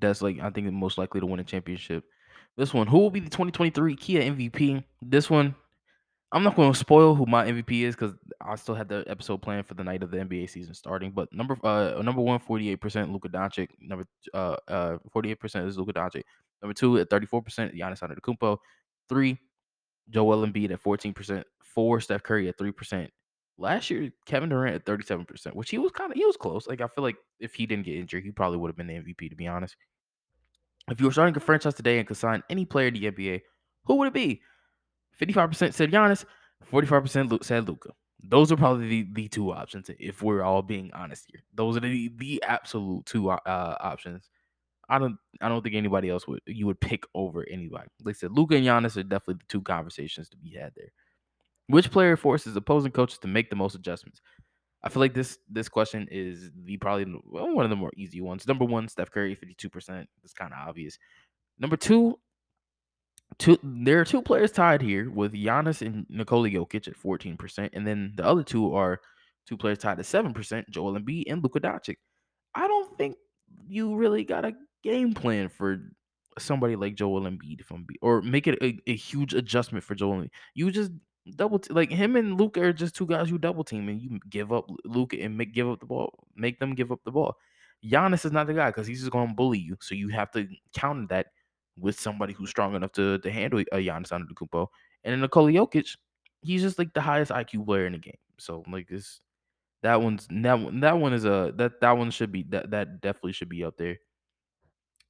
That's 0.00 0.22
like 0.22 0.38
I 0.40 0.50
think 0.50 0.66
the 0.66 0.72
most 0.72 0.98
likely 0.98 1.20
to 1.20 1.26
win 1.26 1.40
a 1.40 1.44
championship. 1.44 2.04
This 2.56 2.74
one, 2.74 2.88
who 2.88 2.98
will 2.98 3.10
be 3.10 3.20
the 3.20 3.30
2023 3.30 3.94
Kia 3.94 4.22
MVP? 4.22 4.82
This 5.00 5.30
one, 5.30 5.54
I'm 6.32 6.42
not 6.42 6.56
going 6.56 6.72
to 6.72 6.78
spoil 6.78 7.14
who 7.14 7.24
my 7.24 7.46
MVP 7.46 7.82
is 7.82 7.94
because 7.94 8.14
I 8.48 8.56
still 8.56 8.74
had 8.74 8.88
the 8.88 9.04
episode 9.06 9.42
planned 9.42 9.66
for 9.66 9.74
the 9.74 9.84
night 9.84 10.02
of 10.02 10.10
the 10.10 10.18
NBA 10.18 10.48
season 10.50 10.74
starting. 10.74 11.10
But 11.10 11.32
number 11.32 11.56
uh 11.62 12.00
number 12.02 12.22
one, 12.22 12.40
48% 12.40 13.12
Luka 13.12 13.28
Doncic. 13.28 13.68
Number 13.80 14.04
uh 14.34 14.56
uh 14.68 14.98
48% 15.14 15.66
is 15.66 15.76
Luka 15.76 15.92
Doncic. 15.92 16.22
Number 16.62 16.74
two 16.74 16.98
at 16.98 17.10
34%, 17.10 17.78
Giannis 17.78 18.00
Antetokounmpo. 18.00 18.58
Three, 19.08 19.38
Joel 20.10 20.46
Embiid 20.46 20.70
at 20.72 20.82
14%. 20.82 21.44
Four, 21.62 22.00
Steph 22.00 22.22
Curry 22.22 22.48
at 22.48 22.58
3%. 22.58 23.08
Last 23.58 23.90
year, 23.90 24.10
Kevin 24.26 24.48
Durant 24.48 24.76
at 24.76 24.84
37%, 24.84 25.54
which 25.54 25.70
he 25.70 25.78
was 25.78 25.92
kind 25.92 26.10
of 26.12 26.16
he 26.16 26.24
was 26.24 26.36
close. 26.36 26.66
Like 26.66 26.80
I 26.80 26.88
feel 26.88 27.04
like 27.04 27.16
if 27.40 27.54
he 27.54 27.66
didn't 27.66 27.84
get 27.84 27.96
injured, 27.96 28.24
he 28.24 28.30
probably 28.30 28.58
would 28.58 28.68
have 28.68 28.76
been 28.76 28.86
the 28.86 28.94
MVP, 28.94 29.30
to 29.30 29.36
be 29.36 29.46
honest. 29.46 29.76
If 30.90 31.00
you 31.00 31.06
were 31.06 31.12
starting 31.12 31.36
a 31.36 31.40
franchise 31.40 31.74
today 31.74 31.98
and 31.98 32.06
could 32.06 32.16
sign 32.16 32.42
any 32.48 32.64
player 32.64 32.90
to 32.90 32.98
the 32.98 33.10
NBA, 33.10 33.42
who 33.84 33.96
would 33.96 34.08
it 34.08 34.14
be? 34.14 34.40
55% 35.20 35.74
said 35.74 35.90
Giannis, 35.90 36.24
45% 36.72 37.44
said 37.44 37.68
Luka. 37.68 37.90
Those 38.22 38.50
are 38.50 38.56
probably 38.56 38.88
the, 38.88 39.08
the 39.12 39.28
two 39.28 39.52
options 39.52 39.90
if 39.98 40.22
we're 40.22 40.42
all 40.42 40.62
being 40.62 40.90
honest 40.92 41.26
here. 41.30 41.42
Those 41.54 41.76
are 41.76 41.80
the 41.80 42.10
the 42.16 42.42
absolute 42.42 43.06
two 43.06 43.30
uh, 43.30 43.38
options. 43.80 44.30
I 44.88 44.98
don't 44.98 45.16
I 45.40 45.48
don't 45.48 45.62
think 45.62 45.76
anybody 45.76 46.10
else 46.10 46.26
would 46.26 46.40
you 46.46 46.66
would 46.66 46.80
pick 46.80 47.04
over 47.14 47.46
anybody. 47.48 47.88
Like 48.02 48.16
I 48.16 48.18
said, 48.18 48.32
Luka 48.32 48.56
and 48.56 48.66
Giannis 48.66 48.96
are 48.96 49.02
definitely 49.02 49.34
the 49.34 49.48
two 49.48 49.62
conversations 49.62 50.28
to 50.30 50.36
be 50.36 50.50
had 50.50 50.72
there. 50.74 50.92
Which 51.68 51.90
player 51.90 52.16
forces 52.16 52.56
opposing 52.56 52.92
coaches 52.92 53.18
to 53.18 53.28
make 53.28 53.50
the 53.50 53.56
most 53.56 53.74
adjustments? 53.74 54.20
I 54.82 54.88
feel 54.88 55.00
like 55.00 55.14
this 55.14 55.38
this 55.48 55.68
question 55.68 56.08
is 56.10 56.50
the 56.64 56.76
probably 56.78 57.04
one 57.04 57.64
of 57.64 57.70
the 57.70 57.76
more 57.76 57.92
easy 57.96 58.20
ones. 58.20 58.46
Number 58.46 58.64
one, 58.64 58.88
Steph 58.88 59.10
Curry, 59.10 59.34
fifty 59.34 59.54
two 59.54 59.68
percent. 59.68 60.08
It's 60.24 60.32
kind 60.32 60.52
of 60.52 60.68
obvious. 60.68 60.98
Number 61.58 61.76
two, 61.76 62.18
two 63.38 63.58
there 63.62 64.00
are 64.00 64.04
two 64.04 64.22
players 64.22 64.52
tied 64.52 64.82
here 64.82 65.10
with 65.10 65.32
Giannis 65.32 65.86
and 65.86 66.06
Nikola 66.08 66.50
Jokic 66.50 66.88
at 66.88 66.96
fourteen 66.96 67.36
percent, 67.36 67.72
and 67.74 67.86
then 67.86 68.12
the 68.16 68.24
other 68.24 68.42
two 68.42 68.74
are 68.74 69.00
two 69.46 69.56
players 69.56 69.78
tied 69.78 69.98
at 69.98 70.06
seven 70.06 70.32
percent, 70.32 70.68
Joel 70.70 70.98
Embiid 70.98 71.24
and 71.28 71.42
Luka 71.42 71.60
Doncic. 71.60 71.96
I 72.54 72.66
don't 72.66 72.96
think 72.98 73.16
you 73.66 73.96
really 73.96 74.24
got 74.24 74.44
a 74.44 74.54
game 74.82 75.14
plan 75.14 75.48
for 75.48 75.78
somebody 76.38 76.76
like 76.76 76.94
Joel 76.94 77.22
Embiid, 77.22 77.60
I'm 77.70 77.84
be, 77.84 77.96
or 78.00 78.22
make 78.22 78.46
it 78.46 78.58
a, 78.62 78.78
a 78.90 78.94
huge 78.94 79.34
adjustment 79.34 79.84
for 79.84 79.94
Joel. 79.94 80.22
Embiid. 80.22 80.30
You 80.54 80.70
just 80.70 80.92
double 81.36 81.58
t- 81.58 81.72
like 81.74 81.90
him 81.90 82.16
and 82.16 82.38
Luka 82.38 82.62
are 82.62 82.72
just 82.72 82.96
two 82.96 83.06
guys 83.06 83.28
who 83.28 83.38
double 83.38 83.64
team 83.64 83.88
and 83.88 84.00
you 84.00 84.18
give 84.30 84.52
up 84.52 84.70
Luka 84.84 85.20
and 85.20 85.36
make 85.36 85.52
give 85.52 85.68
up 85.68 85.80
the 85.80 85.86
ball, 85.86 86.26
make 86.36 86.58
them 86.58 86.74
give 86.74 86.90
up 86.92 87.00
the 87.04 87.10
ball. 87.10 87.36
Giannis 87.84 88.24
is 88.24 88.32
not 88.32 88.46
the 88.46 88.54
guy 88.54 88.70
because 88.70 88.86
he's 88.86 89.00
just 89.00 89.12
going 89.12 89.28
to 89.28 89.34
bully 89.34 89.58
you. 89.58 89.76
So 89.80 89.94
you 89.94 90.08
have 90.08 90.30
to 90.32 90.48
counter 90.74 91.06
that 91.10 91.26
with 91.80 91.98
somebody 91.98 92.32
who's 92.32 92.50
strong 92.50 92.74
enough 92.74 92.92
to 92.92 93.18
to 93.18 93.30
handle 93.30 93.60
a 93.60 93.76
Giannis 93.76 94.10
Antetokounmpo. 94.10 94.66
And 95.04 95.12
then 95.12 95.20
Nikola 95.20 95.52
Jokic, 95.52 95.96
he's 96.42 96.62
just 96.62 96.78
like 96.78 96.92
the 96.94 97.00
highest 97.00 97.30
IQ 97.30 97.66
player 97.66 97.86
in 97.86 97.92
the 97.92 97.98
game. 97.98 98.18
So 98.38 98.64
like 98.70 98.88
this, 98.88 99.20
that 99.82 100.00
one's 100.00 100.26
that 100.30 100.58
one, 100.58 100.80
that 100.80 100.98
one 100.98 101.12
is 101.12 101.24
a 101.24 101.52
that 101.56 101.80
that 101.80 101.96
one 101.96 102.10
should 102.10 102.32
be 102.32 102.44
that 102.50 102.70
that 102.70 103.00
definitely 103.00 103.32
should 103.32 103.48
be 103.48 103.64
up 103.64 103.76
there. 103.76 103.98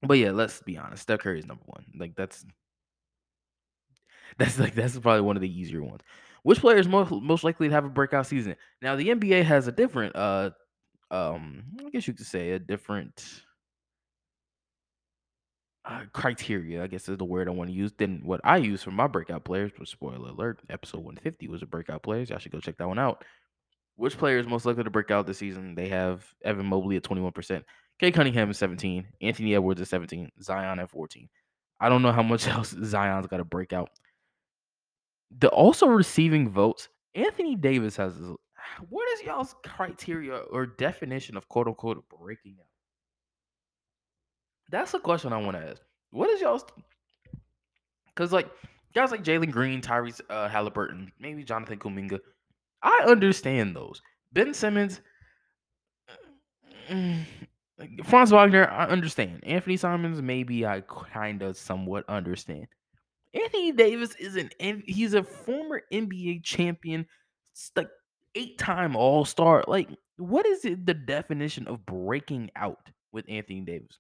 But 0.03 0.19
yeah, 0.19 0.31
let's 0.31 0.63
be 0.63 0.79
honest. 0.79 1.03
Steph 1.03 1.21
Curry 1.21 1.41
is 1.41 1.47
number 1.47 1.65
one. 1.67 1.85
Like 1.97 2.15
that's 2.15 2.45
that's 4.39 4.59
like 4.59 4.75
that's 4.75 4.99
probably 4.99 5.23
one 5.23 5.37
of 5.37 5.43
the 5.43 5.61
easier 5.61 5.83
ones. 5.83 6.03
Which 6.43 6.61
player 6.61 6.79
is 6.79 6.89
most 6.89 7.11
most 7.11 7.45
likely 7.45 7.69
to 7.69 7.75
have 7.75 7.85
a 7.85 7.91
breakout 7.91 8.27
season? 8.27 8.57
Now 8.81 8.97
the 8.97 9.09
NBA 9.09 9.45
has 9.45 9.67
a 9.67 9.73
different 9.73 10.15
uh 10.17 10.51
um 11.11 11.65
I 11.85 11.91
guess 11.91 12.07
you 12.07 12.15
could 12.15 12.27
say 12.27 12.53
a 12.53 12.59
different 12.59 13.43
uh, 15.89 16.03
criteria, 16.13 16.83
I 16.83 16.87
guess 16.87 17.09
is 17.09 17.17
the 17.17 17.25
word 17.25 17.49
I 17.49 17.53
want 17.53 17.71
to 17.71 17.75
use, 17.75 17.93
than 17.97 18.21
what 18.23 18.41
I 18.45 18.59
use 18.59 18.83
for 18.83 18.91
my 18.91 19.07
breakout 19.07 19.45
players. 19.45 19.73
But 19.77 19.89
spoiler 19.89 20.29
alert, 20.29 20.61
episode 20.69 20.99
150 20.99 21.49
was 21.49 21.63
a 21.63 21.67
breakout 21.67 22.03
players. 22.03 22.31
Y'all 22.31 22.39
should 22.39 22.53
go 22.53 22.61
check 22.61 22.77
that 22.79 22.89
one 22.89 22.99
out. 22.99 23.25
Which 23.97 24.19
player 24.19 24.39
is 24.39 24.47
most 24.47 24.67
likely 24.67 24.85
to 24.85 24.91
break 24.91 25.11
out 25.11 25.27
this 25.27 25.39
season? 25.39 25.75
They 25.75 25.89
have 25.89 26.25
Evan 26.45 26.67
Mobley 26.67 26.97
at 26.97 27.03
21%, 27.03 27.65
Cade 27.99 28.15
Cunningham 28.15 28.51
at 28.51 28.57
17, 28.57 29.07
Anthony 29.23 29.55
Edwards 29.55 29.81
at 29.81 29.89
17, 29.89 30.31
Zion 30.43 30.79
at 30.79 30.91
14. 30.91 31.29
I 31.81 31.89
don't 31.89 32.03
know 32.03 32.13
how 32.13 32.23
much 32.23 32.47
else 32.49 32.77
Zion's 32.85 33.27
got 33.27 33.39
to 33.39 33.45
break 33.45 33.73
out. 33.73 33.91
The 35.41 35.49
also 35.49 35.87
receiving 35.87 36.49
votes, 36.49 36.89
Anthony 37.15 37.57
Davis 37.57 37.97
has 37.97 38.15
what 38.89 39.09
is 39.13 39.23
y'all's 39.23 39.55
criteria 39.65 40.37
or 40.37 40.67
definition 40.67 41.37
of 41.37 41.49
quote 41.49 41.67
unquote 41.67 42.05
breaking 42.09 42.57
out? 42.61 42.68
That's 44.69 44.95
a 44.95 44.99
question 44.99 45.33
I 45.33 45.39
want 45.39 45.57
to 45.57 45.71
ask. 45.71 45.83
What 46.11 46.31
is 46.31 46.41
y'all's 46.41 46.65
because 48.07 48.33
like 48.33 48.51
guys 48.95 49.11
like 49.11 49.25
Jalen 49.25 49.51
Green, 49.51 49.81
Tyrese 49.81 50.21
uh, 50.29 50.49
Halliburton, 50.49 51.13
maybe 51.19 51.45
Jonathan 51.45 51.79
Kuminga, 51.79 52.19
I 52.83 53.05
understand 53.07 53.77
those. 53.77 54.03
Ben 54.33 54.53
Simmons, 54.55 55.01
mm, 56.91 57.25
Franz 58.05 58.31
Wagner, 58.31 58.69
I 58.71 58.87
understand. 58.87 59.45
Anthony 59.45 59.77
Simons, 59.77 60.21
maybe 60.21 60.67
I 60.67 60.83
kind 60.83 61.43
of 61.43 61.57
somewhat 61.57 62.05
understand. 62.09 62.67
Anthony 63.35 63.73
Davis 63.73 64.15
is 64.17 64.37
an 64.37 64.51
he's 64.87 65.15
a 65.15 65.23
former 65.23 65.83
NBA 65.93 66.43
champion, 66.43 67.07
like 67.77 67.89
eight 68.35 68.59
time 68.59 68.97
All 68.97 69.25
Star. 69.25 69.65
Like, 69.67 69.89
what 70.17 70.47
is 70.47 70.65
it, 70.65 70.87
the 70.87 70.95
definition 70.95 71.69
of 71.69 71.85
breaking 71.87 72.51
out 72.57 72.89
with 73.13 73.27
Anthony 73.29 73.61
Davis? 73.61 73.99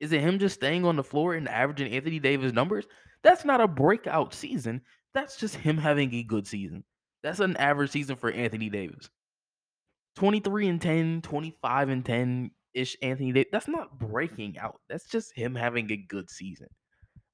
Is 0.00 0.12
it 0.12 0.20
him 0.20 0.38
just 0.38 0.54
staying 0.56 0.84
on 0.84 0.96
the 0.96 1.02
floor 1.02 1.34
and 1.34 1.48
averaging 1.48 1.92
Anthony 1.92 2.18
Davis 2.18 2.52
numbers? 2.52 2.86
That's 3.22 3.44
not 3.44 3.60
a 3.60 3.68
breakout 3.68 4.32
season. 4.32 4.82
That's 5.14 5.36
just 5.36 5.56
him 5.56 5.76
having 5.76 6.14
a 6.14 6.22
good 6.22 6.46
season. 6.46 6.84
That's 7.22 7.40
an 7.40 7.56
average 7.56 7.90
season 7.90 8.16
for 8.16 8.30
Anthony 8.30 8.70
Davis. 8.70 9.10
23 10.16 10.68
and 10.68 10.80
10, 10.80 11.22
25 11.22 11.88
and 11.88 12.04
10 12.04 12.50
ish 12.74 12.96
Anthony 13.02 13.32
Davis. 13.32 13.50
That's 13.50 13.68
not 13.68 13.98
breaking 13.98 14.58
out. 14.58 14.80
That's 14.88 15.08
just 15.08 15.34
him 15.34 15.54
having 15.54 15.90
a 15.90 15.96
good 15.96 16.30
season. 16.30 16.68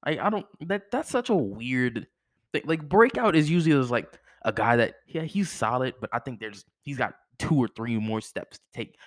I 0.03 0.19
I 0.19 0.29
don't 0.29 0.45
that 0.67 0.91
that's 0.91 1.09
such 1.09 1.29
a 1.29 1.35
weird 1.35 2.07
thing. 2.53 2.63
Like 2.65 2.87
breakout 2.87 3.35
is 3.35 3.49
usually 3.49 3.75
just 3.75 3.91
like 3.91 4.07
a 4.43 4.51
guy 4.51 4.75
that 4.77 4.95
yeah 5.07 5.23
he's 5.23 5.49
solid, 5.49 5.95
but 5.99 6.09
I 6.13 6.19
think 6.19 6.39
there's 6.39 6.65
he's 6.81 6.97
got 6.97 7.15
two 7.37 7.55
or 7.55 7.67
three 7.67 7.97
more 7.97 8.21
steps 8.21 8.57
to 8.57 8.63
take 8.73 8.97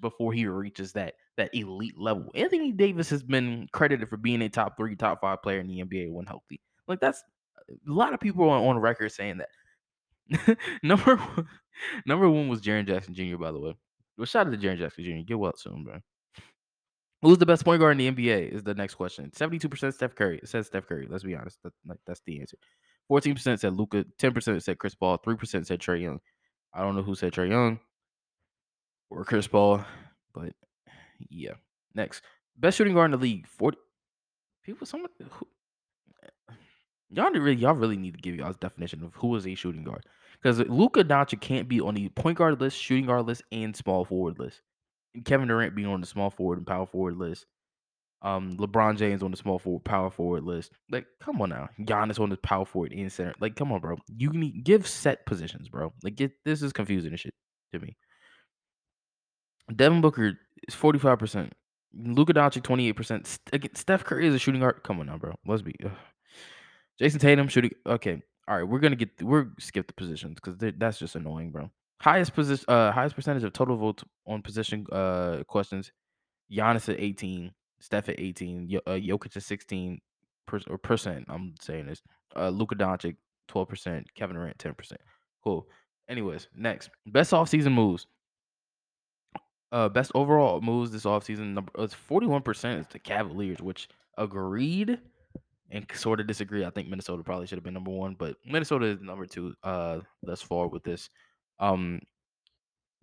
before 0.00 0.32
he 0.32 0.46
reaches 0.46 0.92
that 0.92 1.14
that 1.36 1.54
elite 1.54 1.98
level. 1.98 2.30
Anthony 2.34 2.72
Davis 2.72 3.10
has 3.10 3.22
been 3.22 3.68
credited 3.72 4.08
for 4.08 4.16
being 4.16 4.42
a 4.42 4.48
top 4.48 4.76
three, 4.76 4.96
top 4.96 5.20
five 5.20 5.42
player 5.42 5.60
in 5.60 5.68
the 5.68 5.82
NBA 5.82 6.10
when 6.10 6.26
healthy. 6.26 6.60
Like 6.88 7.00
that's 7.00 7.22
uh, 7.58 7.74
a 7.74 7.92
lot 7.92 8.14
of 8.14 8.20
people 8.20 8.48
on, 8.48 8.62
on 8.62 8.78
record 8.78 9.12
saying 9.12 9.38
that. 9.38 10.58
number 10.82 11.16
one, 11.16 11.48
number 12.06 12.28
one 12.28 12.48
was 12.48 12.60
Jaren 12.60 12.86
Jackson 12.86 13.14
Jr. 13.14 13.36
By 13.36 13.52
the 13.52 13.60
way, 13.60 13.74
well, 14.16 14.26
shout 14.26 14.46
out 14.46 14.52
to 14.52 14.58
Jaren 14.58 14.78
Jackson 14.78 15.04
Jr. 15.04 15.26
Get 15.26 15.38
well 15.38 15.54
soon, 15.56 15.84
bro. 15.84 16.00
Who's 17.22 17.38
the 17.38 17.46
best 17.46 17.64
point 17.64 17.80
guard 17.80 18.00
in 18.00 18.14
the 18.14 18.28
NBA? 18.28 18.52
Is 18.52 18.62
the 18.62 18.74
next 18.74 18.94
question. 18.94 19.32
Seventy-two 19.32 19.68
percent 19.68 19.94
Steph 19.94 20.14
Curry. 20.14 20.38
It 20.42 20.48
says 20.48 20.66
Steph 20.66 20.86
Curry. 20.86 21.06
Let's 21.08 21.24
be 21.24 21.34
honest. 21.34 21.58
That, 21.62 21.72
like, 21.86 21.98
that's 22.06 22.20
the 22.26 22.40
answer. 22.40 22.58
Fourteen 23.08 23.34
percent 23.34 23.60
said 23.60 23.74
Luka. 23.74 24.04
Ten 24.18 24.32
percent 24.32 24.62
said 24.62 24.78
Chris 24.78 24.94
Paul. 24.94 25.16
Three 25.18 25.36
percent 25.36 25.66
said 25.66 25.80
Trae 25.80 26.02
Young. 26.02 26.20
I 26.74 26.82
don't 26.82 26.94
know 26.94 27.02
who 27.02 27.14
said 27.14 27.32
Trae 27.32 27.48
Young 27.48 27.80
or 29.10 29.24
Chris 29.24 29.46
Paul, 29.46 29.84
but 30.34 30.52
yeah. 31.30 31.54
Next, 31.94 32.22
best 32.56 32.76
shooting 32.76 32.94
guard 32.94 33.06
in 33.06 33.18
the 33.18 33.24
league. 33.24 33.46
Forty 33.46 33.78
people. 34.64 34.86
Someone. 34.86 35.10
Who, 35.30 35.46
y'all 37.10 37.30
really, 37.30 37.54
y'all 37.54 37.74
really 37.74 37.96
need 37.96 38.14
to 38.14 38.20
give 38.20 38.34
y'all's 38.34 38.56
definition 38.56 39.02
of 39.02 39.14
who 39.14 39.34
is 39.36 39.46
a 39.46 39.54
shooting 39.54 39.84
guard 39.84 40.04
because 40.42 40.58
Luka 40.60 41.04
Doncic 41.04 41.40
can't 41.40 41.68
be 41.68 41.80
on 41.80 41.94
the 41.94 42.08
point 42.10 42.38
guard 42.38 42.60
list, 42.60 42.78
shooting 42.78 43.06
guard 43.06 43.26
list, 43.26 43.42
and 43.52 43.74
small 43.74 44.04
forward 44.04 44.38
list. 44.38 44.60
And 45.14 45.24
Kevin 45.24 45.48
Durant 45.48 45.74
being 45.74 45.88
on 45.88 46.00
the 46.00 46.06
small 46.06 46.30
forward 46.30 46.58
and 46.58 46.66
power 46.66 46.86
forward 46.86 47.16
list. 47.16 47.46
Um, 48.22 48.56
LeBron 48.56 48.96
James 48.96 49.22
on 49.22 49.30
the 49.30 49.36
small 49.36 49.58
forward, 49.58 49.84
power 49.84 50.10
forward 50.10 50.44
list. 50.44 50.72
Like, 50.90 51.06
come 51.20 51.40
on 51.42 51.50
now. 51.50 51.68
Giannis 51.80 52.18
on 52.18 52.30
the 52.30 52.36
power 52.36 52.64
forward 52.64 52.92
and 52.92 53.12
center. 53.12 53.34
Like, 53.40 53.56
come 53.56 53.72
on, 53.72 53.80
bro. 53.80 53.96
You 54.08 54.30
need 54.30 54.64
give 54.64 54.86
set 54.86 55.26
positions, 55.26 55.68
bro. 55.68 55.92
Like, 56.02 56.16
get 56.16 56.32
this 56.44 56.62
is 56.62 56.72
confusing 56.72 57.12
and 57.12 57.20
shit 57.20 57.34
to 57.72 57.78
me. 57.78 57.96
Devin 59.74 60.00
Booker 60.00 60.38
is 60.68 60.74
forty 60.74 60.98
five 60.98 61.18
percent. 61.18 61.52
Luka 61.94 62.34
Doncic 62.34 62.62
twenty 62.62 62.88
eight 62.88 62.96
percent. 62.96 63.26
Steph 63.74 64.04
Curry 64.04 64.26
is 64.26 64.34
a 64.34 64.38
shooting 64.38 64.60
guard. 64.60 64.82
Come 64.84 65.00
on 65.00 65.06
now, 65.06 65.18
bro. 65.18 65.34
Let's 65.46 65.62
be. 65.62 65.74
Ugh. 65.84 65.90
Jayson 67.00 67.20
Tatum 67.20 67.48
shooting. 67.48 67.72
Okay, 67.86 68.22
all 68.48 68.56
right. 68.56 68.68
We're 68.68 68.78
gonna 68.80 68.96
get. 68.96 69.22
We're 69.22 69.48
skip 69.58 69.86
the 69.86 69.94
positions 69.94 70.36
because 70.42 70.56
that's 70.78 70.98
just 70.98 71.14
annoying, 71.16 71.50
bro. 71.50 71.70
Highest 72.00 72.34
position. 72.34 72.64
Uh, 72.68 72.92
highest 72.92 73.16
percentage 73.16 73.44
of 73.44 73.52
total 73.52 73.76
votes 73.76 74.04
on 74.26 74.42
position. 74.42 74.86
Uh, 74.92 75.42
questions. 75.46 75.92
Giannis 76.52 76.88
at 76.88 77.00
eighteen. 77.00 77.52
Steph 77.80 78.08
at 78.08 78.18
18, 78.18 78.80
uh, 78.86 78.90
Jokic 78.92 79.36
at 79.36 79.42
16 79.42 80.00
per, 80.46 80.60
or 80.68 80.78
percent. 80.78 81.24
I'm 81.28 81.54
saying 81.60 81.86
this. 81.86 82.02
Uh, 82.34 82.48
Luka 82.48 82.74
Doncic 82.74 83.16
12%, 83.48 84.04
Kevin 84.14 84.36
Durant 84.36 84.58
10%. 84.58 84.92
Cool. 85.42 85.66
Anyways, 86.08 86.48
next 86.54 86.90
best 87.06 87.32
offseason 87.32 87.72
moves. 87.72 88.06
Uh, 89.72 89.88
best 89.88 90.12
overall 90.14 90.60
moves 90.60 90.90
this 90.90 91.04
offseason 91.04 91.52
number 91.54 91.72
it's 91.78 91.94
41% 91.94 92.80
is 92.80 92.86
the 92.86 92.98
Cavaliers, 92.98 93.60
which 93.60 93.88
agreed 94.16 94.98
and 95.70 95.86
sort 95.94 96.20
of 96.20 96.26
disagree. 96.26 96.64
I 96.64 96.70
think 96.70 96.88
Minnesota 96.88 97.22
probably 97.24 97.46
should 97.46 97.58
have 97.58 97.64
been 97.64 97.74
number 97.74 97.90
one, 97.90 98.14
but 98.16 98.36
Minnesota 98.46 98.86
is 98.86 99.00
number 99.00 99.26
two 99.26 99.54
uh 99.64 100.00
thus 100.22 100.40
far 100.40 100.68
with 100.68 100.84
this. 100.84 101.10
Um 101.58 102.00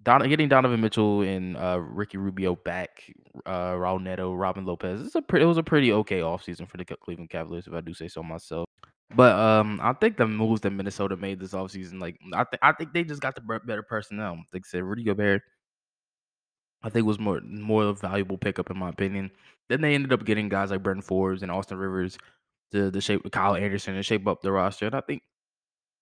Don, 0.04 0.28
getting 0.28 0.50
Donovan 0.50 0.82
Mitchell 0.82 1.22
and 1.22 1.56
uh, 1.56 1.80
Ricky 1.80 2.18
Rubio 2.18 2.56
back, 2.58 3.10
uh, 3.46 3.72
Raul 3.72 4.02
Neto, 4.02 4.34
Robin 4.34 4.66
Lopez. 4.66 5.02
It's 5.02 5.16
a 5.16 5.22
pretty, 5.22 5.46
it 5.46 5.48
was 5.48 5.58
a 5.58 5.64
pretty 5.64 5.94
okay 5.94 6.20
offseason 6.20 6.68
for 6.68 6.76
the 6.76 6.84
Cleveland 6.84 7.30
Cavaliers, 7.30 7.68
if 7.68 7.74
I 7.74 7.80
do 7.80 7.94
say 7.94 8.10
so 8.10 8.22
myself. 8.22 8.68
But 9.16 9.38
um, 9.38 9.80
I 9.82 9.94
think 9.94 10.18
the 10.18 10.28
moves 10.28 10.62
that 10.62 10.72
Minnesota 10.72 11.16
made 11.16 11.40
this 11.40 11.54
offseason, 11.54 12.02
like 12.02 12.20
I 12.34 12.44
think 12.44 12.60
I 12.62 12.74
think 12.74 12.94
they 12.94 13.04
just 13.04 13.22
got 13.22 13.36
the 13.36 13.60
better 13.66 13.84
personnel. 13.84 14.38
Like 14.52 14.64
I 14.66 14.68
said, 14.68 14.84
Rudy 14.84 15.04
Gobert, 15.04 15.44
I 16.84 16.90
think 16.90 17.04
it 17.04 17.08
was 17.08 17.20
more 17.20 17.42
more 17.42 17.94
valuable 17.94 18.38
pickup 18.38 18.70
in 18.70 18.78
my 18.78 18.90
opinion. 18.90 19.32
Then 19.70 19.82
they 19.82 19.96
ended 19.96 20.14
up 20.14 20.26
getting 20.26 20.50
guys 20.50 20.72
like 20.72 20.84
Bryn 20.84 21.02
Forbes 21.02 21.42
and 21.42 21.52
Austin 21.52 21.78
Rivers 21.78 22.18
to 22.72 22.92
the 22.92 23.02
shape 23.02 23.30
Kyle 23.32 23.56
Anderson 23.56 23.96
to 23.96 24.04
shape 24.04 24.28
up 24.28 24.42
the 24.42 24.52
roster, 24.52 24.88
and 24.88 24.96
I 24.96 25.02
think 25.02 25.24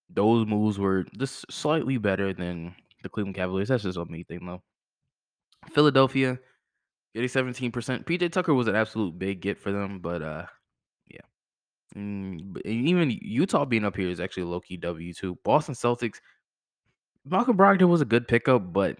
those 0.10 0.46
moves 0.46 0.78
were 0.78 1.06
just 1.18 1.52
slightly 1.52 1.98
better 1.98 2.34
than 2.34 2.76
the 3.04 3.10
Cleveland 3.10 3.36
Cavaliers. 3.36 3.70
That's 3.70 3.84
just 3.84 3.98
a 3.98 4.06
me 4.06 4.24
thing, 4.24 4.46
though. 4.46 4.62
Philadelphia 5.72 6.40
getting 7.14 7.30
17%. 7.30 7.72
PJ 8.06 8.32
Tucker 8.32 8.54
was 8.54 8.68
an 8.68 8.76
absolute 8.76 9.18
big 9.18 9.42
get 9.42 9.58
for 9.60 9.72
them, 9.72 10.00
but 10.00 10.22
uh, 10.22 10.46
yeah. 11.10 11.20
Mm, 11.96 12.58
even 12.66 13.12
Utah 13.22 13.66
being 13.66 13.86
up 13.86 13.96
here 13.96 14.10
is 14.10 14.20
actually 14.20 14.44
low 14.44 14.60
key 14.60 14.78
W 14.78 15.14
too. 15.14 15.38
Boston 15.44 15.76
Celtics. 15.76 16.18
Malcolm 17.26 17.58
Brogdon 17.58 17.90
was 17.90 18.02
a 18.02 18.06
good 18.06 18.28
pickup, 18.28 18.74
but 18.74 19.00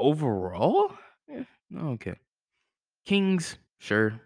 overall, 0.00 0.92
okay. 1.76 2.14
Kings, 3.06 3.56
sure. 3.78 4.20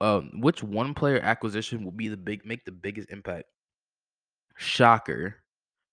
Uh, 0.00 0.20
which 0.34 0.62
one 0.62 0.94
player 0.94 1.20
acquisition 1.20 1.84
will 1.84 1.92
be 1.92 2.08
the 2.08 2.16
big 2.16 2.46
make 2.46 2.64
the 2.64 2.72
biggest 2.72 3.10
impact? 3.10 3.44
Shocker 4.56 5.36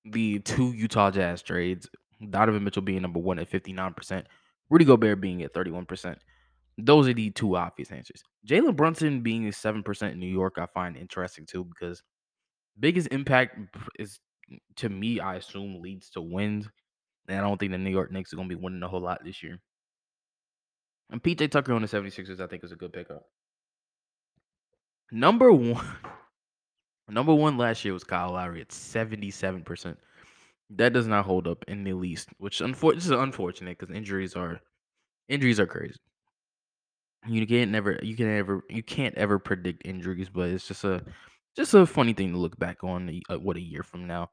the 0.05 0.39
two 0.39 0.71
Utah 0.73 1.11
Jazz 1.11 1.41
trades, 1.41 1.89
Donovan 2.29 2.63
Mitchell 2.63 2.81
being 2.81 3.01
number 3.01 3.19
one 3.19 3.39
at 3.39 3.49
59%, 3.49 4.25
Rudy 4.69 4.85
Gobert 4.85 5.21
being 5.21 5.43
at 5.43 5.53
31%. 5.53 6.17
Those 6.77 7.07
are 7.07 7.13
the 7.13 7.31
two 7.31 7.57
obvious 7.57 7.91
answers. 7.91 8.23
Jalen 8.47 8.75
Brunson 8.75 9.21
being 9.21 9.43
7% 9.51 10.11
in 10.11 10.19
New 10.19 10.27
York, 10.27 10.55
I 10.57 10.65
find 10.67 10.95
interesting 10.95 11.45
too, 11.45 11.65
because 11.65 12.01
biggest 12.79 13.09
impact 13.11 13.57
is 13.97 14.19
to 14.77 14.89
me, 14.89 15.19
I 15.19 15.35
assume 15.35 15.81
leads 15.81 16.09
to 16.11 16.21
wins. 16.21 16.67
And 17.29 17.37
I 17.37 17.41
don't 17.41 17.59
think 17.59 17.71
the 17.71 17.77
New 17.77 17.91
York 17.91 18.11
Knicks 18.11 18.33
are 18.33 18.35
going 18.35 18.49
to 18.49 18.55
be 18.55 18.61
winning 18.61 18.81
a 18.81 18.87
whole 18.87 19.01
lot 19.01 19.23
this 19.23 19.43
year. 19.43 19.59
And 21.11 21.21
PJ 21.21 21.51
Tucker 21.51 21.73
on 21.73 21.81
the 21.81 21.87
76ers, 21.87 22.39
I 22.39 22.47
think, 22.47 22.63
is 22.63 22.71
a 22.71 22.75
good 22.75 22.91
pickup. 22.91 23.23
Number 25.11 25.51
one. 25.51 25.85
Number 27.09 27.33
one 27.33 27.57
last 27.57 27.83
year 27.83 27.93
was 27.93 28.03
Kyle 28.03 28.33
Lowry 28.33 28.61
at 28.61 28.69
77%. 28.69 29.95
That 30.71 30.93
does 30.93 31.07
not 31.07 31.25
hold 31.25 31.47
up 31.47 31.65
in 31.67 31.83
the 31.83 31.93
least, 31.93 32.29
which 32.37 32.59
unfor- 32.59 32.93
this 32.93 33.05
is 33.05 33.11
unfortunate 33.11 33.79
because 33.79 33.95
injuries 33.95 34.35
are 34.35 34.59
injuries 35.27 35.59
are 35.59 35.65
crazy. 35.65 35.95
You 37.27 37.45
can't 37.47 37.71
never 37.71 37.99
you 38.03 38.15
can 38.15 38.27
never 38.27 38.63
you 38.69 38.83
can't 38.83 39.15
ever 39.15 39.39
predict 39.39 39.81
injuries, 39.85 40.29
but 40.29 40.49
it's 40.49 40.67
just 40.67 40.83
a 40.83 41.03
just 41.55 41.73
a 41.73 41.87
funny 41.87 42.13
thing 42.13 42.33
to 42.33 42.37
look 42.37 42.57
back 42.59 42.83
on 42.83 43.19
uh, 43.29 43.39
what 43.39 43.57
a 43.57 43.61
year 43.61 43.81
from 43.81 44.05
now. 44.05 44.29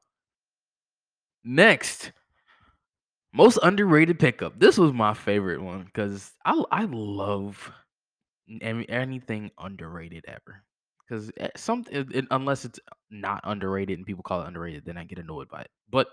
Next, 1.43 2.11
most 3.37 3.59
underrated 3.61 4.19
pickup. 4.19 4.59
This 4.59 4.77
was 4.77 4.91
my 4.91 5.13
favorite 5.13 5.61
one 5.61 5.83
because 5.83 6.33
I 6.43 6.61
I 6.71 6.85
love 6.85 7.71
anything 8.61 9.51
underrated 9.59 10.25
ever 10.27 10.63
because 11.07 11.31
eh, 11.37 11.49
some 11.55 11.85
it, 11.91 12.25
unless 12.31 12.65
it's 12.65 12.79
not 13.11 13.41
underrated 13.43 13.97
and 13.97 14.05
people 14.05 14.23
call 14.23 14.41
it 14.41 14.47
underrated, 14.47 14.85
then 14.85 14.97
I 14.97 15.03
get 15.03 15.19
annoyed 15.19 15.47
by 15.49 15.61
it. 15.61 15.69
But 15.89 16.07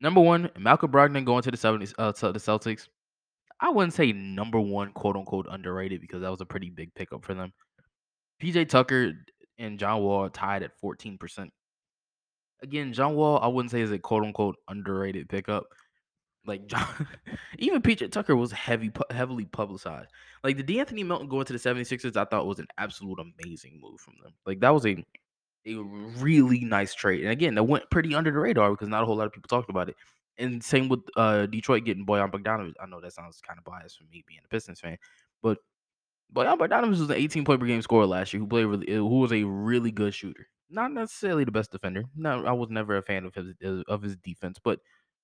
number 0.00 0.20
one, 0.20 0.50
Malcolm 0.58 0.90
Brogdon 0.90 1.24
going 1.24 1.42
to 1.42 1.50
the 1.52 1.56
70s, 1.56 1.94
uh, 1.98 2.12
to 2.12 2.32
the 2.32 2.38
Celtics. 2.40 2.88
I 3.60 3.70
wouldn't 3.70 3.94
say 3.94 4.12
number 4.12 4.58
one, 4.58 4.92
quote 4.92 5.16
unquote, 5.16 5.46
underrated 5.48 6.00
because 6.00 6.22
that 6.22 6.30
was 6.30 6.40
a 6.40 6.46
pretty 6.46 6.70
big 6.70 6.92
pickup 6.94 7.24
for 7.24 7.34
them. 7.34 7.52
PJ 8.42 8.68
Tucker 8.68 9.12
and 9.58 9.78
John 9.78 10.02
Wall 10.02 10.28
tied 10.30 10.62
at 10.62 10.72
14%. 10.82 11.48
Again, 12.62 12.92
John 12.92 13.14
Wall, 13.14 13.38
I 13.40 13.46
wouldn't 13.46 13.70
say 13.70 13.82
is 13.82 13.92
a 13.92 13.98
quote 13.98 14.24
unquote 14.24 14.56
underrated 14.68 15.28
pickup 15.28 15.66
like 16.46 16.66
John, 16.68 17.06
even 17.58 17.82
PJ 17.82 18.10
Tucker 18.10 18.36
was 18.36 18.52
heavy, 18.52 18.90
heavily 19.10 19.44
publicized. 19.44 20.10
Like 20.42 20.56
the 20.56 20.62
De'Anthony 20.62 21.04
Melton 21.04 21.28
going 21.28 21.44
to 21.46 21.52
the 21.52 21.58
76ers, 21.58 22.16
I 22.16 22.24
thought 22.24 22.46
was 22.46 22.58
an 22.58 22.68
absolute 22.78 23.18
amazing 23.18 23.80
move 23.80 24.00
from 24.00 24.14
them. 24.22 24.32
Like 24.46 24.60
that 24.60 24.74
was 24.74 24.86
a 24.86 25.04
a 25.66 25.76
really 25.76 26.60
nice 26.60 26.94
trade. 26.94 27.22
And 27.22 27.30
again, 27.30 27.54
that 27.54 27.64
went 27.64 27.90
pretty 27.90 28.14
under 28.14 28.30
the 28.30 28.38
radar 28.38 28.70
because 28.70 28.88
not 28.88 29.02
a 29.02 29.06
whole 29.06 29.16
lot 29.16 29.26
of 29.26 29.32
people 29.32 29.48
talked 29.48 29.68
about 29.70 29.90
it. 29.90 29.96
And 30.38 30.62
same 30.64 30.88
with 30.88 31.00
uh 31.16 31.46
Detroit 31.46 31.84
getting 31.84 32.06
Bojan 32.06 32.30
Bogdanovic. 32.30 32.74
I 32.80 32.86
know 32.86 33.00
that 33.00 33.12
sounds 33.12 33.40
kind 33.46 33.58
of 33.58 33.64
biased 33.64 33.98
for 33.98 34.04
me 34.04 34.24
being 34.26 34.40
a 34.44 34.48
Pistons 34.48 34.80
fan, 34.80 34.96
but 35.42 35.58
Bojan 36.34 36.58
Bogdanovic 36.58 36.88
was 36.88 37.00
an 37.02 37.12
18 37.12 37.44
point 37.44 37.60
per 37.60 37.66
game 37.66 37.82
scorer 37.82 38.06
last 38.06 38.32
year 38.32 38.40
who 38.40 38.46
played 38.46 38.64
really, 38.64 38.92
who 38.92 39.20
was 39.20 39.32
a 39.32 39.44
really 39.44 39.90
good 39.90 40.14
shooter. 40.14 40.46
Not 40.70 40.92
necessarily 40.92 41.44
the 41.44 41.52
best 41.52 41.72
defender. 41.72 42.04
No, 42.14 42.46
I 42.46 42.52
was 42.52 42.70
never 42.70 42.96
a 42.96 43.02
fan 43.02 43.26
of 43.26 43.34
his 43.34 43.52
of 43.88 44.02
his 44.02 44.16
defense, 44.16 44.58
but 44.62 44.80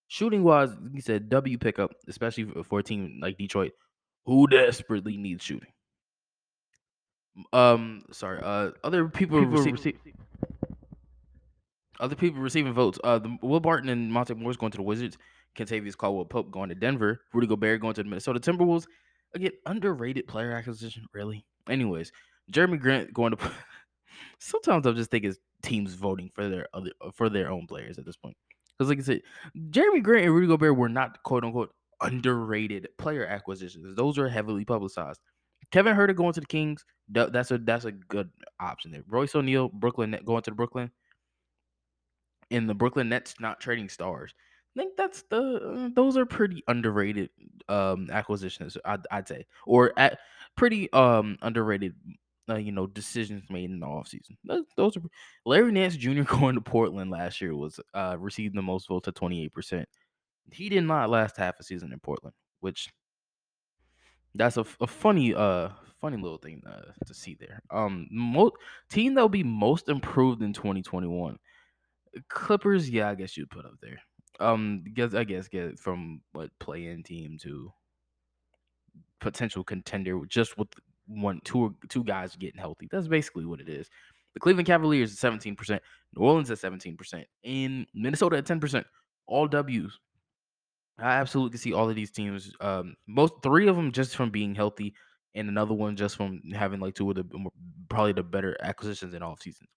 Shooting 0.09 0.45
wise, 0.45 0.71
he 0.93 1.01
said 1.01 1.29
W 1.29 1.59
pickup, 1.59 1.93
especially 2.09 2.47
for 2.65 2.79
a 2.79 2.83
team 2.83 3.19
like 3.21 3.39
Detroit, 3.39 3.73
who 4.25 4.47
desperately 4.47 5.17
needs 5.17 5.43
shooting. 5.43 5.73
Um, 7.53 8.03
sorry. 8.13 8.41
Uh, 8.43 8.71
other 8.85 9.09
people, 9.09 9.41
people 9.41 9.57
receive, 9.57 9.73
receive, 9.73 9.99
other 12.01 12.15
people 12.15 12.41
receiving 12.41 12.73
votes. 12.73 12.99
Uh, 13.03 13.19
the, 13.19 13.37
Will 13.43 13.61
Barton 13.61 13.89
and 13.89 14.13
Monte 14.13 14.35
Morris 14.35 14.57
going 14.57 14.73
to 14.73 14.79
the 14.79 14.83
Wizards. 14.83 15.19
Kentavious 15.57 15.97
Caldwell 15.97 16.27
Pope 16.27 16.51
going 16.51 16.69
to 16.69 16.75
Denver. 16.75 17.21
Rudy 17.33 17.47
Gobert 17.47 17.81
going 17.81 17.95
to 17.95 18.03
the 18.03 18.09
Minnesota 18.09 18.39
Timberwolves. 18.39 18.87
again 19.35 19.53
underrated 19.65 20.27
player 20.29 20.53
acquisition. 20.53 21.07
Really. 21.15 21.45
Anyways, 21.69 22.13
Jerami 22.53 22.79
Grant 22.79 23.13
going 23.13 23.35
to. 23.35 23.51
Sometimes 24.39 24.87
I 24.87 24.93
just 24.93 25.11
think 25.11 25.25
it's 25.25 25.39
teams 25.63 25.95
voting 25.95 26.31
for 26.35 26.49
their 26.49 26.69
other 26.75 26.91
for 27.15 27.29
their 27.29 27.51
own 27.51 27.67
players 27.67 27.99
at 27.99 28.05
this 28.05 28.17
point. 28.17 28.37
Because 28.79 28.91
like 28.91 28.99
I 28.99 29.03
said, 29.03 29.23
Jerami 29.71 30.03
Grant 30.03 30.27
and 30.27 30.35
Rudy 30.35 30.47
Gobert 30.49 30.77
were 30.77 30.89
not 30.89 31.23
quote 31.23 31.45
unquote 31.45 31.73
underrated 32.03 32.89
player 32.99 33.27
acquisitions. 33.27 33.95
Those 33.97 34.19
are 34.19 34.29
heavily 34.29 34.65
publicized. 34.65 35.21
Kevin 35.73 35.97
Huerter 35.97 36.15
going 36.15 36.33
to 36.35 36.41
the 36.41 36.47
Kings. 36.47 36.85
That's 37.09 37.51
a 37.51 37.59
that's 37.59 37.85
a 37.85 37.93
good 37.93 38.31
option 38.61 38.91
there. 38.91 39.03
Royce 39.09 39.35
O'Neale, 39.35 39.69
Brooklyn 39.69 40.17
going 40.25 40.43
to 40.43 40.51
the 40.51 40.57
Brooklyn. 40.57 40.91
In 42.51 42.67
the 42.67 42.75
Brooklyn 42.75 43.09
Nets 43.09 43.35
not 43.41 43.61
trading 43.61 43.89
stars. 43.89 44.33
I 44.77 44.81
think 44.81 44.97
that's 44.97 45.25
the 45.31 45.41
uh, 45.41 45.89
those 45.95 46.17
are 46.17 46.27
pretty 46.27 46.63
underrated 46.69 47.31
um 47.69 48.09
acquisitions. 48.13 48.77
I'd, 48.85 49.01
I'd 49.11 49.27
say, 49.27 49.47
or 49.67 49.93
at 49.97 50.19
pretty 50.57 50.93
um 50.93 51.39
underrated. 51.43 51.95
Uh, 52.49 52.55
you 52.55 52.71
know, 52.71 52.87
decisions 52.87 53.43
made 53.51 53.71
in 53.71 53.81
the 53.81 53.87
offseason. 53.87 54.37
Those, 54.45 54.65
those 54.77 54.97
are 54.97 55.03
Larry 55.45 55.73
Nance 55.73 55.97
Jr. 55.97 56.23
going 56.23 56.55
to 56.55 56.61
Portland 56.61 57.11
last 57.11 57.41
year 57.41 57.57
was 57.57 57.81
uh 57.95 58.17
received 58.19 58.57
the 58.57 58.63
most 58.63 58.89
votes 58.89 59.09
at 59.09 59.15
twenty 59.15 59.45
eight 59.45 59.53
percent. 59.53 59.89
He 60.53 60.69
did 60.69 60.85
not 60.85 61.11
last 61.11 61.37
half 61.37 61.59
a 61.59 61.65
season 61.65 61.93
in 61.93 61.99
Portland, 61.99 62.35
which 62.61 62.89
that's 64.35 64.57
a, 64.59 64.65
a 64.81 64.87
funny 64.87 65.35
uh 65.35 65.71
funny 66.01 66.17
little 66.17 66.39
thing 66.39 66.63
uh, 66.67 66.93
to 67.05 67.15
see 67.15 67.37
there. 67.39 67.61
Um, 67.71 68.09
team 68.91 69.15
that 69.15 69.21
will 69.21 69.29
be 69.29 69.43
most 69.43 69.89
improved 69.89 70.43
in 70.43 70.53
2021. 70.53 71.37
Clippers, 72.29 72.89
yeah, 72.89 73.09
I 73.09 73.15
guess 73.15 73.37
you'd 73.37 73.51
put 73.51 73.65
up 73.65 73.75
there. 73.83 73.99
Um, 74.39 74.85
guess 74.95 75.15
I 75.15 75.25
guess 75.25 75.49
get 75.49 75.79
from 75.79 76.21
what 76.33 76.51
play-in 76.61 77.03
team 77.03 77.39
to 77.43 77.73
potential 79.21 79.65
contender 79.65 80.21
just 80.27 80.59
with 80.59 80.69
one 81.07 81.41
two 81.45 81.75
two 81.89 82.05
guys 82.05 82.37
getting 82.37 82.61
healthy. 82.61 82.89
That's 82.91 83.09
basically 83.09 83.47
what 83.47 83.61
it 83.61 83.69
is. 83.69 83.89
The 84.35 84.41
Cleveland 84.41 84.67
Cavaliers 84.67 85.25
at 85.25 85.33
17%, 85.33 85.81
New 86.15 86.23
Orleans 86.23 86.51
at 86.51 86.59
17%, 86.59 87.25
in 87.43 87.87
Minnesota 87.95 88.37
at 88.37 88.45
10%. 88.45 88.85
All 89.27 89.49
W's. 89.49 89.99
I 90.99 91.13
absolutely 91.15 91.57
see 91.57 91.73
all 91.73 91.89
of 91.89 91.97
these 91.97 92.11
teams. 92.11 92.53
Um, 92.61 92.97
most 93.07 93.33
three 93.43 93.67
of 93.67 93.77
them 93.77 93.93
just 93.93 94.15
from 94.15 94.31
being 94.31 94.55
healthy, 94.55 94.95
and 95.35 95.49
another 95.49 95.75
one 95.75 95.97
just 95.97 96.17
from 96.17 96.41
having 96.55 96.81
like 96.81 96.95
two 96.95 97.09
of 97.11 97.17
the 97.17 97.25
probably 97.89 98.13
the 98.13 98.23
better 98.23 98.57
acquisitions 98.63 99.15
in 99.15 99.23
off 99.23 99.41
seasons. 99.41 99.71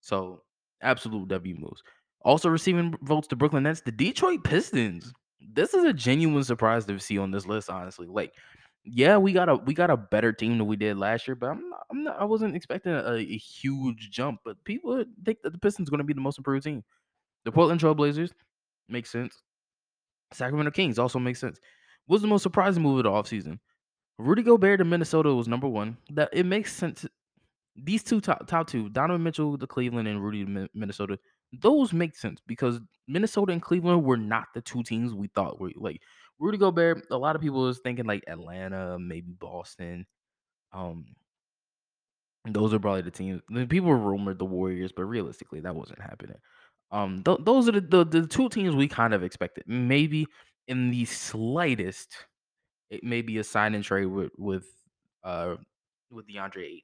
So 0.00 0.42
absolute 0.82 1.28
W 1.28 1.56
moves. 1.58 1.82
Also 2.24 2.48
receiving 2.48 2.94
votes 3.02 3.28
to 3.28 3.36
Brooklyn 3.36 3.64
Nets, 3.64 3.80
the 3.80 3.92
Detroit 3.92 4.44
Pistons. 4.44 5.12
This 5.40 5.74
is 5.74 5.84
a 5.84 5.92
genuine 5.92 6.44
surprise 6.44 6.86
to 6.86 6.98
see 6.98 7.18
on 7.18 7.30
this 7.30 7.46
list. 7.46 7.68
Honestly, 7.68 8.06
like, 8.08 8.32
yeah, 8.84 9.16
we 9.16 9.32
got 9.32 9.48
a 9.48 9.56
we 9.56 9.72
got 9.72 9.90
a 9.90 9.96
better 9.96 10.32
team 10.32 10.58
than 10.58 10.66
we 10.66 10.76
did 10.76 10.98
last 10.98 11.26
year, 11.26 11.34
but 11.34 11.50
I'm 11.50 11.70
not, 11.70 11.86
I'm 11.90 12.04
not 12.04 12.20
I 12.20 12.24
wasn't 12.24 12.54
expecting 12.54 12.92
a, 12.92 13.14
a 13.14 13.36
huge 13.36 14.10
jump. 14.10 14.40
But 14.44 14.62
people 14.64 15.02
think 15.24 15.42
that 15.42 15.52
the 15.52 15.58
Pistons 15.58 15.88
going 15.88 15.98
to 15.98 16.04
be 16.04 16.12
the 16.12 16.20
most 16.20 16.38
improved 16.38 16.64
team. 16.64 16.84
The 17.44 17.52
Portland 17.52 17.80
Trailblazers 17.80 18.30
makes 18.88 19.10
sense. 19.10 19.42
Sacramento 20.32 20.70
Kings 20.72 20.98
also 20.98 21.18
makes 21.18 21.40
sense. 21.40 21.58
What 22.06 22.16
was 22.16 22.22
the 22.22 22.28
most 22.28 22.42
surprising 22.42 22.82
move 22.82 22.98
of 22.98 23.04
the 23.04 23.10
offseason? 23.10 23.58
Rudy 24.18 24.42
Gobert 24.42 24.78
to 24.78 24.84
Minnesota 24.84 25.34
was 25.34 25.48
number 25.48 25.68
one. 25.68 25.96
That 26.10 26.28
it 26.32 26.44
makes 26.44 26.72
sense. 26.72 27.06
These 27.76 28.04
two 28.04 28.20
top 28.20 28.46
top 28.46 28.68
two, 28.68 28.90
Donovan 28.90 29.22
Mitchell 29.22 29.56
to 29.56 29.66
Cleveland 29.66 30.08
and 30.08 30.22
Rudy 30.22 30.44
to 30.44 30.68
Minnesota, 30.74 31.18
those 31.60 31.92
make 31.92 32.16
sense 32.16 32.40
because 32.46 32.80
Minnesota 33.08 33.52
and 33.52 33.62
Cleveland 33.62 34.04
were 34.04 34.16
not 34.16 34.48
the 34.54 34.60
two 34.60 34.82
teams 34.82 35.14
we 35.14 35.28
thought 35.28 35.60
were 35.60 35.72
like 35.76 36.00
Rudy 36.38 36.58
Gobert. 36.58 37.06
A 37.10 37.16
lot 37.16 37.36
of 37.36 37.42
people 37.42 37.62
was 37.62 37.78
thinking 37.80 38.06
like 38.06 38.24
Atlanta, 38.26 38.98
maybe 38.98 39.32
Boston. 39.32 40.06
Um, 40.72 41.06
those 42.46 42.74
are 42.74 42.78
probably 42.78 43.02
the 43.02 43.10
teams. 43.10 43.40
People 43.68 43.94
rumored 43.94 44.38
the 44.38 44.44
Warriors, 44.44 44.92
but 44.92 45.04
realistically, 45.04 45.60
that 45.60 45.74
wasn't 45.74 46.00
happening. 46.00 46.36
Um, 46.90 47.22
th- 47.22 47.38
those 47.40 47.68
are 47.68 47.72
the, 47.72 47.80
the 47.80 48.04
the 48.04 48.26
two 48.26 48.48
teams 48.48 48.76
we 48.76 48.88
kind 48.88 49.14
of 49.14 49.22
expected. 49.22 49.64
Maybe 49.66 50.26
in 50.68 50.90
the 50.90 51.04
slightest, 51.06 52.14
it 52.90 53.02
may 53.02 53.22
be 53.22 53.38
a 53.38 53.44
sign 53.44 53.74
and 53.74 53.82
trade 53.82 54.06
with 54.06 54.30
with 54.36 54.66
uh 55.22 55.56
with 56.10 56.26
DeAndre 56.28 56.64
Ayton. 56.64 56.80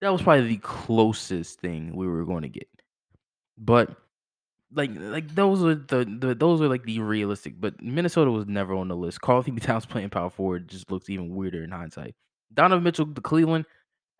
That 0.00 0.12
was 0.12 0.22
probably 0.22 0.48
the 0.48 0.58
closest 0.58 1.60
thing 1.60 1.94
we 1.94 2.06
were 2.06 2.24
going 2.24 2.42
to 2.42 2.48
get. 2.48 2.68
But 3.58 3.96
like 4.72 4.90
like 4.94 5.34
those 5.34 5.62
are 5.62 5.74
the, 5.74 6.04
the 6.04 6.34
those 6.34 6.60
are 6.60 6.68
like 6.68 6.84
the 6.84 7.00
realistic. 7.00 7.60
But 7.60 7.80
Minnesota 7.82 8.30
was 8.30 8.46
never 8.46 8.74
on 8.74 8.88
the 8.88 8.96
list. 8.96 9.20
Karl-Anthony 9.20 9.60
Towns 9.60 9.86
playing 9.86 10.10
power 10.10 10.30
forward 10.30 10.68
just 10.68 10.90
looks 10.90 11.08
even 11.08 11.34
weirder 11.34 11.64
in 11.64 11.70
hindsight. 11.70 12.14
Donovan 12.52 12.84
Mitchell 12.84 13.06
to 13.12 13.20
Cleveland, 13.20 13.66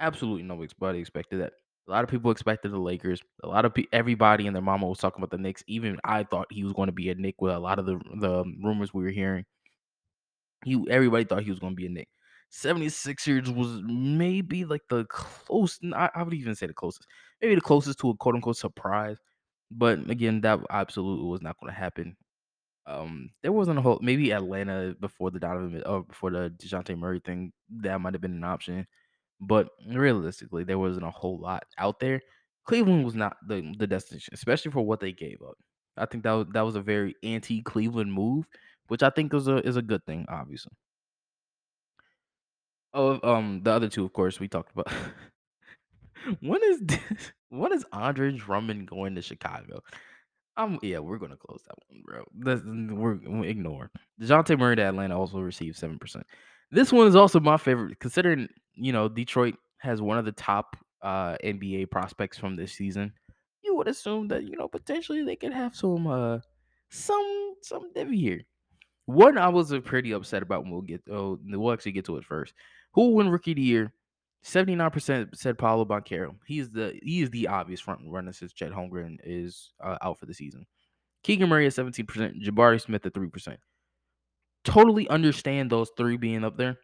absolutely 0.01 0.43
nobody 0.43 0.99
expected 0.99 1.41
that. 1.41 1.53
A 1.87 1.91
lot 1.91 2.05
of 2.05 2.11
people 2.11 2.31
expected 2.31 2.71
the 2.71 2.79
Lakers. 2.79 3.23
A 3.43 3.49
lot 3.49 3.65
of 3.65 3.75
pe- 3.75 3.87
everybody 3.93 4.47
and 4.47 4.55
their 4.55 4.63
mama 4.63 4.87
was 4.87 4.99
talking 4.99 5.23
about 5.23 5.31
the 5.31 5.43
Knicks. 5.43 5.65
Even 5.67 5.99
I 6.05 6.25
thought 6.25 6.47
he 6.51 6.63
was 6.63 6.75
going 6.75 6.89
to 6.89 6.93
be 6.93 7.09
a 7.09 7.15
Knick 7.15 7.37
with 7.41 7.55
a 7.55 7.59
lot 7.59 7.79
of 7.79 7.87
the 7.87 7.99
the 8.21 8.45
rumors 8.63 8.93
we 8.93 9.03
were 9.05 9.11
hearing. 9.11 9.45
He 10.65 10.85
everybody 10.91 11.25
thought 11.25 11.43
he 11.43 11.51
was 11.51 11.61
going 11.61 11.73
to 11.73 11.77
be 11.77 11.87
a 11.87 11.91
Knick. 11.91 12.09
76ers 12.51 13.55
was 13.55 13.81
maybe 13.85 14.65
like 14.65 14.83
the 14.89 15.05
close. 15.07 15.79
I, 15.95 16.11
I 16.15 16.23
would 16.23 16.35
even 16.35 16.55
say 16.55 16.67
the 16.67 16.75
closest, 16.75 17.07
maybe 17.43 17.55
the 17.55 17.61
closest 17.61 17.99
to 18.01 18.11
a 18.11 18.17
quote 18.17 18.35
unquote 18.35 18.57
surprise. 18.57 19.19
But 19.71 20.11
again, 20.11 20.41
that 20.43 20.61
absolutely 20.71 21.27
was 21.27 21.43
not 21.43 21.59
going 21.61 21.73
to 21.73 21.79
happen. 21.79 22.16
Um, 22.87 23.31
there 23.43 23.53
wasn't 23.53 23.79
a 23.79 23.83
whole 23.83 23.99
maybe 24.03 24.33
Atlanta 24.33 24.95
before 24.99 25.31
the 25.31 25.39
Donovan 25.41 25.83
or 25.85 26.05
before 26.05 26.31
the 26.31 26.51
Dejounte 26.59 26.97
Murray 26.99 27.21
thing. 27.25 27.53
That 27.71 28.01
might 28.01 28.14
have 28.14 28.23
been 28.23 28.33
an 28.33 28.45
option. 28.45 28.87
But 29.41 29.71
realistically, 29.87 30.64
there 30.64 30.79
wasn't 30.79 31.07
a 31.07 31.11
whole 31.11 31.39
lot 31.39 31.64
out 31.79 32.01
there. 32.01 32.23
Cleveland 32.64 33.05
was 33.05 33.14
not 33.14 33.37
the, 33.47 33.75
the 33.79 33.87
destination, 33.87 34.35
especially 34.35 34.73
for 34.73 34.85
what 34.87 35.01
they 35.01 35.12
gave 35.12 35.41
up. 35.43 35.57
I 35.97 36.07
think 36.07 36.25
that 36.25 36.33
was 36.33 36.47
that 36.53 36.62
was 36.62 36.77
a 36.77 36.81
very 36.81 37.14
anti-Cleveland 37.23 38.12
move, 38.12 38.47
which 38.89 39.03
I 39.03 39.11
think 39.11 39.35
is 39.35 39.49
a 39.49 39.57
is 39.66 39.77
a 39.77 39.83
good 39.83 40.05
thing, 40.07 40.27
obviously. 40.29 40.73
Oh, 42.95 43.19
um, 43.23 43.62
the 43.62 43.71
other 43.73 43.89
two, 43.89 44.05
of 44.05 44.12
course, 44.12 44.41
we 44.41 44.49
talked 44.49 44.73
about. 44.73 44.91
when 46.41 46.61
is 46.64 46.81
this, 46.83 47.33
when 47.51 47.73
is 47.73 47.85
Andre 47.93 48.33
Drummond 48.33 48.89
going 48.89 49.15
to 49.15 49.23
Chicago? 49.23 49.83
Um, 50.57 50.79
yeah, 50.83 50.99
we're 50.99 51.19
gonna 51.19 51.37
close 51.37 51.63
that 51.69 51.77
one, 51.89 52.03
bro. 52.05 52.25
That's, 52.35 52.63
we're, 52.65 53.19
we 53.41 53.49
ignore. 53.49 53.91
Dejounte 54.21 54.59
Murray 54.59 54.75
to 54.77 54.83
Atlanta 54.83 55.17
also 55.17 55.39
received 55.39 55.77
seven 55.77 55.99
percent. 55.99 56.27
This 56.71 56.93
one 56.93 57.07
is 57.07 57.17
also 57.17 57.39
my 57.39 57.57
favorite, 57.57 57.99
considering 58.01 58.49
you 58.75 58.93
know 58.93 59.09
Detroit 59.09 59.55
has 59.79 60.03
one 60.03 60.19
of 60.19 60.25
the 60.25 60.33
top 60.33 60.77
uh 61.03 61.37
NBA 61.45 61.91
prospects 61.91 62.39
from 62.39 62.57
this 62.57 62.73
season. 62.73 63.13
You 63.63 63.77
would 63.77 63.87
assume 63.87 64.27
that 64.29 64.43
you 64.43 64.57
know 64.57 64.67
potentially 64.67 65.23
they 65.23 65.37
could 65.37 65.53
have 65.53 65.77
some 65.77 66.09
uh 66.09 66.41
some 66.91 67.55
some 67.63 67.93
divvy 67.95 68.19
here. 68.19 68.41
One 69.07 69.39
I 69.39 69.49
was 69.49 69.73
uh, 69.73 69.79
pretty 69.79 70.11
upset 70.11 70.43
about. 70.43 70.65
When 70.65 70.73
we'll 70.73 70.83
get 70.83 71.03
oh 71.09 71.39
we'll 71.47 71.73
actually 71.73 71.93
get 71.93 72.05
to 72.07 72.17
it 72.17 72.25
first. 72.25 72.53
Who 72.95 73.03
will 73.03 73.15
win 73.15 73.29
Rookie 73.29 73.53
of 73.53 73.57
the 73.57 73.63
Year? 73.63 73.93
Seventy 74.43 74.76
nine 74.76 74.91
percent 74.91 75.36
said 75.36 75.59
Paolo 75.59 75.84
Banchero. 75.84 76.34
He 76.47 76.59
is 76.59 76.70
the 76.70 76.99
he 77.03 77.22
is 77.22 77.30
the 77.30 77.49
obvious 77.49 77.80
front 77.80 78.01
runner 78.07 78.32
since 78.32 78.53
Chet 78.53 78.72
Holmgren 78.72 79.16
is 79.24 79.72
uh, 79.82 79.99
out 80.01 80.18
for 80.18 80.26
the 80.26 80.34
season. 80.34 80.66
Keegan 81.24 81.49
Murray 81.49 81.66
at 81.66 81.74
seventeen 81.74 82.07
percent. 82.07 82.43
Jabari 82.43 82.80
Smith 82.80 83.05
at 83.05 83.14
three 83.14 83.28
percent. 83.28 83.59
Totally 84.64 85.09
understand 85.09 85.70
those 85.70 85.91
three 85.97 86.16
being 86.16 86.45
up 86.45 86.57
there, 86.57 86.78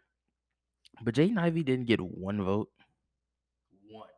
but 1.03 1.15
Jaden 1.15 1.39
Ivey 1.39 1.63
didn't 1.63 1.87
get 1.87 2.01
one 2.01 2.43
vote. 2.43 2.69
One. 3.89 4.09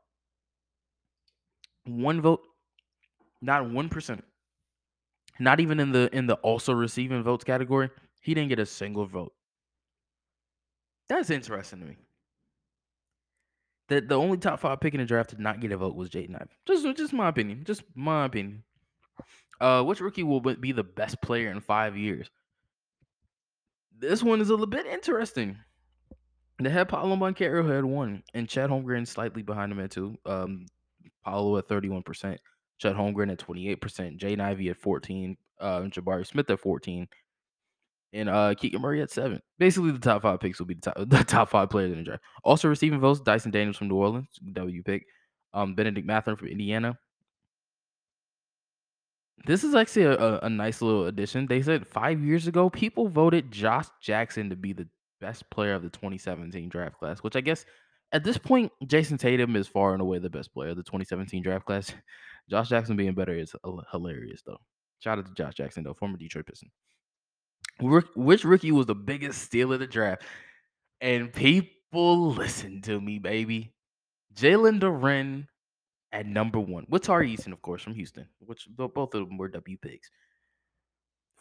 One 1.85 2.21
vote. 2.21 2.41
Not 3.43 3.71
one 3.71 3.89
percent. 3.89 4.25
Not 5.39 5.61
even 5.61 5.79
in 5.79 5.93
the 5.93 6.09
in 6.17 6.27
the 6.27 6.37
also 6.37 6.73
receiving 6.73 7.23
votes 7.23 7.45
category. 7.45 7.91
He 8.23 8.35
didn't 8.35 8.49
get 8.49 8.59
a 8.59 8.67
single 8.67 9.07
vote. 9.07 9.33
That's 11.09 11.31
interesting 11.31 11.81
to 11.81 11.87
me. 11.87 11.97
The 13.89 14.01
the 14.01 14.19
only 14.19 14.39
top 14.39 14.61
five 14.61 14.81
pick 14.81 14.95
in 14.95 15.01
the 15.01 15.07
draft 15.07 15.31
to 15.31 15.41
not 15.41 15.61
get 15.61 15.73
a 15.73 15.77
vote 15.77 15.95
was 15.95 16.11
Jaden 16.11 16.35
Ivey. 16.35 16.51
Just 16.67 16.97
just 16.97 17.13
my 17.13 17.29
opinion. 17.29 17.65
Just 17.65 17.83
my 17.95 18.25
opinion. 18.25 18.65
Uh, 19.61 19.83
which 19.83 20.01
rookie 20.01 20.23
will 20.23 20.41
be 20.41 20.73
the 20.73 20.85
best 20.85 21.23
player 21.23 21.51
in 21.51 21.61
five 21.61 21.97
years? 21.97 22.29
This 23.99 24.23
one 24.23 24.41
is 24.41 24.49
a 24.49 24.53
little 24.53 24.67
bit 24.67 24.87
interesting. 24.87 25.57
They 26.59 26.71
had 26.71 26.89
Paolo 26.89 27.17
Banchero 27.17 27.67
had 27.67 27.85
one, 27.85 28.23
and 28.35 28.49
Chad 28.49 28.71
Holmgren 28.71 29.07
slightly 29.07 29.43
behind 29.43 29.73
him 29.73 29.81
at 29.81 29.91
two. 29.91 30.19
Um, 30.27 30.67
Paolo 31.25 31.57
at 31.59 31.69
thirty 31.69 31.89
one 31.89 32.03
percent, 32.03 32.41
Chad 32.79 32.97
Holmgren 32.97 33.31
at 33.31 33.39
twenty 33.39 33.69
eight 33.69 33.81
percent, 33.81 34.19
Jaden 34.19 34.41
Ivey 34.41 34.71
at 34.71 34.77
fourteen, 34.77 35.37
uh, 35.61 35.83
Jabari 35.83 36.27
Smith 36.27 36.51
at 36.51 36.61
fourteen, 36.61 37.09
and 38.17 38.29
uh 38.29 38.55
Keegan 38.55 38.81
Murray 38.81 39.03
at 39.03 39.11
seven. 39.11 39.41
Basically, 39.59 39.91
the 39.91 39.99
top 39.99 40.23
five 40.23 40.41
picks 40.41 40.59
will 40.59 40.67
be 40.67 40.75
the 40.75 40.81
top, 40.81 40.95
the 41.09 41.25
top 41.25 41.51
five 41.51 41.71
players 41.71 41.93
in 41.93 41.99
the 41.99 42.05
draft. 42.05 42.23
Also 42.45 42.69
receiving 42.69 43.01
votes: 43.01 43.21
Dyson 43.21 43.51
Daniels 43.51 43.77
from 43.77 43.89
New 43.89 43.97
Orleans, 43.97 44.29
W 44.53 44.83
pick. 44.83 45.05
Um, 45.55 45.75
Bennedict 45.75 46.07
Mathurin 46.07 46.37
from 46.37 46.49
Indiana. 46.49 46.99
This 49.47 49.65
is 49.65 49.75
actually 49.75 50.05
a, 50.05 50.19
a, 50.19 50.39
a 50.41 50.51
nice 50.51 50.83
little 50.83 51.07
addition. 51.07 51.47
They 51.47 51.63
said 51.63 51.87
five 51.87 52.21
years 52.21 52.47
ago, 52.47 52.69
people 52.69 53.09
voted 53.09 53.51
Josh 53.53 53.87
Jackson 54.03 54.51
to 54.51 54.57
be 54.57 54.73
the 54.73 54.89
best 55.21 55.49
player 55.51 55.75
of 55.75 55.83
the 55.83 55.91
2017 55.91 56.69
draft 56.69 56.99
class, 56.99 57.21
which 57.21 57.37
I 57.37 57.41
guess 57.41 57.65
at 58.13 58.25
this 58.25 58.39
point, 58.39 58.73
Jayson 58.87 59.19
Tatum 59.19 59.57
is 59.57 59.67
far 59.67 59.93
and 59.93 60.01
away 60.01 60.19
the 60.19 60.31
best 60.31 60.53
player 60.53 60.71
of 60.71 60.77
the 60.77 60.83
2017 60.83 61.43
draft 61.43 61.67
class. 61.67 61.93
Josh 62.51 62.69
Jackson 62.69 62.97
being 62.97 63.15
better 63.15 63.37
is 63.37 63.55
hilarious, 63.91 64.43
though. 64.47 64.59
Shout 65.01 65.19
out 65.19 65.27
to 65.27 65.35
Josh 65.35 65.55
Jackson, 65.55 65.83
though, 65.83 65.95
former 65.95 66.17
Detroit 66.17 66.47
Piston. 66.47 66.71
Which 67.81 68.45
rookie 68.45 68.73
was 68.73 68.87
the 68.87 68.95
biggest 68.95 69.43
steal 69.43 69.73
of 69.73 69.81
the 69.81 69.87
draft? 69.87 70.23
And 71.01 71.33
people 71.33 72.33
listen 72.33 72.81
to 72.83 73.01
me, 73.01 73.19
baby. 73.19 73.73
Jalen 74.35 74.81
Duren 74.81 75.47
at 76.13 76.27
number 76.27 76.59
one, 76.59 76.87
with 76.89 77.03
Tari 77.03 77.37
Eason, 77.37 77.53
of 77.53 77.61
course, 77.63 77.83
from 77.83 77.95
Houston, 77.95 78.27
which 78.41 78.67
both 78.71 78.97
of 78.97 79.29
them 79.29 79.37
were 79.37 79.49
W 79.49 79.77
picks. 79.77 80.11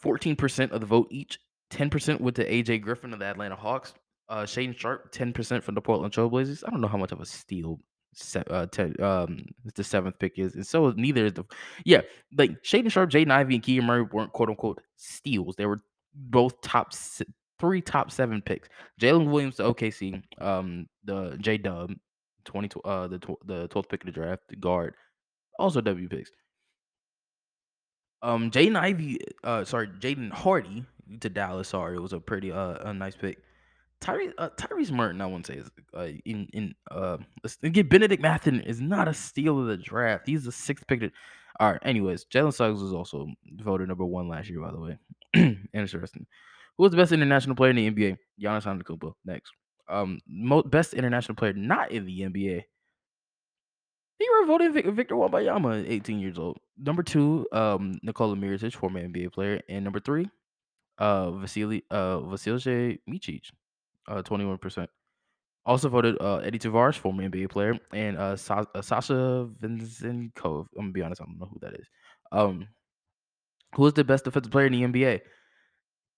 14% 0.03 0.71
of 0.71 0.81
the 0.81 0.86
vote 0.86 1.07
each. 1.11 1.39
10% 1.71 2.19
went 2.19 2.36
to 2.36 2.49
AJ 2.49 2.81
Griffin 2.81 3.13
of 3.13 3.19
the 3.19 3.25
Atlanta 3.25 3.55
Hawks. 3.55 3.93
Uh, 4.27 4.43
Shaedon 4.43 4.77
Sharpe, 4.77 5.11
10% 5.13 5.63
from 5.63 5.75
the 5.75 5.81
Portland 5.81 6.13
Trailblazers. 6.13 6.63
I 6.65 6.71
don't 6.71 6.81
know 6.81 6.88
how 6.88 6.97
much 6.97 7.11
of 7.11 7.21
a 7.21 7.25
steal 7.25 7.79
uh, 8.49 8.65
um, 9.01 9.45
the 9.75 9.83
seventh 9.83 10.17
pick 10.19 10.39
is. 10.39 10.55
And 10.55 10.65
so 10.65 10.91
neither 10.91 11.25
is 11.25 11.33
the. 11.33 11.43
Yeah, 11.86 12.01
like 12.38 12.61
Shaedon 12.63 12.91
Sharpe, 12.91 13.09
Jaden 13.09 13.31
Ivey, 13.31 13.55
and 13.55 13.63
Keegan 13.63 13.86
Murray 13.86 14.03
weren't 14.03 14.33
quote 14.33 14.49
unquote 14.49 14.81
steals. 14.95 15.55
They 15.55 15.65
were 15.65 15.81
both 16.16 16.59
top 16.61 16.93
three 17.59 17.82
top 17.82 18.11
seven 18.11 18.41
picks. 18.41 18.70
Jalen 19.01 19.30
Williams 19.32 19.57
to 19.57 19.63
OKC, 19.63 20.22
um, 20.39 20.88
the 21.03 21.38
J 21.39 21.57
Dub, 21.57 21.91
twenty 22.43 22.70
uh 22.84 23.07
the 23.07 23.20
the 23.45 23.68
twelfth 23.68 23.89
pick 23.89 24.01
of 24.01 24.05
the 24.07 24.11
draft, 24.11 24.43
the 24.49 24.55
guard, 24.55 24.95
also 25.59 25.82
W 25.82 26.07
picks. 26.07 26.32
Um, 28.22 28.49
Jaden 28.49 28.76
Ivey, 28.76 29.20
uh, 29.43 29.66
sorry, 29.66 29.88
Jaden 29.88 30.32
Hardy 30.32 30.86
to 31.20 31.30
Dallas. 31.30 31.70
Sorry, 31.70 31.95
it 31.95 32.01
was 32.01 32.13
a 32.13 32.20
pretty 32.20 32.51
uh 32.51 32.89
a 32.89 32.93
nice 32.93 33.16
pick. 33.16 33.38
Tyrese 34.01 34.34
uh, 34.38 34.49
Tyrese 34.57 34.91
Martin, 34.91 35.22
I 35.22 35.26
wouldn't 35.26 35.47
say 35.47 35.55
is 35.55 35.70
uh, 35.95 36.07
in 36.26 36.47
in 36.53 36.76
uh 36.91 37.18
again 37.63 37.88
Bennedict 37.88 38.22
Mathurin 38.22 38.61
is 38.61 38.82
not 38.82 39.07
a 39.07 39.13
steal 39.13 39.59
of 39.59 39.68
the 39.68 39.78
draft. 39.78 40.28
He's 40.28 40.43
the 40.43 40.51
sixth 40.51 40.86
pick. 40.88 41.11
All 41.59 41.72
right. 41.72 41.82
Anyways, 41.84 42.26
Jalen 42.26 42.53
Suggs 42.53 42.82
was 42.82 42.93
also 42.93 43.28
voted 43.61 43.88
number 43.88 44.05
one 44.05 44.28
last 44.28 44.49
year. 44.49 44.59
By 44.61 44.72
the 44.72 44.80
way, 44.80 44.97
interesting. 45.73 46.25
Who 46.77 46.83
was 46.83 46.91
the 46.91 46.97
best 46.97 47.11
international 47.11 47.55
player 47.55 47.71
in 47.71 47.77
the 47.77 47.88
NBA? 47.91 48.17
Giannis 48.41 48.65
Antetokounmpo. 48.65 49.13
Next, 49.25 49.51
um, 49.89 50.19
mo- 50.27 50.63
best 50.63 50.93
international 50.93 51.36
player 51.36 51.53
not 51.53 51.91
in 51.91 52.05
the 52.05 52.21
NBA. 52.21 52.65
He 54.17 54.27
were 54.29 54.45
voting 54.45 54.71
Victor 54.95 55.15
Wembanyama, 55.15 55.89
18 55.89 56.19
years 56.19 56.39
old. 56.39 56.57
Number 56.77 57.03
two, 57.03 57.45
um, 57.51 57.99
Nikola 58.01 58.36
Mirotic, 58.36 58.73
former 58.73 59.01
NBA 59.01 59.31
player, 59.33 59.61
and 59.67 59.83
number 59.83 59.99
three, 59.99 60.29
uh, 60.97 61.31
Vasily 61.31 61.83
uh 61.91 62.19
Vasilije 62.19 62.99
Micic, 63.09 63.51
uh, 64.07 64.21
21%. 64.21 64.88
Also 65.65 65.89
voted 65.89 66.17
uh, 66.21 66.38
Edy 66.38 66.59
Tavares, 66.59 66.95
former 66.95 67.23
NBA 67.23 67.49
player, 67.49 67.79
and 67.91 68.17
uh, 68.17 68.36
Sa- 68.36 68.65
uh, 68.75 68.81
Sasha 68.81 69.49
Vezenkov. 69.61 70.67
I'm 70.77 70.83
gonna 70.83 70.91
be 70.91 71.01
honest, 71.01 71.21
I 71.21 71.25
don't 71.25 71.39
know 71.39 71.47
who 71.51 71.59
that 71.61 71.73
is. 71.73 71.88
Um, 72.31 72.67
who 73.76 73.86
is 73.88 73.93
the 73.93 74.03
best 74.03 74.26
defensive 74.26 74.51
player 74.51 74.67
in 74.67 74.73
the 74.73 74.84
NBA? 74.84 75.21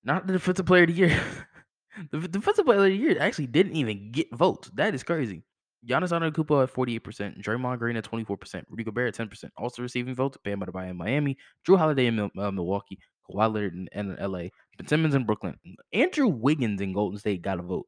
Not 0.03 0.27
the 0.27 0.33
defensive 0.33 0.65
player 0.65 0.83
of 0.83 0.89
the 0.89 0.95
year. 0.95 1.21
the 2.11 2.27
defensive 2.27 2.65
player 2.65 2.79
of 2.79 2.85
the 2.85 2.91
year 2.91 3.17
actually 3.19 3.47
didn't 3.47 3.75
even 3.75 4.11
get 4.11 4.33
votes. 4.35 4.69
That 4.75 4.93
is 4.93 5.03
crazy. 5.03 5.43
Giannis 5.87 6.11
Antetokounmpo 6.11 6.63
at 6.63 6.73
48%, 6.73 7.41
Draymond 7.41 7.79
Green 7.79 7.95
at 7.97 8.03
24%, 8.03 8.63
Rudy 8.69 8.83
Gobert 8.83 9.19
at 9.19 9.29
10%. 9.29 9.49
Also 9.57 9.81
receiving 9.81 10.15
votes, 10.15 10.37
Bam 10.43 10.59
Adebayo 10.59 10.89
in 10.89 10.97
Miami, 10.97 11.37
Jrue 11.67 11.77
Holiday 11.77 12.07
in 12.07 12.19
uh, 12.19 12.51
Milwaukee, 12.51 12.99
Kawhi 13.29 13.53
Leonard 13.53 13.73
in, 13.73 13.87
in 13.93 14.15
LA, 14.19 14.49
Ben 14.77 14.87
Simmons 14.87 15.15
in 15.15 15.25
Brooklyn, 15.25 15.55
Andrew 15.93 16.27
Wiggins 16.27 16.81
in 16.81 16.93
Golden 16.93 17.19
State 17.19 17.41
got 17.41 17.59
a 17.59 17.63
vote. 17.63 17.85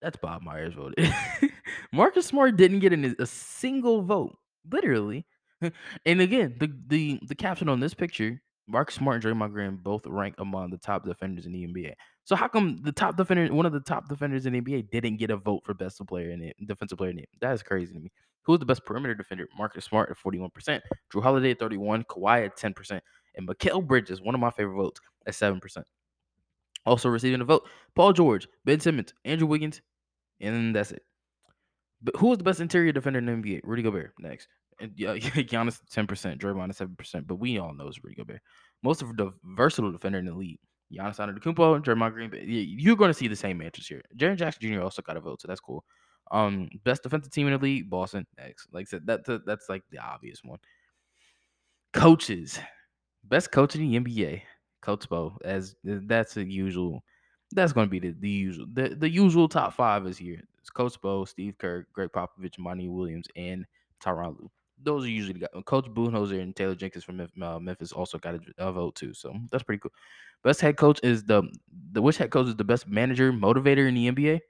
That's 0.00 0.16
Bob 0.16 0.42
Myers 0.42 0.74
voted. 0.74 1.14
Marcus 1.92 2.26
Smart 2.26 2.56
didn't 2.56 2.80
get 2.80 2.92
in 2.92 3.14
a 3.18 3.26
single 3.26 4.02
vote, 4.02 4.36
literally. 4.70 5.24
and 6.06 6.20
again, 6.20 6.56
the 6.58 6.72
the 6.86 7.20
the 7.26 7.34
caption 7.34 7.68
on 7.68 7.80
this 7.80 7.94
picture 7.94 8.40
Marcus 8.68 8.94
Smart 8.94 9.24
and 9.24 9.40
Draymond 9.40 9.52
Green 9.52 9.76
both 9.76 10.06
rank 10.06 10.34
among 10.38 10.70
the 10.70 10.78
top 10.78 11.04
defenders 11.04 11.46
in 11.46 11.52
the 11.52 11.66
NBA. 11.66 11.92
So 12.24 12.36
how 12.36 12.48
come 12.48 12.78
the 12.82 12.92
top 12.92 13.16
defender, 13.16 13.52
one 13.52 13.66
of 13.66 13.72
the 13.72 13.80
top 13.80 14.08
defenders 14.08 14.46
in 14.46 14.52
the 14.52 14.60
NBA, 14.60 14.90
didn't 14.90 15.16
get 15.16 15.30
a 15.30 15.36
vote 15.36 15.62
for 15.64 15.74
best 15.74 16.00
player 16.06 16.30
in 16.30 16.42
it, 16.42 16.56
defensive 16.66 16.98
player 16.98 17.10
it? 17.10 17.28
That 17.40 17.52
is 17.52 17.62
crazy 17.62 17.92
to 17.92 18.00
me. 18.00 18.10
Who's 18.44 18.60
the 18.60 18.66
best 18.66 18.84
perimeter 18.84 19.14
defender? 19.14 19.48
Marcus 19.56 19.84
Smart 19.84 20.10
at 20.10 20.16
41%, 20.16 20.80
Jrue 21.12 21.22
Holiday 21.22 21.52
at 21.52 21.58
31, 21.58 22.04
Kawhi 22.04 22.46
at 22.46 22.56
10%, 22.56 23.00
and 23.36 23.48
Mikal 23.48 23.86
Bridges, 23.86 24.20
one 24.20 24.34
of 24.34 24.40
my 24.40 24.50
favorite 24.50 24.76
votes, 24.76 25.00
at 25.26 25.34
7%. 25.34 25.60
Also 26.84 27.08
receiving 27.08 27.40
a 27.40 27.44
vote, 27.44 27.68
Paul 27.94 28.12
George, 28.12 28.48
Ben 28.64 28.80
Simmons, 28.80 29.14
Andrew 29.24 29.46
Wiggins, 29.46 29.80
and 30.40 30.74
that's 30.74 30.90
it. 30.90 31.02
But 32.02 32.16
who 32.16 32.28
was 32.28 32.38
the 32.38 32.44
best 32.44 32.60
interior 32.60 32.90
defender 32.90 33.20
in 33.20 33.26
the 33.26 33.32
NBA? 33.32 33.60
Rudy 33.62 33.82
Gobert. 33.82 34.14
Next. 34.18 34.48
Yeah, 34.96 35.14
Giannis 35.14 35.80
ten 35.90 36.06
percent, 36.06 36.40
Draymond 36.40 36.74
seven 36.74 36.96
percent, 36.96 37.26
but 37.26 37.36
we 37.36 37.58
all 37.58 37.74
know 37.74 37.86
it's 37.86 38.02
Rudy 38.02 38.16
Gobert. 38.16 38.40
Most 38.82 39.02
of 39.02 39.16
the 39.16 39.32
versatile 39.44 39.92
defender 39.92 40.18
in 40.18 40.26
the 40.26 40.34
league. 40.34 40.58
Giannis 40.92 41.18
Antetokounmpo, 41.18 41.82
Draymond 41.82 42.12
Green. 42.12 42.30
You're 42.44 42.96
going 42.96 43.10
to 43.10 43.14
see 43.14 43.28
the 43.28 43.36
same 43.36 43.62
answers 43.62 43.86
here. 43.86 44.02
Jaren 44.16 44.36
Jackson 44.36 44.68
Jr. 44.68 44.82
also 44.82 45.02
got 45.02 45.16
a 45.16 45.20
vote, 45.20 45.40
so 45.40 45.48
that's 45.48 45.60
cool. 45.60 45.84
Um, 46.30 46.68
best 46.84 47.02
defensive 47.02 47.32
team 47.32 47.46
in 47.46 47.52
the 47.52 47.58
league, 47.58 47.88
Boston. 47.88 48.26
Next, 48.38 48.68
like 48.72 48.86
I 48.88 48.90
said, 48.90 49.06
that, 49.06 49.24
that 49.26 49.46
that's 49.46 49.68
like 49.68 49.82
the 49.90 49.98
obvious 49.98 50.40
one. 50.44 50.58
Coaches, 51.92 52.58
best 53.24 53.52
coach 53.52 53.74
in 53.74 53.82
the 53.82 54.00
NBA, 54.00 54.42
Coach 54.80 55.08
Spo. 55.08 55.36
As 55.44 55.76
that's 55.84 56.34
the 56.34 56.44
usual. 56.44 57.02
That's 57.54 57.74
going 57.74 57.86
to 57.86 57.90
be 57.90 57.98
the, 57.98 58.14
the 58.18 58.30
usual. 58.30 58.66
The, 58.72 58.88
the 58.90 59.10
usual 59.10 59.46
top 59.46 59.74
five 59.74 60.06
is 60.06 60.16
here. 60.16 60.40
It's 60.58 60.70
Coach 60.70 60.98
Spo, 61.00 61.28
Steve 61.28 61.58
Kerr, 61.58 61.86
Gregg 61.92 62.10
Popovich, 62.10 62.58
Monty 62.58 62.88
Williams, 62.88 63.26
and 63.36 63.66
Tyronn 64.02 64.38
Lue 64.40 64.50
those 64.84 65.04
are 65.04 65.08
usually 65.08 65.34
the 65.34 65.40
guys. 65.40 65.62
Coach 65.64 65.86
Budenholzer 65.86 66.40
and 66.40 66.54
Taylor 66.54 66.74
Jenkins 66.74 67.04
from 67.04 67.20
uh, 67.20 67.58
Memphis 67.58 67.92
also 67.92 68.18
got 68.18 68.34
a, 68.34 68.40
a, 68.58 68.72
vote 68.72 68.94
too. 68.94 69.14
So 69.14 69.34
that's 69.50 69.64
pretty 69.64 69.80
cool. 69.80 69.92
Best 70.42 70.60
head 70.60 70.76
coach 70.76 71.00
is 71.02 71.24
the 71.24 71.42
the 71.92 72.02
which 72.02 72.16
head 72.16 72.30
coach 72.30 72.48
is 72.48 72.56
the 72.56 72.64
best 72.64 72.88
manager 72.88 73.32
motivator 73.32 73.88
in 73.88 73.94
the 73.94 74.10
NBA? 74.10 74.40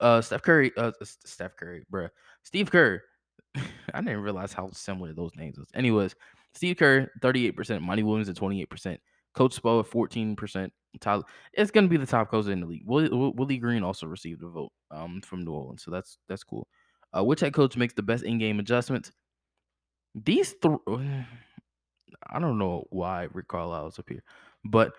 Uh, 0.00 0.20
Steph 0.20 0.42
Curry. 0.42 0.72
Uh, 0.76 0.92
Steph 1.02 1.56
Curry, 1.56 1.84
bruh. 1.92 2.08
Steve 2.42 2.70
Kerr. 2.70 3.02
I 3.56 4.00
didn't 4.00 4.20
realize 4.20 4.52
how 4.52 4.70
similar 4.72 5.12
those 5.12 5.32
names 5.36 5.58
was. 5.58 5.68
Anyways, 5.74 6.14
Steve 6.54 6.76
Kerr, 6.76 7.10
38%, 7.20 7.80
Monty 7.80 8.02
Williams 8.02 8.28
at 8.28 8.36
28%, 8.36 8.98
Coach 9.34 9.60
Spo 9.60 9.80
at 9.80 9.90
14%. 9.90 10.70
Tyler, 11.00 11.24
it's 11.52 11.70
gonna 11.70 11.88
be 11.88 11.96
the 11.96 12.06
top 12.06 12.30
coach 12.30 12.46
in 12.46 12.60
the 12.60 12.66
league. 12.66 12.84
Willie, 12.86 13.08
Willie 13.10 13.58
Green 13.58 13.82
also 13.82 14.06
received 14.06 14.42
a 14.42 14.48
vote 14.48 14.72
um 14.90 15.20
from 15.22 15.44
New 15.44 15.52
Orleans, 15.52 15.82
so 15.82 15.90
that's 15.90 16.18
that's 16.28 16.44
cool. 16.44 16.68
Uh, 17.16 17.24
which 17.24 17.40
head 17.40 17.54
coach 17.54 17.76
makes 17.76 17.94
the 17.94 18.02
best 18.02 18.24
in-game 18.24 18.58
adjustments? 18.58 19.12
These 20.14 20.54
three, 20.62 20.78
I 22.30 22.38
don't 22.38 22.58
know 22.58 22.84
why 22.90 23.28
Rick 23.32 23.48
Carlisle 23.48 23.88
is 23.88 23.98
up 23.98 24.08
here, 24.08 24.22
but 24.64 24.92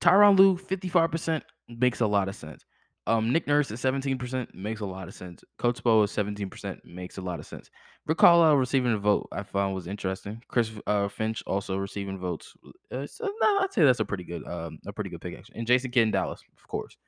Tyronn 0.00 0.38
Lue, 0.38 0.56
55% 0.56 1.42
makes 1.68 2.00
a 2.00 2.06
lot 2.06 2.28
of 2.28 2.36
sense. 2.36 2.64
Um, 3.08 3.32
Nick 3.32 3.46
Nurse 3.46 3.70
at 3.70 3.78
17% 3.78 4.54
makes 4.54 4.82
a 4.82 4.86
lot 4.86 5.08
of 5.08 5.14
sense. 5.14 5.42
Coach 5.56 5.78
is 5.78 5.82
17% 5.84 6.84
makes 6.84 7.16
a 7.16 7.22
lot 7.22 7.40
of 7.40 7.46
sense. 7.46 7.70
Rick 8.06 8.18
Carlisle 8.18 8.56
receiving 8.56 8.92
a 8.92 8.98
vote 8.98 9.26
I 9.32 9.42
found 9.42 9.74
was 9.74 9.86
interesting. 9.86 10.42
Chris 10.48 10.70
uh, 10.86 11.08
Finch 11.08 11.42
also 11.46 11.78
receiving 11.78 12.18
votes. 12.18 12.52
Uh, 12.92 13.06
so, 13.06 13.24
no, 13.24 13.58
I'd 13.60 13.72
say 13.72 13.82
that's 13.82 14.00
a 14.00 14.04
pretty 14.04 14.24
good 14.24 14.46
um, 14.46 14.78
a 14.86 14.92
pretty 14.92 15.08
good 15.08 15.22
pick 15.22 15.38
actually. 15.38 15.56
And 15.56 15.66
Jason 15.66 15.90
Kidd 15.90 16.02
in 16.02 16.10
Dallas, 16.10 16.42
of 16.58 16.68
course. 16.68 16.98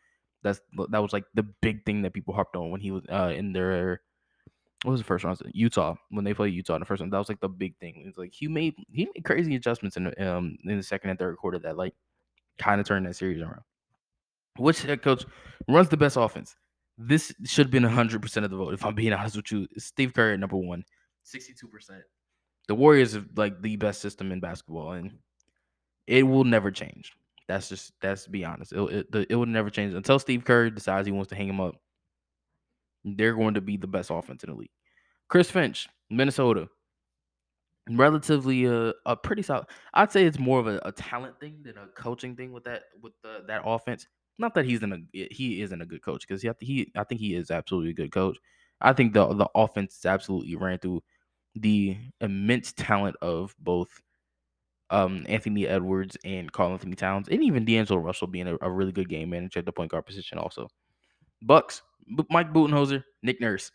That's 0.43 0.63
that 0.89 1.03
was 1.03 1.13
like 1.13 1.25
the 1.35 1.43
big 1.43 1.85
thing 1.85 2.01
that 2.01 2.15
people 2.15 2.33
harped 2.33 2.57
on 2.57 2.71
when 2.71 2.81
he 2.81 2.93
was 2.93 3.05
uh, 3.11 3.35
in 3.37 3.53
their 3.53 4.01
what 4.83 4.93
was 4.93 5.01
the 5.01 5.05
first 5.05 5.25
round? 5.25 5.41
Utah 5.53 5.95
when 6.09 6.25
they 6.25 6.33
played 6.33 6.55
Utah 6.55 6.75
in 6.75 6.81
the 6.81 6.87
first 6.87 7.01
one. 7.01 7.11
That 7.11 7.19
was 7.19 7.29
like 7.29 7.41
the 7.41 7.49
big 7.49 7.77
thing. 7.79 8.05
It's 8.07 8.17
like 8.17 8.33
he 8.33 8.49
made 8.49 8.75
he 8.93 9.09
made 9.15 9.25
crazy 9.25 9.55
adjustments 9.55 9.97
in 9.97 10.05
the, 10.05 10.31
um 10.31 10.57
in 10.65 10.77
the 10.79 10.83
second 10.83 11.11
and 11.11 11.19
third 11.19 11.37
quarter 11.37 11.59
that 11.61 11.77
like 11.77 11.95
kind 12.59 12.81
of 12.81 12.87
turned 12.87 13.07
that 13.07 13.17
series 13.17 13.43
around. 13.43 13.63
Which 14.57 14.83
head 14.83 15.03
coach 15.03 15.25
runs 15.69 15.89
the 15.89 15.97
best 15.97 16.17
offense? 16.17 16.57
This 16.99 17.33
should 17.45 17.67
have 17.67 17.71
been 17.71 17.83
100% 17.83 18.45
of 18.45 18.51
the 18.51 18.57
vote, 18.57 18.75
if 18.75 18.85
I'm 18.85 18.95
being 18.95 19.13
honest 19.15 19.37
with 19.37 19.51
you. 19.53 19.67
Steve 19.79 20.13
Kerr 20.13 20.33
at 20.33 20.41
number 20.41 20.57
one, 20.57 20.85
62%. 21.25 21.65
The 22.69 22.75
Warriors 22.75 23.17
are 23.17 23.25
like 23.37 23.63
the 23.63 23.77
best 23.77 24.03
system 24.03 24.33
in 24.33 24.41
basketball, 24.41 24.93
and 24.93 25.13
it 26.07 26.25
will 26.25 26.45
never 26.45 26.71
change. 26.71 27.15
That's 27.49 27.69
just, 27.69 27.93
that's 28.01 28.27
be 28.27 28.45
honest. 28.45 28.73
It, 28.73 29.07
it, 29.15 29.27
it 29.31 29.35
will 29.35 29.47
never 29.47 29.71
change 29.71 29.95
until 29.95 30.19
Steve 30.19 30.45
Kerr 30.45 30.69
decides 30.69 31.07
he 31.07 31.13
wants 31.13 31.31
to 31.31 31.37
hang 31.37 31.49
him 31.49 31.61
up 31.61 31.77
they're 33.05 33.35
going 33.35 33.55
to 33.55 33.61
be 33.61 33.77
the 33.77 33.87
best 33.87 34.11
offense 34.11 34.45
in 34.45 34.51
the 34.51 34.57
league. 34.57 34.71
Chris 35.29 35.51
Finch, 35.51 35.89
Minnesota, 36.11 36.69
relatively 37.89 38.67
a, 38.67 38.93
a 39.07 39.17
pretty 39.17 39.43
solid. 39.43 39.67
I'd 39.95 40.13
say 40.13 40.25
it's 40.25 40.39
more 40.39 40.61
of 40.61 40.67
a, 40.67 40.81
a, 40.85 40.93
talent 40.93 41.39
thing 41.41 41.61
than 41.63 41.77
a 41.79 41.87
coaching 41.97 42.37
thing 42.37 42.53
with 42.53 42.65
that 42.65 42.85
with 43.03 43.13
the, 43.23 43.45
that 43.47 43.63
offense. 43.65 44.07
Not 44.39 44.55
that 44.55 44.65
he's 44.65 44.83
in 44.83 44.93
a 44.93 44.99
he 45.13 45.63
isn't 45.63 45.83
a 45.83 45.87
good 45.87 46.03
coach 46.03 46.27
because 46.27 46.43
he 46.43 46.51
he 46.61 46.93
I 46.97 47.05
think 47.05 47.21
he 47.21 47.35
is 47.35 47.51
absolutely 47.51 47.91
a 47.91 47.95
good 47.95 48.13
coach. 48.13 48.39
I 48.81 48.93
think 48.93 49.13
the 49.13 49.27
the 49.35 49.49
offense 49.55 50.05
absolutely 50.05 50.57
ran 50.57 50.79
through 50.79 51.03
the 51.55 51.97
immense 52.21 52.73
talent 52.73 53.17
of 53.21 53.55
both 53.59 54.01
um, 54.91 55.25
Anthony 55.29 55.67
Edwards 55.67 56.17
and 56.25 56.51
Karl-Anthony 56.51 56.97
Towns, 56.97 57.29
and 57.29 57.43
even 57.43 57.65
D'Angelo 57.65 58.01
Russell 58.01 58.27
being 58.27 58.49
a, 58.49 58.57
a 58.61 58.71
really 58.71 58.93
good 58.93 59.09
game 59.09 59.31
manager 59.31 59.61
at 59.61 59.67
the 59.67 59.73
point 59.73 59.91
guard 59.91 60.07
position. 60.07 60.39
Also, 60.39 60.69
Bucks, 61.43 61.83
Mike 62.31 62.53
Budenholzer, 62.53 63.03
Nick 63.23 63.41
Nurse 63.41 63.71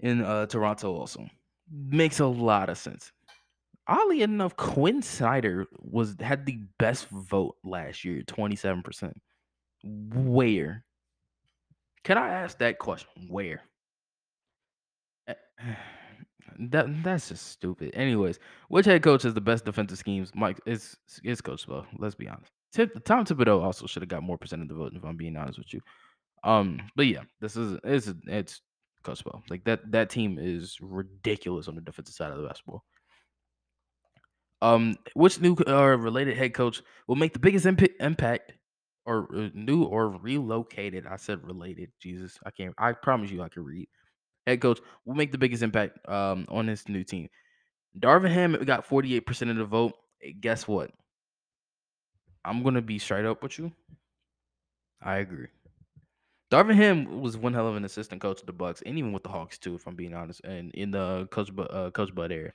in 0.00 0.22
uh, 0.22 0.46
Toronto 0.46 0.94
also 0.94 1.26
makes 1.70 2.20
a 2.20 2.26
lot 2.26 2.68
of 2.68 2.78
sense. 2.78 3.12
Oddly 3.86 4.22
enough, 4.22 4.56
Quin 4.56 5.02
Snyder 5.02 5.66
was 5.80 6.16
had 6.20 6.46
the 6.46 6.58
best 6.78 7.08
vote 7.10 7.56
last 7.64 8.04
year, 8.04 8.22
twenty 8.22 8.56
seven 8.56 8.82
percent. 8.82 9.20
Where? 9.82 10.84
Can 12.02 12.18
I 12.18 12.28
ask 12.28 12.58
that 12.58 12.78
question? 12.78 13.28
Where? 13.28 13.62
Eh, 15.28 15.34
That 16.58 17.02
that's 17.02 17.30
just 17.30 17.48
stupid. 17.48 17.90
Anyways, 17.94 18.38
which 18.68 18.86
head 18.86 19.02
coach 19.02 19.24
has 19.24 19.34
the 19.34 19.40
best 19.40 19.64
defensive 19.64 19.98
schemes? 19.98 20.30
Mike, 20.34 20.60
it's 20.66 20.96
it's 21.24 21.40
Coach 21.40 21.66
Spo. 21.66 21.84
Let's 21.98 22.14
be 22.14 22.28
honest. 22.28 22.52
Tip, 22.72 23.04
Tom 23.04 23.24
Thibodeau 23.24 23.60
also 23.62 23.86
should 23.86 24.02
have 24.02 24.08
got 24.08 24.22
more 24.22 24.38
percent 24.38 24.62
of 24.62 24.68
the 24.68 24.74
vote. 24.74 24.92
If 24.94 25.04
I'm 25.04 25.16
being 25.16 25.36
honest 25.36 25.58
with 25.58 25.72
you. 25.74 25.80
Um, 26.44 26.80
but 26.94 27.06
yeah, 27.06 27.22
this 27.40 27.56
is 27.56 27.78
it's 27.84 28.12
it's 28.26 28.60
Spo. 29.04 29.42
Like 29.50 29.64
that 29.64 29.90
that 29.92 30.10
team 30.10 30.38
is 30.40 30.78
ridiculous 30.80 31.68
on 31.68 31.74
the 31.74 31.80
defensive 31.80 32.14
side 32.14 32.32
of 32.32 32.38
the 32.40 32.46
basketball. 32.48 32.84
Um, 34.62 34.96
which 35.14 35.40
new 35.40 35.56
or 35.66 35.96
related 35.96 36.36
head 36.36 36.54
coach 36.54 36.82
will 37.06 37.16
make 37.16 37.32
the 37.32 37.38
biggest 37.38 37.66
imp- 37.66 38.00
impact, 38.00 38.52
or 39.04 39.28
uh, 39.34 39.50
new 39.54 39.84
or 39.84 40.08
relocated? 40.10 41.06
I 41.06 41.16
said 41.16 41.46
related. 41.46 41.90
Jesus, 42.00 42.38
I 42.46 42.50
can't. 42.50 42.74
I 42.78 42.92
promise 42.92 43.30
you, 43.30 43.42
I 43.42 43.48
can 43.48 43.64
read. 43.64 43.88
Head 44.46 44.60
coach 44.60 44.80
will 45.04 45.14
make 45.14 45.32
the 45.32 45.38
biggest 45.38 45.62
impact 45.62 45.98
um 46.08 46.46
on 46.48 46.66
this 46.66 46.88
new 46.88 47.04
team. 47.04 47.28
Darvin 47.98 48.30
Ham 48.32 48.52
got 48.64 48.88
48% 48.88 49.50
of 49.50 49.56
the 49.56 49.64
vote. 49.64 49.94
Eh, 50.22 50.32
Guess 50.40 50.66
what? 50.68 50.90
I'm 52.44 52.62
gonna 52.62 52.82
be 52.82 52.98
straight 52.98 53.24
up 53.26 53.42
with 53.42 53.58
you. 53.58 53.72
I 55.02 55.18
agree. 55.18 55.48
Darvin 56.54 56.76
Ham 56.76 57.20
was 57.20 57.36
one 57.36 57.52
hell 57.52 57.66
of 57.66 57.74
an 57.74 57.84
assistant 57.84 58.22
coach 58.22 58.38
of 58.40 58.46
the 58.46 58.52
Bucks, 58.52 58.80
and 58.86 58.96
even 58.96 59.12
with 59.12 59.24
the 59.24 59.28
Hawks 59.28 59.58
too, 59.58 59.74
if 59.74 59.88
I'm 59.88 59.96
being 59.96 60.14
honest. 60.14 60.40
And 60.44 60.70
in 60.74 60.92
the 60.92 61.26
coach 61.32 61.50
uh, 61.58 61.90
coach 61.90 62.14
Bud 62.14 62.30
era, 62.30 62.52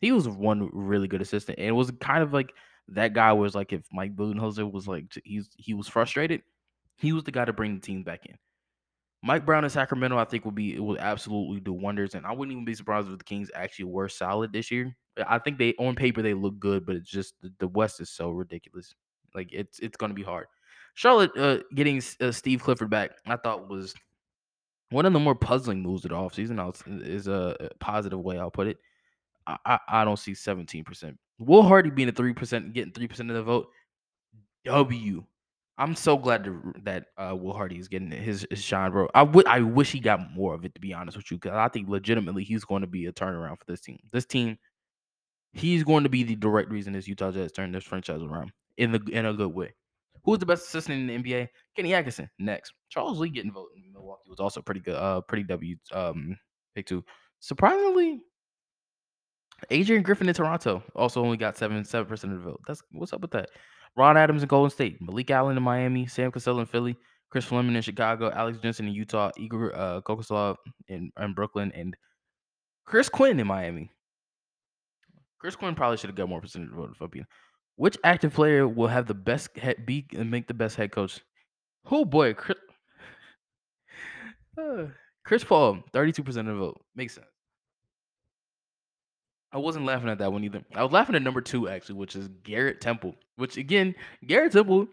he 0.00 0.10
was 0.10 0.28
one 0.28 0.68
really 0.72 1.06
good 1.06 1.22
assistant, 1.22 1.58
and 1.58 1.68
it 1.68 1.72
was 1.72 1.92
kind 2.00 2.24
of 2.24 2.32
like 2.32 2.52
that 2.88 3.12
guy 3.12 3.32
was 3.32 3.54
like 3.54 3.72
if 3.72 3.82
Mike 3.92 4.16
Budenholzer 4.16 4.68
was 4.68 4.88
like 4.88 5.04
he's 5.24 5.48
he 5.56 5.74
was 5.74 5.86
frustrated, 5.86 6.42
he 6.96 7.12
was 7.12 7.22
the 7.22 7.30
guy 7.30 7.44
to 7.44 7.52
bring 7.52 7.76
the 7.76 7.80
team 7.80 8.02
back 8.02 8.26
in. 8.26 8.34
Mike 9.22 9.46
Brown 9.46 9.62
in 9.62 9.70
Sacramento, 9.70 10.18
I 10.18 10.24
think, 10.24 10.44
will 10.44 10.50
be 10.50 10.74
it 10.74 10.80
will 10.80 10.98
absolutely 10.98 11.60
do 11.60 11.72
wonders, 11.72 12.16
and 12.16 12.26
I 12.26 12.32
wouldn't 12.32 12.52
even 12.52 12.64
be 12.64 12.74
surprised 12.74 13.08
if 13.08 13.16
the 13.16 13.24
Kings 13.24 13.48
actually 13.54 13.84
were 13.86 14.08
solid 14.08 14.52
this 14.52 14.72
year. 14.72 14.96
I 15.24 15.38
think 15.38 15.58
they 15.58 15.72
on 15.78 15.94
paper 15.94 16.20
they 16.20 16.34
look 16.34 16.58
good, 16.58 16.84
but 16.84 16.96
it's 16.96 17.08
just 17.08 17.40
the, 17.42 17.52
the 17.60 17.68
West 17.68 18.00
is 18.00 18.10
so 18.10 18.30
ridiculous. 18.30 18.92
Like 19.36 19.50
it's 19.52 19.78
it's 19.78 19.96
going 19.96 20.10
to 20.10 20.16
be 20.16 20.24
hard. 20.24 20.46
Charlotte 20.96 21.30
uh, 21.36 21.58
getting 21.74 22.02
uh, 22.20 22.32
Steve 22.32 22.62
Clifford 22.62 22.90
back, 22.90 23.12
I 23.26 23.36
thought 23.36 23.68
was 23.68 23.94
one 24.90 25.06
of 25.06 25.12
the 25.12 25.20
more 25.20 25.34
puzzling 25.34 25.82
moves 25.82 26.04
of 26.04 26.10
the 26.10 26.16
offseason. 26.16 26.58
I'll- 26.58 26.74
Is 27.04 27.28
a 27.28 27.56
a 27.60 27.68
positive 27.78 28.18
way 28.18 28.38
I'll 28.38 28.50
put 28.50 28.66
it. 28.66 28.78
I, 29.46 29.56
I, 29.64 29.78
I 29.88 30.04
don't 30.04 30.18
see 30.18 30.34
seventeen 30.34 30.84
percent. 30.84 31.18
Will 31.38 31.62
Hardy 31.62 31.90
being 31.90 32.08
a 32.08 32.12
three 32.12 32.32
percent, 32.32 32.72
getting 32.72 32.92
three 32.92 33.06
percent 33.06 33.30
of 33.30 33.36
the 33.36 33.42
vote. 33.42 33.68
W. 34.64 35.22
I'm 35.78 35.94
so 35.94 36.16
glad 36.16 36.42
to, 36.44 36.72
that 36.84 37.08
uh, 37.18 37.36
Will 37.36 37.52
Hardy 37.52 37.78
is 37.78 37.86
getting 37.88 38.10
his, 38.10 38.46
his 38.48 38.62
shine, 38.62 38.90
bro. 38.92 39.08
I 39.14 39.22
would 39.22 39.46
I 39.46 39.60
wish 39.60 39.92
he 39.92 40.00
got 40.00 40.32
more 40.32 40.54
of 40.54 40.64
it 40.64 40.74
to 40.74 40.80
be 40.80 40.94
honest 40.94 41.18
with 41.18 41.30
you, 41.30 41.36
because 41.36 41.52
I 41.56 41.68
think 41.68 41.90
legitimately 41.90 42.44
he's 42.44 42.64
going 42.64 42.80
to 42.80 42.86
be 42.86 43.04
a 43.04 43.12
turnaround 43.12 43.58
for 43.58 43.66
this 43.68 43.82
team. 43.82 43.98
This 44.10 44.24
team, 44.24 44.56
he's 45.52 45.84
going 45.84 46.04
to 46.04 46.08
be 46.08 46.22
the 46.22 46.34
direct 46.36 46.70
reason 46.70 46.94
this 46.94 47.06
Utah 47.06 47.30
Jazz 47.30 47.52
turned 47.52 47.74
this 47.74 47.84
franchise 47.84 48.22
around 48.22 48.52
in 48.78 48.92
the 48.92 49.02
in 49.12 49.26
a 49.26 49.34
good 49.34 49.52
way. 49.52 49.74
Who's 50.26 50.40
the 50.40 50.46
best 50.46 50.66
assistant 50.66 51.08
in 51.08 51.22
the 51.22 51.30
NBA? 51.32 51.48
Kenny 51.76 51.94
Atkinson. 51.94 52.28
Next, 52.38 52.72
Charles 52.90 53.18
Lee 53.18 53.30
getting 53.30 53.52
voted 53.52 53.78
in 53.78 53.92
Milwaukee 53.92 54.28
was 54.28 54.40
also 54.40 54.60
pretty 54.60 54.80
good. 54.80 54.96
Uh, 54.96 55.20
pretty 55.22 55.44
W 55.44 55.76
um 55.92 56.36
pick 56.74 56.84
two. 56.86 57.04
Surprisingly, 57.38 58.20
Adrian 59.70 60.02
Griffin 60.02 60.28
in 60.28 60.34
Toronto 60.34 60.82
also 60.94 61.22
only 61.22 61.36
got 61.36 61.56
seven 61.56 61.84
seven 61.84 62.08
percent 62.08 62.32
of 62.32 62.40
the 62.40 62.44
vote. 62.50 62.60
That's 62.66 62.82
what's 62.90 63.12
up 63.12 63.20
with 63.22 63.30
that. 63.30 63.50
Ron 63.96 64.16
Adams 64.16 64.42
in 64.42 64.48
Golden 64.48 64.70
State, 64.70 64.98
Malik 65.00 65.30
Allen 65.30 65.56
in 65.56 65.62
Miami, 65.62 66.06
Sam 66.06 66.30
Cassell 66.30 66.60
in 66.60 66.66
Philly, 66.66 66.96
Chris 67.30 67.44
Fleming 67.44 67.76
in 67.76 67.82
Chicago, 67.82 68.30
Alex 68.30 68.58
Jensen 68.58 68.88
in 68.88 68.92
Utah, 68.94 69.30
Igor 69.38 69.74
uh, 69.74 70.54
in, 70.88 71.10
in 71.18 71.34
Brooklyn, 71.34 71.72
and 71.74 71.96
Chris 72.84 73.08
Quinn 73.08 73.40
in 73.40 73.46
Miami. 73.46 73.90
Chris 75.38 75.56
Quinn 75.56 75.74
probably 75.74 75.96
should 75.96 76.10
have 76.10 76.16
got 76.16 76.28
more 76.28 76.40
percentage 76.40 76.68
of 76.70 76.74
the 76.74 76.80
vote. 76.82 76.90
If 76.94 77.00
I'm 77.00 77.08
being- 77.10 77.26
Which 77.76 77.98
active 78.02 78.32
player 78.34 78.66
will 78.66 78.88
have 78.88 79.06
the 79.06 79.14
best 79.14 79.56
head, 79.56 79.86
be 79.86 80.06
and 80.16 80.30
make 80.30 80.48
the 80.48 80.54
best 80.54 80.76
head 80.76 80.92
coach? 80.92 81.20
Oh 81.90 82.04
boy, 82.04 82.34
Chris, 82.34 82.58
uh, 84.58 84.86
Chris 85.24 85.44
Paul, 85.44 85.78
thirty-two 85.92 86.24
percent 86.24 86.48
of 86.48 86.54
the 86.54 86.60
vote 86.60 86.80
makes 86.94 87.14
sense. 87.14 87.26
I 89.52 89.58
wasn't 89.58 89.84
laughing 89.84 90.08
at 90.08 90.18
that 90.18 90.32
one 90.32 90.44
either. 90.44 90.62
I 90.74 90.82
was 90.82 90.92
laughing 90.92 91.14
at 91.16 91.22
number 91.22 91.40
two 91.40 91.68
actually, 91.68 91.96
which 91.96 92.16
is 92.16 92.28
Garrett 92.42 92.80
Temple. 92.80 93.14
Which 93.36 93.56
again, 93.56 93.94
Garrett 94.26 94.52
Temple 94.52 94.88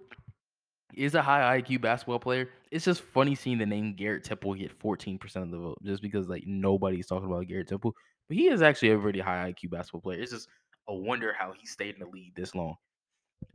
is 0.95 1.15
a 1.15 1.21
high 1.21 1.61
IQ 1.61 1.81
basketball 1.81 2.19
player. 2.19 2.49
It's 2.71 2.85
just 2.85 3.01
funny 3.01 3.35
seeing 3.35 3.57
the 3.57 3.65
name 3.65 3.95
Garrett 3.95 4.23
Temple 4.23 4.53
get 4.55 4.77
14% 4.79 5.35
of 5.37 5.51
the 5.51 5.57
vote, 5.57 5.77
just 5.83 6.01
because 6.01 6.27
like 6.27 6.43
nobody's 6.45 7.07
talking 7.07 7.29
about 7.29 7.47
Garrett 7.47 7.67
Temple. 7.67 7.93
But 8.27 8.37
he 8.37 8.47
is 8.47 8.61
actually 8.61 8.89
a 8.91 8.97
really 8.97 9.19
high 9.19 9.51
IQ 9.51 9.71
basketball 9.71 10.01
player. 10.01 10.21
It's 10.21 10.31
just 10.31 10.47
a 10.87 10.93
wonder 10.93 11.33
how 11.37 11.53
he 11.57 11.65
stayed 11.65 11.95
in 11.95 12.01
the 12.01 12.07
league 12.07 12.35
this 12.35 12.55
long 12.55 12.75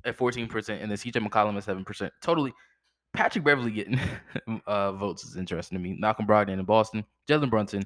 at 0.05 0.16
14%, 0.16 0.49
and 0.83 0.91
then 0.91 0.99
CJ 0.99 1.26
McCollum 1.26 1.57
at 1.57 1.64
7%. 1.64 2.11
Totally. 2.22 2.53
Patrick 3.14 3.45
Beverley 3.45 3.70
getting 3.70 3.99
uh, 4.66 4.93
votes 4.93 5.24
is 5.24 5.37
interesting 5.37 5.79
to 5.79 5.83
me. 5.83 5.97
Malcolm 5.99 6.26
Brogdon 6.26 6.59
in 6.59 6.64
Boston, 6.64 7.05
Jalen 7.29 7.51
Brunson, 7.51 7.85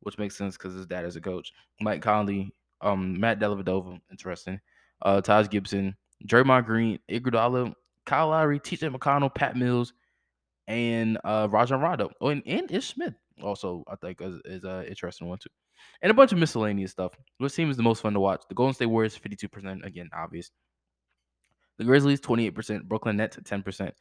which 0.00 0.18
makes 0.18 0.36
sense 0.36 0.56
because 0.56 0.74
his 0.74 0.86
dad 0.86 1.04
is 1.04 1.16
a 1.16 1.20
coach. 1.20 1.52
Mike 1.80 2.02
Conley, 2.02 2.50
um, 2.80 3.18
Matt 3.18 3.40
Dellavedova, 3.40 4.00
interesting. 4.10 4.60
Uh, 5.02 5.20
Taj 5.20 5.48
Gibson, 5.48 5.94
Draymond 6.26 6.64
Green, 6.66 6.98
Iguodala, 7.10 7.74
Kyle 8.06 8.28
Lowry, 8.28 8.58
TJ 8.58 8.94
McConnell, 8.94 9.34
Pat 9.34 9.56
Mills, 9.56 9.92
and 10.66 11.18
uh, 11.24 11.46
Rajon 11.50 11.80
Rondo. 11.80 12.10
Oh, 12.20 12.28
and, 12.28 12.42
and 12.46 12.70
Ish 12.70 12.94
Smith 12.94 13.14
also 13.42 13.84
I 13.88 13.96
think 13.96 14.20
is, 14.20 14.40
is 14.44 14.64
a 14.64 14.88
interesting 14.88 15.28
one 15.28 15.38
too. 15.38 15.50
And 16.02 16.10
a 16.10 16.14
bunch 16.14 16.32
of 16.32 16.38
miscellaneous 16.38 16.90
stuff. 16.90 17.12
Which 17.38 17.54
team 17.54 17.70
is 17.70 17.76
the 17.76 17.82
most 17.82 18.02
fun 18.02 18.12
to 18.12 18.20
watch? 18.20 18.42
The 18.48 18.54
Golden 18.54 18.74
State 18.74 18.86
Warriors, 18.86 19.16
fifty-two 19.16 19.48
percent. 19.48 19.84
Again, 19.84 20.10
obvious. 20.14 20.50
The 21.78 21.84
Grizzlies, 21.84 22.20
twenty-eight 22.20 22.54
percent. 22.54 22.88
Brooklyn 22.88 23.16
Nets, 23.16 23.38
ten 23.44 23.62
percent. 23.62 23.94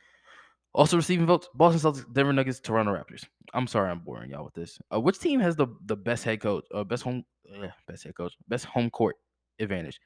Also 0.74 0.98
receiving 0.98 1.26
votes: 1.26 1.48
Boston 1.54 1.92
Celtics, 1.92 2.12
Denver 2.14 2.34
Nuggets, 2.34 2.60
Toronto 2.60 2.94
Raptors. 2.94 3.24
I'm 3.54 3.68
sorry, 3.68 3.90
I'm 3.90 4.00
boring 4.00 4.32
y'all 4.32 4.44
with 4.44 4.56
this. 4.56 4.80
Uh, 4.94 5.00
which 5.00 5.20
team 5.20 5.40
has 5.40 5.56
the 5.56 5.68
the 5.86 5.96
best 5.96 6.24
head 6.24 6.42
coach? 6.42 6.66
Uh, 6.74 6.84
best 6.84 7.04
home, 7.04 7.24
uh, 7.56 7.68
best 7.88 8.04
head 8.04 8.16
coach, 8.16 8.34
best 8.48 8.66
home 8.66 8.90
court 8.90 9.16
advantage? 9.60 10.00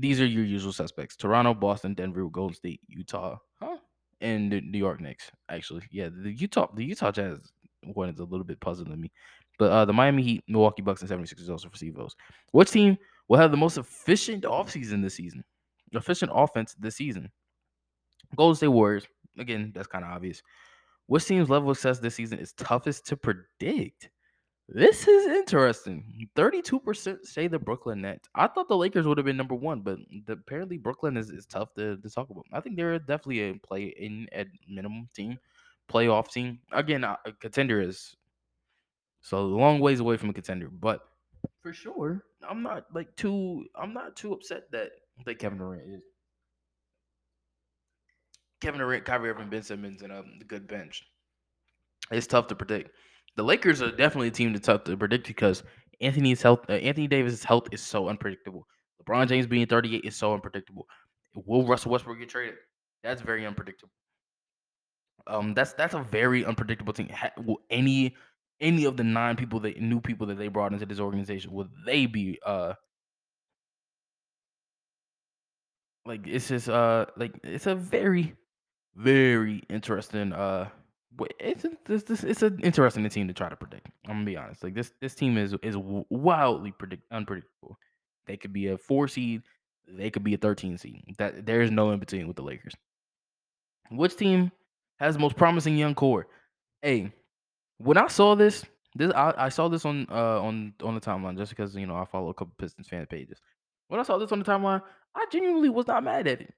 These 0.00 0.20
are 0.20 0.26
your 0.26 0.44
usual 0.44 0.72
suspects: 0.72 1.16
Toronto, 1.16 1.52
Boston, 1.52 1.94
Denver, 1.94 2.28
Golden 2.30 2.54
State, 2.54 2.80
Utah, 2.86 3.38
huh? 3.60 3.76
And 4.20 4.50
the 4.50 4.60
New 4.60 4.78
York 4.78 5.00
Knicks. 5.00 5.30
Actually, 5.48 5.82
yeah, 5.90 6.08
the 6.10 6.32
Utah, 6.32 6.68
the 6.74 6.84
Utah 6.84 7.10
Jazz 7.10 7.52
one 7.94 8.08
is 8.08 8.18
a 8.18 8.24
little 8.24 8.44
bit 8.44 8.60
puzzling 8.60 8.90
to 8.90 8.96
me. 8.96 9.10
But 9.58 9.70
uh, 9.72 9.84
the 9.84 9.92
Miami 9.92 10.22
Heat, 10.22 10.44
Milwaukee 10.48 10.82
Bucks, 10.82 11.02
and 11.02 11.10
76ers 11.10 11.50
also 11.50 11.68
receive 11.68 11.94
votes. 11.94 12.14
Which 12.52 12.70
team 12.70 12.96
will 13.28 13.38
have 13.38 13.50
the 13.50 13.56
most 13.56 13.76
efficient 13.76 14.44
offseason 14.44 15.02
this 15.02 15.14
season? 15.14 15.44
Efficient 15.92 16.30
offense 16.34 16.74
this 16.78 16.96
season. 16.96 17.30
Golden 18.36 18.56
State 18.56 18.68
Warriors. 18.68 19.06
Again, 19.38 19.72
that's 19.74 19.86
kind 19.86 20.04
of 20.04 20.10
obvious. 20.10 20.42
Which 21.06 21.24
team's 21.24 21.48
level 21.48 21.70
of 21.70 21.76
success 21.76 21.98
this 21.98 22.14
season 22.14 22.38
is 22.38 22.52
toughest 22.52 23.06
to 23.06 23.16
predict? 23.16 24.10
This 24.68 25.08
is 25.08 25.26
interesting. 25.26 26.28
32% 26.36 27.24
say 27.24 27.48
the 27.48 27.58
Brooklyn 27.58 28.02
Nets. 28.02 28.28
I 28.34 28.46
thought 28.48 28.68
the 28.68 28.76
Lakers 28.76 29.06
would 29.06 29.16
have 29.16 29.24
been 29.24 29.36
number 29.36 29.54
one, 29.54 29.80
but 29.80 29.98
the, 30.26 30.34
apparently 30.34 30.76
Brooklyn 30.76 31.16
is, 31.16 31.30
is 31.30 31.46
tough 31.46 31.72
to, 31.74 31.96
to 31.96 32.10
talk 32.10 32.28
about. 32.28 32.44
I 32.52 32.60
think 32.60 32.76
they're 32.76 32.98
definitely 32.98 33.48
a 33.48 33.54
play 33.54 33.84
in 33.84 34.28
at 34.32 34.48
minimum 34.68 35.08
team, 35.14 35.38
playoff 35.90 36.30
team. 36.30 36.58
Again, 36.72 37.02
a 37.02 37.16
contender 37.40 37.80
is 37.80 38.14
so 39.28 39.38
a 39.38 39.40
long 39.40 39.78
ways 39.80 40.00
away 40.00 40.16
from 40.16 40.30
a 40.30 40.32
contender, 40.32 40.68
but 40.70 41.00
for 41.62 41.74
sure, 41.74 42.24
I'm 42.48 42.62
not 42.62 42.84
like 42.94 43.14
too. 43.14 43.66
I'm 43.74 43.92
not 43.92 44.16
too 44.16 44.32
upset 44.32 44.70
that 44.72 44.88
that 45.26 45.38
Kevin 45.38 45.58
Durant 45.58 45.82
is. 45.82 46.02
Kevin 48.62 48.80
Durant, 48.80 49.04
Kyrie 49.04 49.28
Irving, 49.28 49.50
Ben 49.50 49.62
Simmons, 49.62 50.00
and 50.00 50.12
um, 50.12 50.38
the 50.38 50.46
good 50.46 50.66
bench. 50.66 51.04
It's 52.10 52.26
tough 52.26 52.46
to 52.46 52.54
predict. 52.54 52.90
The 53.36 53.42
Lakers 53.42 53.82
are 53.82 53.90
definitely 53.90 54.28
a 54.28 54.32
team 54.32 54.54
that's 54.54 54.64
tough 54.66 54.84
to 54.84 54.96
predict 54.96 55.26
because 55.26 55.62
Anthony's 56.00 56.40
health, 56.40 56.60
uh, 56.70 56.72
Anthony 56.72 57.06
Davis' 57.06 57.44
health 57.44 57.68
is 57.70 57.82
so 57.82 58.08
unpredictable. 58.08 58.66
LeBron 59.02 59.28
James 59.28 59.46
being 59.46 59.66
38 59.66 60.04
is 60.04 60.16
so 60.16 60.32
unpredictable. 60.32 60.86
Will 61.34 61.66
Russell 61.66 61.92
Westbrook 61.92 62.18
get 62.18 62.30
traded? 62.30 62.54
That's 63.04 63.20
very 63.20 63.44
unpredictable. 63.46 63.92
Um, 65.26 65.52
that's 65.52 65.74
that's 65.74 65.92
a 65.92 66.02
very 66.02 66.46
unpredictable 66.46 66.94
thing. 66.94 67.10
Ha- 67.10 67.30
Will 67.44 67.60
any 67.68 68.16
any 68.60 68.84
of 68.84 68.96
the 68.96 69.04
nine 69.04 69.36
people 69.36 69.60
that 69.60 69.80
new 69.80 70.00
people 70.00 70.26
that 70.26 70.38
they 70.38 70.48
brought 70.48 70.72
into 70.72 70.86
this 70.86 71.00
organization 71.00 71.52
will 71.52 71.68
they 71.86 72.06
be 72.06 72.38
uh 72.44 72.74
like 76.06 76.26
it's 76.26 76.48
just 76.48 76.68
uh 76.68 77.06
like 77.16 77.32
it's 77.44 77.66
a 77.66 77.74
very 77.74 78.34
very 78.96 79.62
interesting 79.68 80.32
uh 80.32 80.68
it's 81.40 81.64
a, 81.64 81.70
this, 81.86 82.02
this 82.04 82.22
it's 82.22 82.42
an 82.42 82.60
interesting 82.62 83.08
team 83.08 83.28
to 83.28 83.34
try 83.34 83.48
to 83.48 83.56
predict. 83.56 83.88
I'm 84.06 84.16
gonna 84.16 84.24
be 84.24 84.36
honest. 84.36 84.62
Like 84.62 84.74
this 84.74 84.92
this 85.00 85.14
team 85.14 85.36
is 85.36 85.54
is 85.62 85.76
wildly 85.76 86.72
predict 86.72 87.04
unpredictable. 87.10 87.76
They 88.26 88.36
could 88.36 88.52
be 88.52 88.68
a 88.68 88.78
four 88.78 89.08
seed, 89.08 89.42
they 89.88 90.10
could 90.10 90.24
be 90.24 90.34
a 90.34 90.38
13 90.38 90.78
seed. 90.78 91.14
That 91.18 91.46
there 91.46 91.62
is 91.62 91.70
no 91.70 91.90
in 91.90 91.98
between 91.98 92.26
with 92.26 92.36
the 92.36 92.42
Lakers. 92.42 92.74
Which 93.90 94.16
team 94.16 94.52
has 94.98 95.14
the 95.14 95.20
most 95.20 95.36
promising 95.36 95.76
young 95.76 95.94
core? 95.94 96.26
Hey, 96.82 97.12
when 97.78 97.96
I 97.96 98.08
saw 98.08 98.34
this, 98.34 98.64
this 98.94 99.12
I, 99.14 99.34
I 99.36 99.48
saw 99.48 99.68
this 99.68 99.84
on 99.84 100.06
uh 100.10 100.42
on 100.42 100.74
on 100.82 100.94
the 100.94 101.00
timeline 101.00 101.36
just 101.36 101.50
because 101.50 101.74
you 101.74 101.86
know 101.86 101.96
I 101.96 102.04
follow 102.04 102.28
a 102.28 102.34
couple 102.34 102.54
Pistons 102.58 102.88
fan 102.88 103.06
pages. 103.06 103.40
When 103.88 104.00
I 104.00 104.02
saw 104.02 104.18
this 104.18 104.32
on 104.32 104.38
the 104.38 104.44
timeline, 104.44 104.82
I 105.14 105.26
genuinely 105.32 105.70
was 105.70 105.86
not 105.86 106.04
mad 106.04 106.28
at 106.28 106.42
it. 106.42 106.54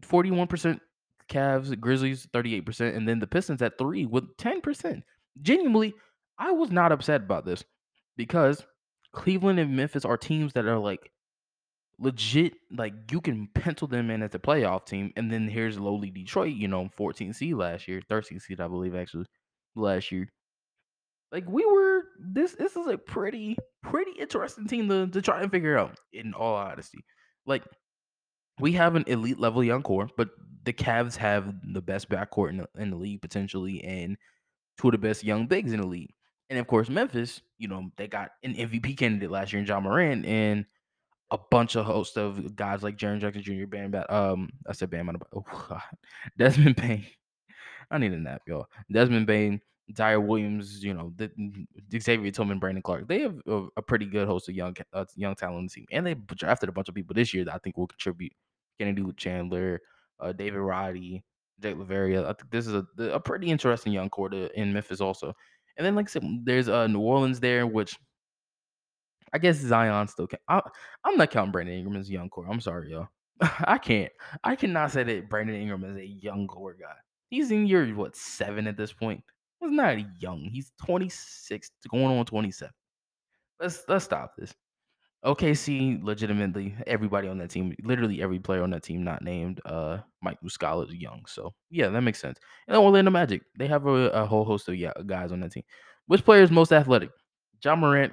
41% 0.00 0.80
Cavs, 1.28 1.78
Grizzlies 1.78 2.26
38%, 2.26 2.96
and 2.96 3.06
then 3.06 3.18
the 3.20 3.26
Pistons 3.26 3.62
at 3.62 3.78
three 3.78 4.06
with 4.06 4.36
10%. 4.38 5.02
Genuinely, 5.40 5.94
I 6.38 6.50
was 6.52 6.70
not 6.70 6.92
upset 6.92 7.22
about 7.22 7.44
this 7.44 7.64
because 8.16 8.64
Cleveland 9.12 9.58
and 9.58 9.76
Memphis 9.76 10.04
are 10.04 10.16
teams 10.16 10.54
that 10.54 10.66
are 10.66 10.78
like 10.78 11.10
legit, 11.98 12.54
like 12.70 12.94
you 13.10 13.20
can 13.20 13.48
pencil 13.54 13.86
them 13.86 14.10
in 14.10 14.22
as 14.22 14.34
a 14.34 14.38
playoff 14.38 14.86
team. 14.86 15.12
And 15.16 15.30
then 15.30 15.48
here's 15.48 15.78
lowly 15.78 16.10
Detroit, 16.10 16.54
you 16.54 16.68
know, 16.68 16.90
14 16.96 17.32
seed 17.32 17.54
last 17.54 17.88
year, 17.88 18.02
13 18.08 18.40
seed, 18.40 18.60
I 18.60 18.68
believe, 18.68 18.94
actually, 18.94 19.26
last 19.74 20.12
year. 20.12 20.28
Like 21.30 21.48
we 21.48 21.64
were 21.64 22.02
this 22.20 22.52
this 22.52 22.76
is 22.76 22.86
a 22.86 22.98
pretty, 22.98 23.56
pretty 23.82 24.12
interesting 24.18 24.66
team 24.66 24.88
to, 24.88 25.06
to 25.08 25.22
try 25.22 25.42
and 25.42 25.50
figure 25.50 25.78
out, 25.78 25.98
in 26.12 26.34
all 26.34 26.54
honesty. 26.54 27.04
Like 27.46 27.64
we 28.60 28.72
have 28.72 28.96
an 28.96 29.04
elite 29.06 29.40
level 29.40 29.64
young 29.64 29.82
core, 29.82 30.08
but 30.16 30.30
the 30.64 30.72
Cavs 30.72 31.16
have 31.16 31.54
the 31.72 31.80
best 31.80 32.08
backcourt 32.08 32.50
in 32.50 32.58
the, 32.58 32.68
in 32.78 32.90
the 32.90 32.96
league 32.96 33.22
potentially, 33.22 33.82
and 33.82 34.16
two 34.78 34.88
of 34.88 34.92
the 34.92 34.98
best 34.98 35.24
young 35.24 35.46
bigs 35.46 35.72
in 35.72 35.80
the 35.80 35.86
league. 35.86 36.12
And 36.50 36.58
of 36.58 36.66
course, 36.66 36.90
Memphis, 36.90 37.40
you 37.56 37.68
know, 37.68 37.90
they 37.96 38.08
got 38.08 38.32
an 38.42 38.54
MVP 38.54 38.98
candidate 38.98 39.30
last 39.30 39.52
year 39.52 39.60
in 39.60 39.66
Ja 39.66 39.80
Morant 39.80 40.26
and 40.26 40.66
a 41.30 41.38
bunch 41.50 41.76
of 41.76 41.86
hosts 41.86 42.18
of 42.18 42.54
guys 42.54 42.82
like 42.82 42.98
Jaren 42.98 43.20
Jackson 43.20 43.42
Jr., 43.42 43.66
Bam, 43.66 43.90
Ba- 43.90 44.14
um, 44.14 44.50
I 44.68 44.72
said 44.72 44.90
Bam, 44.90 45.10
oh, 45.34 45.40
God. 45.40 45.80
Desmond 46.36 46.76
Payne. 46.76 47.06
I 47.92 47.98
need 47.98 48.12
a 48.12 48.18
nap, 48.18 48.42
y'all. 48.46 48.66
Desmond 48.90 49.26
Bane, 49.26 49.60
Ziaire 49.92 50.24
Williams, 50.24 50.82
you 50.82 50.94
know, 50.94 51.12
the, 51.16 51.30
Xavier 52.00 52.30
Tillman, 52.30 52.58
Brandon 52.58 52.82
Clarke. 52.82 53.06
They 53.06 53.20
have 53.20 53.40
a, 53.46 53.66
a 53.76 53.82
pretty 53.82 54.06
good 54.06 54.26
host 54.26 54.48
of 54.48 54.54
young 54.54 54.74
uh, 54.92 55.04
young 55.14 55.34
talent 55.34 55.70
team, 55.70 55.86
and 55.92 56.06
they 56.06 56.14
drafted 56.14 56.68
a 56.68 56.72
bunch 56.72 56.88
of 56.88 56.94
people 56.94 57.14
this 57.14 57.34
year 57.34 57.44
that 57.44 57.54
I 57.54 57.58
think 57.58 57.76
will 57.76 57.86
contribute. 57.86 58.32
Kennedy 58.78 59.04
Chandler, 59.16 59.80
uh, 60.18 60.32
David 60.32 60.58
Roddy, 60.58 61.22
Jake 61.60 61.76
LaRavia. 61.76 62.24
I 62.24 62.32
think 62.32 62.50
this 62.50 62.66
is 62.66 62.74
a, 62.74 63.02
a 63.02 63.20
pretty 63.20 63.48
interesting 63.48 63.92
young 63.92 64.10
core 64.10 64.32
in 64.32 64.72
Memphis 64.72 65.00
also. 65.00 65.34
And 65.76 65.86
then, 65.86 65.94
like 65.94 66.08
I 66.08 66.10
said, 66.10 66.24
there's 66.44 66.68
uh, 66.68 66.86
New 66.86 67.00
Orleans 67.00 67.40
there, 67.40 67.66
which 67.66 67.96
I 69.32 69.38
guess 69.38 69.56
Zion 69.56 70.08
still 70.08 70.26
can. 70.26 70.38
I, 70.48 70.60
I'm 71.04 71.16
not 71.16 71.30
counting 71.30 71.52
Brandon 71.52 71.74
Ingram 71.74 71.96
as 71.96 72.10
young 72.10 72.28
core. 72.28 72.46
I'm 72.48 72.60
sorry, 72.60 72.90
y'all. 72.92 73.08
I 73.40 73.78
can't. 73.78 74.12
I 74.44 74.56
cannot 74.56 74.90
say 74.90 75.02
that 75.02 75.30
Brandon 75.30 75.56
Ingram 75.56 75.84
is 75.84 75.96
a 75.96 76.06
young 76.06 76.46
core 76.46 76.76
guy. 76.78 76.94
He's 77.32 77.50
in 77.50 77.66
year 77.66 77.86
what 77.94 78.14
seven 78.14 78.66
at 78.66 78.76
this 78.76 78.92
point. 78.92 79.24
He's 79.58 79.70
not 79.70 79.96
young. 80.20 80.50
He's 80.52 80.70
26, 80.84 81.70
going 81.90 82.04
on 82.04 82.26
27. 82.26 82.70
Let's 83.58 83.84
let's 83.88 84.04
stop 84.04 84.34
this. 84.36 84.52
OKC, 85.24 86.04
legitimately, 86.04 86.74
everybody 86.86 87.28
on 87.28 87.38
that 87.38 87.48
team, 87.48 87.74
literally 87.84 88.20
every 88.20 88.38
player 88.38 88.62
on 88.62 88.68
that 88.72 88.82
team 88.82 89.02
not 89.02 89.22
named 89.22 89.62
uh 89.64 89.96
Mike 90.20 90.36
Muscala 90.44 90.86
is 90.86 90.94
young. 90.94 91.22
So 91.26 91.54
yeah, 91.70 91.88
that 91.88 92.02
makes 92.02 92.20
sense. 92.20 92.38
And 92.68 92.74
then 92.74 92.82
Orlando 92.82 93.10
Magic, 93.10 93.40
they 93.58 93.66
have 93.66 93.86
a, 93.86 94.10
a 94.10 94.26
whole 94.26 94.44
host 94.44 94.68
of 94.68 94.74
yeah, 94.74 94.92
guys 95.06 95.32
on 95.32 95.40
that 95.40 95.52
team. 95.52 95.64
Which 96.08 96.26
player 96.26 96.42
is 96.42 96.50
most 96.50 96.70
athletic? 96.70 97.08
Ja 97.64 97.74
Morant 97.76 98.12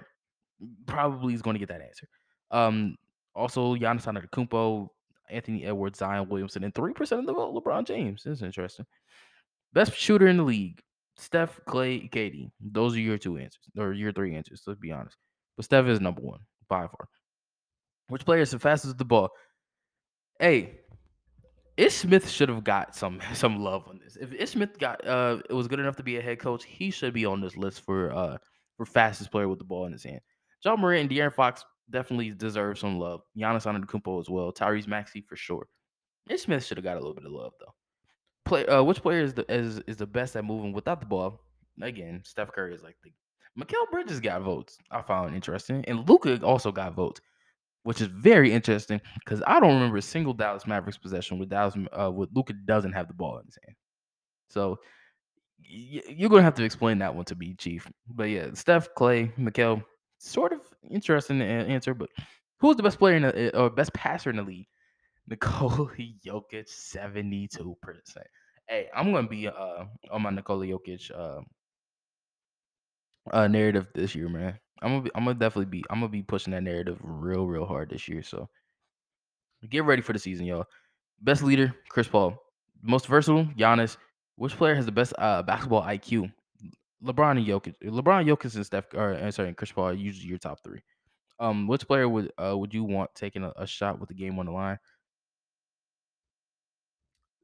probably 0.85 1.33
is 1.33 1.41
going 1.41 1.55
to 1.55 1.59
get 1.59 1.67
that 1.67 1.81
answer. 1.81 2.07
Um, 2.51 2.95
also 3.35 3.75
Giannis 3.75 4.05
Antetokounmpo, 4.05 4.87
Anthony 5.29 5.65
Edwards, 5.65 5.99
Zion 5.99 6.29
Williamson, 6.29 6.63
and 6.63 6.73
three 6.73 6.93
percent 6.93 7.21
of 7.21 7.27
the 7.27 7.33
vote 7.33 7.53
LeBron 7.53 7.85
James. 7.85 8.25
Is 8.25 8.41
interesting. 8.41 8.85
Best 9.73 9.93
shooter 9.95 10.27
in 10.27 10.37
the 10.37 10.43
league: 10.43 10.81
Steph, 11.15 11.59
Clay, 11.65 12.09
KD. 12.11 12.51
Those 12.59 12.95
are 12.95 13.01
your 13.01 13.17
two 13.17 13.37
answers, 13.37 13.63
or 13.77 13.93
your 13.93 14.11
three 14.11 14.35
answers. 14.35 14.63
Let's 14.65 14.79
be 14.79 14.91
honest. 14.91 15.17
But 15.55 15.65
Steph 15.65 15.85
is 15.87 15.99
number 16.01 16.21
one 16.21 16.39
by 16.67 16.87
far. 16.87 17.07
Which 18.07 18.25
player 18.25 18.41
is 18.41 18.51
the 18.51 18.59
fastest 18.59 18.91
with 18.91 18.97
the 18.97 19.05
ball? 19.05 19.29
Hey, 20.39 20.79
Ish 21.77 21.95
Smith 21.95 22.29
should 22.29 22.49
have 22.49 22.63
got 22.63 22.95
some 22.95 23.21
some 23.33 23.63
love 23.63 23.87
on 23.87 23.99
this. 24.03 24.17
If 24.17 24.33
Ish 24.33 24.51
Smith 24.51 24.77
got 24.79 25.05
uh 25.07 25.37
it 25.49 25.53
was 25.53 25.67
good 25.67 25.79
enough 25.79 25.95
to 25.97 26.03
be 26.03 26.17
a 26.17 26.21
head 26.21 26.39
coach, 26.39 26.65
he 26.65 26.91
should 26.91 27.13
be 27.13 27.25
on 27.25 27.41
this 27.41 27.55
list 27.55 27.81
for 27.81 28.11
uh 28.13 28.37
for 28.77 28.85
fastest 28.85 29.31
player 29.31 29.47
with 29.47 29.59
the 29.59 29.65
ball 29.65 29.85
in 29.85 29.91
his 29.91 30.03
hand. 30.03 30.21
Ja 30.63 30.75
Morant 30.75 31.01
and 31.01 31.09
De'Aaron 31.09 31.33
Fox 31.33 31.63
definitely 31.89 32.31
deserves 32.31 32.79
some 32.81 32.99
love. 32.99 33.21
Giannis 33.37 33.65
Antetokounmpo 33.65 34.19
as 34.19 34.29
well. 34.29 34.51
Tyrese 34.51 34.87
Maxey 34.87 35.21
for 35.21 35.35
sure. 35.35 35.67
Ish 36.29 36.43
Smith 36.43 36.65
should 36.65 36.77
have 36.77 36.83
got 36.83 36.95
a 36.97 36.99
little 36.99 37.15
bit 37.15 37.25
of 37.25 37.31
love 37.31 37.53
though. 37.59 37.73
Play 38.45 38.65
uh 38.67 38.83
which 38.83 39.01
player 39.01 39.21
is 39.21 39.33
the 39.33 39.51
is, 39.51 39.79
is 39.87 39.97
the 39.97 40.07
best 40.07 40.35
at 40.35 40.45
moving 40.45 40.73
without 40.73 40.99
the 40.99 41.05
ball? 41.05 41.41
Again, 41.81 42.21
Steph 42.25 42.51
Curry 42.51 42.73
is 42.73 42.83
like 42.83 42.97
the 43.03 43.11
Mikal 43.59 43.89
Bridges 43.91 44.19
got 44.19 44.41
votes. 44.41 44.77
I 44.91 45.01
found 45.01 45.35
interesting. 45.35 45.83
And 45.87 46.07
Luka 46.07 46.41
also 46.43 46.71
got 46.71 46.93
votes 46.93 47.21
which 47.83 48.01
is 48.01 48.07
very 48.07 48.51
interesting 48.51 48.99
because 49.23 49.41
I 49.47 49.59
don't 49.59 49.73
remember 49.73 49.97
a 49.97 50.01
single 50.01 50.33
Dallas 50.33 50.67
Mavericks 50.67 50.97
possession 50.97 51.39
with 51.39 51.49
Dallas 51.49 51.75
uh, 51.97 52.11
with 52.11 52.29
Luka 52.33 52.53
doesn't 52.53 52.91
have 52.93 53.07
the 53.07 53.13
ball 53.13 53.37
in 53.37 53.45
his 53.45 53.57
hand. 53.65 53.75
So 54.49 54.79
y- 55.59 56.03
you're 56.09 56.29
gonna 56.29 56.43
have 56.43 56.55
to 56.55 56.63
explain 56.63 56.99
that 56.99 57.15
one 57.15 57.25
to 57.25 57.35
me, 57.35 57.55
Chief. 57.57 57.87
But 58.07 58.25
yeah, 58.25 58.47
Steph, 58.53 58.93
Clay, 58.95 59.31
Mikal, 59.39 59.83
sort 60.19 60.53
of 60.53 60.61
interesting 60.89 61.41
answer. 61.41 61.93
But 61.93 62.09
who's 62.59 62.75
the 62.75 62.83
best 62.83 62.99
player 62.99 63.15
in 63.15 63.23
the 63.23 63.57
or 63.57 63.69
best 63.69 63.93
passer 63.93 64.29
in 64.29 64.37
the 64.37 64.43
league? 64.43 64.67
Nikola 65.27 65.89
Jokic, 66.25 66.67
seventy 66.67 67.47
two 67.47 67.77
percent. 67.81 68.27
Hey, 68.67 68.89
I'm 68.95 69.11
gonna 69.13 69.27
be 69.27 69.47
uh 69.47 69.85
on 70.11 70.21
my 70.21 70.29
Nikola 70.31 70.65
Jokic 70.65 71.11
uh, 71.11 71.41
uh 73.31 73.47
narrative 73.47 73.87
this 73.93 74.15
year, 74.15 74.29
man. 74.29 74.59
I'm 74.81 74.91
gonna 74.91 75.03
be, 75.03 75.11
I'm 75.15 75.25
gonna 75.25 75.39
definitely 75.39 75.65
be 75.65 75.83
I'm 75.89 75.99
gonna 75.99 76.09
be 76.09 76.23
pushing 76.23 76.51
that 76.51 76.63
narrative 76.63 76.97
real 77.01 77.45
real 77.45 77.65
hard 77.65 77.89
this 77.89 78.07
year. 78.07 78.23
So 78.23 78.49
get 79.69 79.83
ready 79.83 80.01
for 80.01 80.13
the 80.13 80.19
season, 80.19 80.45
y'all. 80.45 80.65
Best 81.21 81.43
leader, 81.43 81.75
Chris 81.89 82.07
Paul. 82.07 82.37
Most 82.81 83.07
versatile, 83.07 83.45
Giannis. 83.57 83.97
Which 84.35 84.55
player 84.55 84.73
has 84.75 84.85
the 84.85 84.91
best 84.91 85.13
uh, 85.17 85.43
basketball 85.43 85.83
IQ? 85.83 86.31
LeBron 87.03 87.37
and 87.37 87.47
Jokic. 87.47 87.75
LeBron, 87.83 88.25
Jokic, 88.25 88.55
and 88.55 88.65
Steph. 88.65 88.93
Or 88.93 89.13
uh, 89.13 89.31
sorry, 89.31 89.49
and 89.49 89.57
Chris 89.57 89.71
Paul 89.71 89.89
are 89.89 89.93
usually 89.93 90.27
your 90.29 90.37
top 90.37 90.59
three. 90.63 90.81
Um, 91.39 91.67
which 91.67 91.87
player 91.87 92.07
would 92.09 92.31
uh 92.37 92.57
would 92.57 92.73
you 92.73 92.83
want 92.83 93.13
taking 93.15 93.43
a, 93.43 93.53
a 93.55 93.65
shot 93.65 93.99
with 93.99 94.09
the 94.09 94.15
game 94.15 94.37
on 94.39 94.45
the 94.45 94.51
line? 94.51 94.77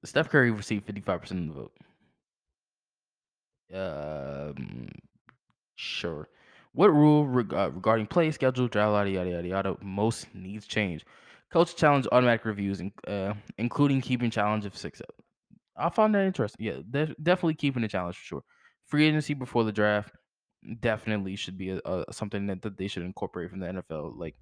Steph 0.03 0.29
Curry 0.29 0.51
received 0.51 0.85
fifty 0.85 1.01
five 1.01 1.21
percent 1.21 1.49
of 1.49 1.55
the 1.55 1.61
vote. 1.61 1.73
Um, 4.57 4.89
Sure. 5.75 6.27
What 6.73 6.93
rule 6.93 7.25
reg- 7.27 7.53
uh, 7.53 7.71
regarding 7.73 8.07
play 8.07 8.31
schedule, 8.31 8.69
yada 8.73 9.09
yada 9.09 9.29
yada 9.29 9.47
yada 9.47 9.77
most 9.81 10.33
needs 10.33 10.67
change? 10.67 11.05
Coach 11.51 11.75
challenge 11.75 12.07
automatic 12.11 12.45
reviews, 12.45 12.81
in- 12.81 12.91
uh, 13.07 13.33
including 13.57 14.01
keeping 14.01 14.29
challenge 14.29 14.65
of 14.65 14.75
six. 14.77 15.01
I 15.77 15.89
found 15.89 16.15
that 16.15 16.25
interesting. 16.25 16.65
Yeah, 16.65 16.79
def- 16.89 17.15
definitely 17.21 17.55
keeping 17.55 17.81
the 17.81 17.87
challenge 17.87 18.17
for 18.17 18.23
sure. 18.23 18.43
Free 18.87 19.07
agency 19.07 19.33
before 19.33 19.63
the 19.63 19.71
draft 19.71 20.13
definitely 20.79 21.35
should 21.35 21.57
be 21.57 21.71
a, 21.71 21.81
a, 21.85 22.05
something 22.11 22.45
that, 22.47 22.61
that 22.61 22.77
they 22.77 22.87
should 22.87 23.03
incorporate 23.03 23.49
from 23.49 23.59
the 23.59 23.67
NFL. 23.67 24.17
Like, 24.17 24.35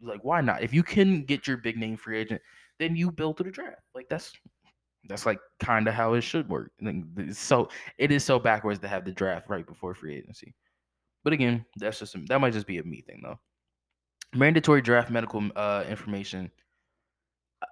like 0.00 0.24
why 0.24 0.40
not? 0.40 0.62
If 0.62 0.72
you 0.74 0.82
can 0.82 1.24
get 1.24 1.46
your 1.46 1.56
big 1.56 1.76
name 1.76 1.96
free 1.96 2.18
agent, 2.18 2.40
then 2.78 2.96
you 2.96 3.10
build 3.10 3.36
to 3.38 3.44
the 3.44 3.50
draft. 3.50 3.82
Like 3.94 4.08
that's 4.08 4.32
that's 5.08 5.26
like 5.26 5.38
kind 5.60 5.88
of 5.88 5.94
how 5.94 6.14
it 6.14 6.22
should 6.22 6.48
work. 6.48 6.72
Like, 6.80 6.96
so 7.32 7.68
it 7.98 8.10
is 8.12 8.24
so 8.24 8.38
backwards 8.38 8.80
to 8.80 8.88
have 8.88 9.04
the 9.04 9.12
draft 9.12 9.48
right 9.48 9.66
before 9.66 9.94
free 9.94 10.16
agency. 10.16 10.54
But 11.24 11.32
again, 11.32 11.64
that's 11.76 11.98
just 11.98 12.16
that 12.28 12.40
might 12.40 12.52
just 12.52 12.66
be 12.66 12.78
a 12.78 12.82
me 12.82 13.00
thing 13.00 13.20
though. 13.22 13.38
Mandatory 14.34 14.82
draft 14.82 15.10
medical 15.10 15.48
uh, 15.56 15.84
information. 15.88 16.50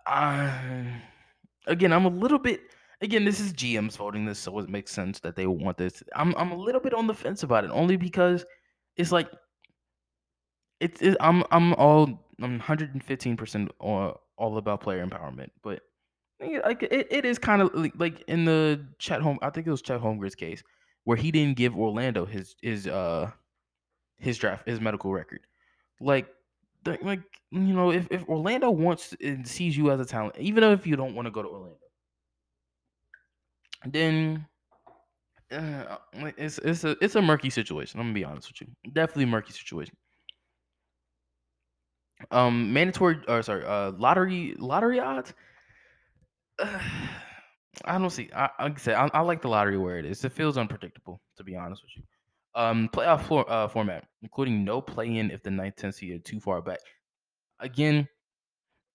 Uh, 0.06 0.50
again, 1.66 1.92
I'm 1.92 2.04
a 2.04 2.10
little 2.10 2.38
bit. 2.38 2.60
Again, 3.02 3.24
this 3.24 3.40
is 3.40 3.52
GM's 3.54 3.96
voting 3.96 4.26
this, 4.26 4.38
so 4.38 4.58
it 4.58 4.68
makes 4.68 4.92
sense 4.92 5.20
that 5.20 5.34
they 5.34 5.46
want 5.46 5.78
this. 5.78 6.02
I'm 6.14 6.34
I'm 6.36 6.52
a 6.52 6.56
little 6.56 6.80
bit 6.80 6.92
on 6.92 7.06
the 7.06 7.14
fence 7.14 7.42
about 7.42 7.64
it, 7.64 7.70
only 7.70 7.96
because 7.96 8.44
it's 8.96 9.10
like 9.10 9.30
it's 10.80 11.00
it, 11.00 11.16
I'm 11.20 11.42
I'm 11.50 11.74
all 11.74 12.06
I'm 12.40 12.58
115 12.58 13.36
percent 13.36 13.70
all, 13.80 14.20
about 14.38 14.80
player 14.80 15.06
empowerment, 15.06 15.50
but 15.62 15.80
like 16.40 16.82
it, 16.82 17.06
it 17.10 17.24
is 17.24 17.38
kind 17.38 17.62
of 17.62 17.74
like, 17.74 17.92
like 17.96 18.22
in 18.28 18.44
the 18.44 18.86
Chet 18.98 19.22
home. 19.22 19.38
I 19.42 19.50
think 19.50 19.66
it 19.66 19.70
was 19.70 19.82
Chet 19.82 20.00
Holmgren's 20.00 20.34
case 20.34 20.62
where 21.04 21.16
he 21.16 21.30
didn't 21.30 21.56
give 21.56 21.76
Orlando 21.76 22.26
his 22.26 22.54
his 22.62 22.86
uh 22.86 23.30
his 24.18 24.38
draft 24.38 24.68
his 24.68 24.80
medical 24.80 25.12
record. 25.12 25.40
Like 26.00 26.28
like 27.02 27.20
you 27.50 27.74
know, 27.74 27.92
if, 27.92 28.08
if 28.10 28.28
Orlando 28.28 28.70
wants 28.70 29.14
and 29.22 29.46
sees 29.46 29.76
you 29.76 29.90
as 29.90 30.00
a 30.00 30.04
talent, 30.04 30.36
even 30.38 30.64
if 30.64 30.86
you 30.86 30.96
don't 30.96 31.14
want 31.14 31.26
to 31.26 31.30
go 31.30 31.42
to 31.42 31.48
Orlando, 31.48 31.76
then 33.86 34.46
uh, 35.52 35.96
it's 36.36 36.58
it's 36.58 36.84
a 36.84 36.96
it's 37.00 37.14
a 37.14 37.22
murky 37.22 37.50
situation. 37.50 37.98
I'm 37.98 38.06
gonna 38.06 38.14
be 38.14 38.24
honest 38.24 38.48
with 38.48 38.60
you. 38.60 38.92
Definitely 38.92 39.26
murky 39.26 39.52
situation. 39.52 39.96
Um, 42.30 42.72
mandatory 42.72 43.18
or 43.28 43.42
sorry, 43.42 43.64
uh, 43.64 43.92
lottery 43.92 44.54
lottery 44.58 45.00
odds. 45.00 45.32
I 47.84 47.98
don't 47.98 48.10
see. 48.10 48.28
I, 48.34 48.50
like 48.60 48.78
I 48.78 48.80
said, 48.80 48.94
I, 48.94 49.10
I, 49.14 49.20
like 49.20 49.40
the 49.40 49.48
lottery 49.48 49.78
where 49.78 49.98
it 49.98 50.04
is. 50.04 50.24
It 50.24 50.32
feels 50.32 50.58
unpredictable, 50.58 51.20
to 51.36 51.44
be 51.44 51.56
honest 51.56 51.82
with 51.82 51.92
you. 51.96 52.02
Um, 52.54 52.90
playoff 52.92 53.22
floor, 53.22 53.50
uh, 53.50 53.68
format, 53.68 54.04
including 54.22 54.64
no 54.64 54.80
play-in 54.82 55.30
if 55.30 55.42
the 55.42 55.50
ninth, 55.50 55.76
tenth 55.76 55.94
seed 55.94 56.12
are 56.12 56.18
too 56.18 56.40
far 56.40 56.60
back. 56.60 56.80
Again, 57.60 58.08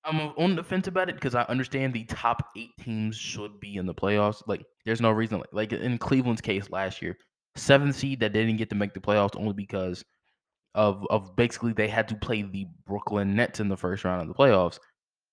I'm 0.05 0.33
on 0.37 0.55
the 0.55 0.63
fence 0.63 0.87
about 0.87 1.09
it 1.09 1.15
because 1.15 1.35
I 1.35 1.43
understand 1.43 1.93
the 1.93 2.03
top 2.05 2.49
eight 2.55 2.71
teams 2.79 3.15
should 3.15 3.59
be 3.59 3.77
in 3.77 3.85
the 3.85 3.93
playoffs. 3.93 4.43
Like, 4.47 4.63
there's 4.85 5.01
no 5.01 5.11
reason. 5.11 5.39
Like, 5.39 5.71
like 5.71 5.73
in 5.73 5.97
Cleveland's 5.97 6.41
case 6.41 6.69
last 6.69 7.01
year, 7.01 7.17
seventh 7.55 7.95
seed 7.95 8.19
that 8.19 8.33
didn't 8.33 8.57
get 8.57 8.69
to 8.69 8.75
make 8.75 8.93
the 8.93 8.99
playoffs 8.99 9.35
only 9.39 9.53
because 9.53 10.03
of 10.75 11.05
of 11.09 11.35
basically 11.35 11.73
they 11.73 11.87
had 11.87 12.07
to 12.09 12.15
play 12.15 12.43
the 12.43 12.67
Brooklyn 12.85 13.35
Nets 13.35 13.59
in 13.59 13.69
the 13.69 13.77
first 13.77 14.03
round 14.03 14.21
of 14.21 14.27
the 14.27 14.33
playoffs, 14.33 14.77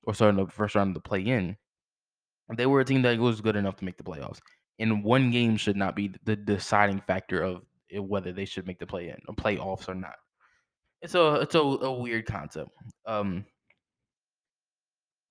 or 0.04 0.14
sorry, 0.14 0.30
in 0.30 0.36
the 0.36 0.46
first 0.46 0.74
round 0.74 0.90
of 0.90 0.94
the 0.94 1.08
play-in. 1.08 1.56
They 2.56 2.66
were 2.66 2.80
a 2.80 2.84
team 2.84 3.02
that 3.02 3.18
was 3.18 3.40
good 3.40 3.56
enough 3.56 3.76
to 3.76 3.84
make 3.84 3.96
the 3.96 4.04
playoffs. 4.04 4.38
And 4.78 5.04
one 5.04 5.30
game 5.30 5.56
should 5.56 5.76
not 5.76 5.96
be 5.96 6.14
the 6.24 6.36
deciding 6.36 7.00
factor 7.00 7.42
of 7.42 7.62
whether 7.94 8.32
they 8.32 8.44
should 8.44 8.66
make 8.66 8.78
the 8.78 8.86
play 8.86 9.08
in 9.08 9.16
or 9.28 9.34
playoffs 9.34 9.88
or 9.88 9.94
not. 9.94 10.14
It's 11.02 11.14
a 11.14 11.34
it's 11.36 11.54
a, 11.54 11.60
a 11.60 11.92
weird 11.92 12.26
concept. 12.26 12.70
Um, 13.06 13.44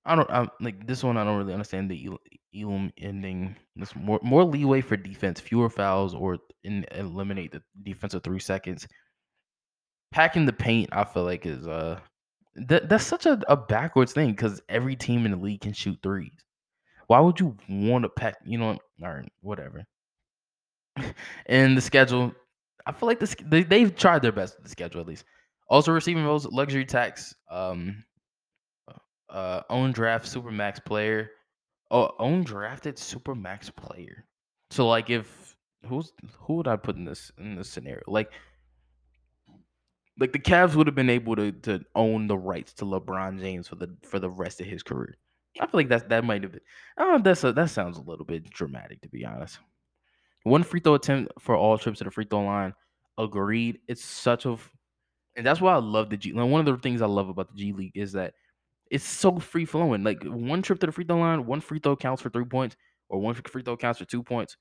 I 0.05 0.15
don't 0.15 0.29
I, 0.29 0.47
like 0.59 0.87
this 0.87 1.03
one. 1.03 1.17
I 1.17 1.23
don't 1.23 1.37
really 1.37 1.53
understand 1.53 1.89
the 1.89 2.09
Elam 2.55 2.91
ending. 2.97 3.55
This 3.75 3.95
more 3.95 4.19
more 4.23 4.43
leeway 4.43 4.81
for 4.81 4.97
defense, 4.97 5.39
fewer 5.39 5.69
fouls, 5.69 6.15
or 6.15 6.37
in, 6.63 6.85
eliminate 6.91 7.51
the 7.51 7.61
defense 7.83 8.13
of 8.13 8.23
three 8.23 8.39
seconds. 8.39 8.87
Packing 10.11 10.45
the 10.45 10.53
paint, 10.53 10.89
I 10.91 11.03
feel 11.03 11.23
like 11.23 11.45
is 11.45 11.67
uh 11.67 11.99
that 12.55 12.89
that's 12.89 13.05
such 13.05 13.25
a, 13.25 13.39
a 13.47 13.55
backwards 13.55 14.13
thing 14.13 14.31
because 14.31 14.61
every 14.69 14.95
team 14.95 15.25
in 15.25 15.31
the 15.31 15.37
league 15.37 15.61
can 15.61 15.73
shoot 15.73 15.99
threes. 16.01 16.43
Why 17.07 17.19
would 17.19 17.39
you 17.39 17.57
want 17.69 18.03
to 18.03 18.09
pack? 18.09 18.35
You 18.45 18.57
know, 18.57 18.77
or 19.01 19.25
whatever. 19.41 19.83
and 21.45 21.77
the 21.77 21.81
schedule, 21.81 22.33
I 22.85 22.91
feel 22.91 23.07
like 23.07 23.19
this 23.19 23.35
they, 23.45 23.63
they've 23.63 23.95
tried 23.95 24.21
their 24.21 24.31
best 24.31 24.55
with 24.57 24.63
the 24.65 24.69
schedule 24.71 25.01
at 25.01 25.07
least. 25.07 25.25
Also 25.69 25.91
receiving 25.91 26.25
those 26.25 26.45
luxury 26.47 26.85
tax, 26.85 27.33
um, 27.49 28.03
uh, 29.31 29.61
own 29.69 29.91
draft 29.91 30.27
super 30.27 30.51
max 30.51 30.79
player, 30.79 31.31
oh, 31.89 32.11
own 32.19 32.43
drafted 32.43 32.99
super 32.99 33.33
max 33.33 33.69
player. 33.69 34.25
So 34.69 34.87
like 34.87 35.09
if 35.09 35.55
who's 35.87 36.11
who 36.39 36.55
would 36.55 36.67
I 36.67 36.75
put 36.75 36.95
in 36.95 37.05
this 37.05 37.31
in 37.37 37.55
this 37.55 37.69
scenario? 37.69 38.03
Like 38.07 38.31
like 40.19 40.33
the 40.33 40.39
Cavs 40.39 40.75
would 40.75 40.87
have 40.87 40.95
been 40.95 41.09
able 41.09 41.35
to 41.37 41.51
to 41.51 41.81
own 41.95 42.27
the 42.27 42.37
rights 42.37 42.73
to 42.73 42.85
LeBron 42.85 43.39
James 43.39 43.67
for 43.67 43.75
the 43.75 43.95
for 44.03 44.19
the 44.19 44.29
rest 44.29 44.61
of 44.61 44.67
his 44.67 44.83
career. 44.83 45.17
I 45.59 45.65
feel 45.65 45.79
like 45.79 45.89
that 45.89 46.09
that 46.09 46.23
might 46.23 46.43
have 46.43 46.51
been. 46.51 46.61
Oh, 46.97 47.19
that's 47.19 47.43
a, 47.43 47.51
that 47.53 47.69
sounds 47.69 47.97
a 47.97 48.01
little 48.01 48.25
bit 48.25 48.49
dramatic 48.49 49.01
to 49.01 49.09
be 49.09 49.25
honest. 49.25 49.59
One 50.43 50.63
free 50.63 50.79
throw 50.79 50.95
attempt 50.95 51.33
for 51.39 51.55
all 51.55 51.77
trips 51.77 51.99
to 51.99 52.03
the 52.03 52.11
free 52.11 52.25
throw 52.29 52.43
line. 52.43 52.73
Agreed. 53.17 53.79
It's 53.87 54.03
such 54.03 54.45
a, 54.45 54.57
and 55.35 55.45
that's 55.45 55.61
why 55.61 55.73
I 55.73 55.77
love 55.77 56.09
the 56.09 56.17
G. 56.17 56.33
Like 56.33 56.49
one 56.49 56.61
of 56.61 56.65
the 56.65 56.81
things 56.81 57.01
I 57.01 57.07
love 57.07 57.29
about 57.29 57.49
the 57.51 57.57
G 57.57 57.73
League 57.73 57.95
is 57.95 58.13
that 58.13 58.33
it's 58.91 59.05
so 59.05 59.39
free 59.39 59.65
flowing. 59.65 60.03
Like 60.03 60.21
one 60.23 60.61
trip 60.61 60.79
to 60.81 60.85
the 60.85 60.91
free 60.91 61.05
throw 61.05 61.17
line, 61.17 61.45
one 61.45 61.61
free 61.61 61.79
throw 61.79 61.95
counts 61.95 62.21
for 62.21 62.29
three 62.29 62.45
points, 62.45 62.75
or 63.09 63.19
one 63.19 63.33
free 63.33 63.63
throw 63.63 63.77
counts 63.77 63.99
for 63.99 64.05
two 64.05 64.21
points. 64.21 64.57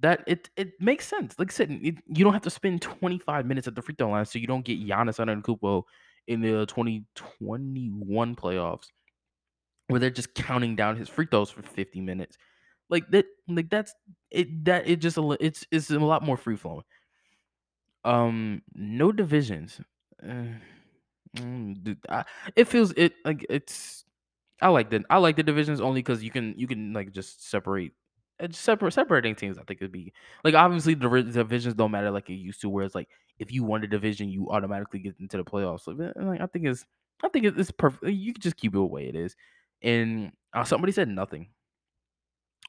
That 0.00 0.24
it 0.26 0.48
it 0.56 0.72
makes 0.80 1.06
sense. 1.06 1.38
Like 1.38 1.52
I 1.52 1.54
said, 1.54 1.70
it, 1.70 1.96
you 2.08 2.24
don't 2.24 2.32
have 2.32 2.42
to 2.42 2.50
spend 2.50 2.80
25 2.82 3.46
minutes 3.46 3.68
at 3.68 3.74
the 3.74 3.82
free 3.82 3.94
throw 3.96 4.10
line, 4.10 4.24
so 4.24 4.38
you 4.38 4.46
don't 4.46 4.64
get 4.64 4.80
Giannis 4.80 5.18
Antetokounmpo 5.18 5.82
in 6.26 6.40
the 6.40 6.64
2021 6.66 8.34
playoffs, 8.34 8.86
where 9.88 10.00
they're 10.00 10.10
just 10.10 10.34
counting 10.34 10.74
down 10.74 10.96
his 10.96 11.08
free 11.08 11.26
throws 11.30 11.50
for 11.50 11.62
50 11.62 12.00
minutes. 12.00 12.38
Like 12.88 13.10
that, 13.10 13.26
like 13.46 13.68
that's 13.68 13.92
it. 14.30 14.64
That 14.64 14.88
it 14.88 14.96
just 14.96 15.18
it's 15.38 15.66
it's 15.70 15.90
a 15.90 15.98
lot 15.98 16.22
more 16.24 16.38
free 16.38 16.56
flowing. 16.56 16.84
Um, 18.04 18.62
no 18.74 19.12
divisions. 19.12 19.80
Uh, 20.26 20.54
mm, 21.36 21.96
I, 22.08 22.24
it 22.56 22.68
feels 22.68 22.92
it 22.92 23.14
like 23.24 23.46
it's. 23.48 24.04
I 24.62 24.68
like 24.68 24.90
the 24.90 25.02
I 25.08 25.18
like 25.18 25.36
the 25.36 25.42
divisions 25.42 25.80
only 25.80 26.00
because 26.02 26.22
you 26.22 26.30
can 26.30 26.54
you 26.56 26.66
can 26.66 26.92
like 26.92 27.12
just 27.12 27.48
separate 27.48 27.92
uh, 28.40 28.48
separate 28.50 28.92
separating 28.92 29.34
teams. 29.34 29.58
I 29.58 29.62
think 29.62 29.80
it'd 29.80 29.92
be 29.92 30.12
like 30.44 30.54
obviously 30.54 30.94
the 30.94 31.08
divisions 31.22 31.74
don't 31.74 31.90
matter 31.90 32.10
like 32.10 32.28
it 32.28 32.34
used 32.34 32.60
to, 32.62 32.68
where 32.68 32.84
it's 32.84 32.94
like 32.94 33.08
if 33.38 33.50
you 33.52 33.64
won 33.64 33.82
a 33.84 33.86
division, 33.86 34.28
you 34.28 34.50
automatically 34.50 34.98
get 35.00 35.16
into 35.18 35.38
the 35.38 35.44
playoffs. 35.44 35.82
So 35.82 35.92
like, 35.92 36.40
I 36.40 36.46
think 36.46 36.66
it's 36.66 36.84
I 37.22 37.28
think 37.30 37.46
it's 37.46 37.70
perfect. 37.70 38.04
You 38.04 38.32
can 38.34 38.42
just 38.42 38.56
keep 38.56 38.72
it 38.72 38.76
the 38.76 38.84
way 38.84 39.08
it 39.08 39.16
is. 39.16 39.34
And 39.82 40.32
uh, 40.52 40.64
somebody 40.64 40.92
said 40.92 41.08
nothing. 41.08 41.48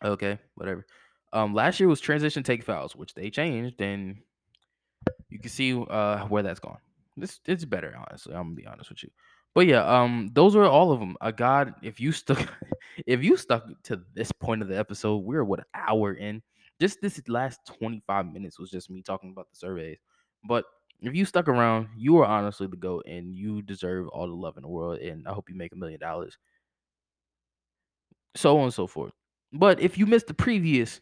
Okay, 0.03 0.39
whatever. 0.55 0.85
Um, 1.33 1.53
last 1.53 1.79
year 1.79 1.89
was 1.89 1.99
transition 1.99 2.43
take 2.43 2.63
fouls, 2.63 2.95
which 2.95 3.13
they 3.13 3.29
changed, 3.29 3.81
and 3.81 4.17
you 5.29 5.39
can 5.39 5.49
see 5.49 5.73
uh 5.89 6.25
where 6.25 6.43
that's 6.43 6.59
gone. 6.59 6.79
This 7.21 7.39
it's 7.45 7.65
better, 7.65 7.95
honestly. 7.95 8.33
I'm 8.33 8.47
gonna 8.47 8.55
be 8.55 8.65
honest 8.65 8.89
with 8.89 9.03
you. 9.03 9.09
But 9.53 9.67
yeah, 9.67 9.85
um, 9.85 10.31
those 10.33 10.55
are 10.55 10.65
all 10.65 10.91
of 10.91 10.99
them. 10.99 11.15
Uh, 11.21 11.29
God, 11.29 11.75
if 11.83 11.99
you 11.99 12.11
stuck, 12.11 12.51
if 13.05 13.23
you 13.23 13.37
stuck 13.37 13.65
to 13.83 14.01
this 14.15 14.31
point 14.31 14.63
of 14.63 14.67
the 14.67 14.77
episode, 14.77 15.17
we're 15.17 15.43
what 15.43 15.59
an 15.59 15.65
hour 15.75 16.13
in. 16.13 16.41
Just 16.79 16.99
this 16.99 17.21
last 17.27 17.59
25 17.79 18.25
minutes 18.33 18.59
was 18.59 18.71
just 18.71 18.89
me 18.89 19.03
talking 19.03 19.29
about 19.29 19.47
the 19.51 19.55
surveys. 19.55 19.99
But 20.43 20.65
if 20.99 21.13
you 21.13 21.25
stuck 21.25 21.47
around, 21.47 21.89
you 21.95 22.17
are 22.17 22.25
honestly 22.25 22.65
the 22.65 22.75
goat, 22.75 23.05
and 23.07 23.35
you 23.35 23.61
deserve 23.61 24.07
all 24.07 24.25
the 24.25 24.33
love 24.33 24.57
in 24.57 24.63
the 24.63 24.69
world. 24.69 24.97
And 24.97 25.27
I 25.27 25.33
hope 25.33 25.47
you 25.47 25.55
make 25.55 25.73
a 25.73 25.77
million 25.77 25.99
dollars. 25.99 26.39
So 28.35 28.57
on 28.57 28.63
and 28.63 28.73
so 28.73 28.87
forth. 28.87 29.13
But 29.53 29.79
if 29.79 29.95
you 29.95 30.07
missed 30.07 30.27
the 30.27 30.33
previous 30.33 31.01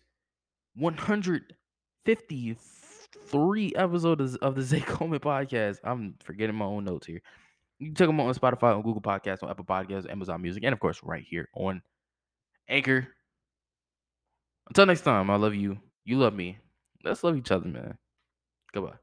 153 3.15 3.73
episodes 3.75 4.35
of 4.37 4.55
the 4.55 4.61
Zay 4.63 4.81
Coleman 4.81 5.19
podcast, 5.19 5.79
I'm 5.83 6.15
forgetting 6.23 6.55
my 6.55 6.65
own 6.65 6.85
notes 6.85 7.07
here. 7.07 7.21
You 7.79 7.87
can 7.87 7.95
check 7.95 8.07
them 8.07 8.19
out 8.19 8.27
on 8.27 8.33
Spotify, 8.33 8.75
on 8.75 8.81
Google 8.81 9.01
Podcasts, 9.01 9.43
on 9.43 9.49
Apple 9.49 9.65
Podcasts, 9.65 10.09
Amazon 10.09 10.41
Music, 10.41 10.63
and 10.63 10.73
of 10.73 10.79
course, 10.79 10.99
right 11.03 11.23
here 11.27 11.47
on 11.53 11.81
Anchor. 12.67 13.07
Until 14.67 14.85
next 14.85 15.01
time, 15.01 15.29
I 15.29 15.35
love 15.35 15.55
you. 15.55 15.79
You 16.03 16.17
love 16.17 16.33
me. 16.33 16.57
Let's 17.03 17.23
love 17.23 17.37
each 17.37 17.51
other, 17.51 17.67
man. 17.67 17.97
Goodbye. 18.73 18.97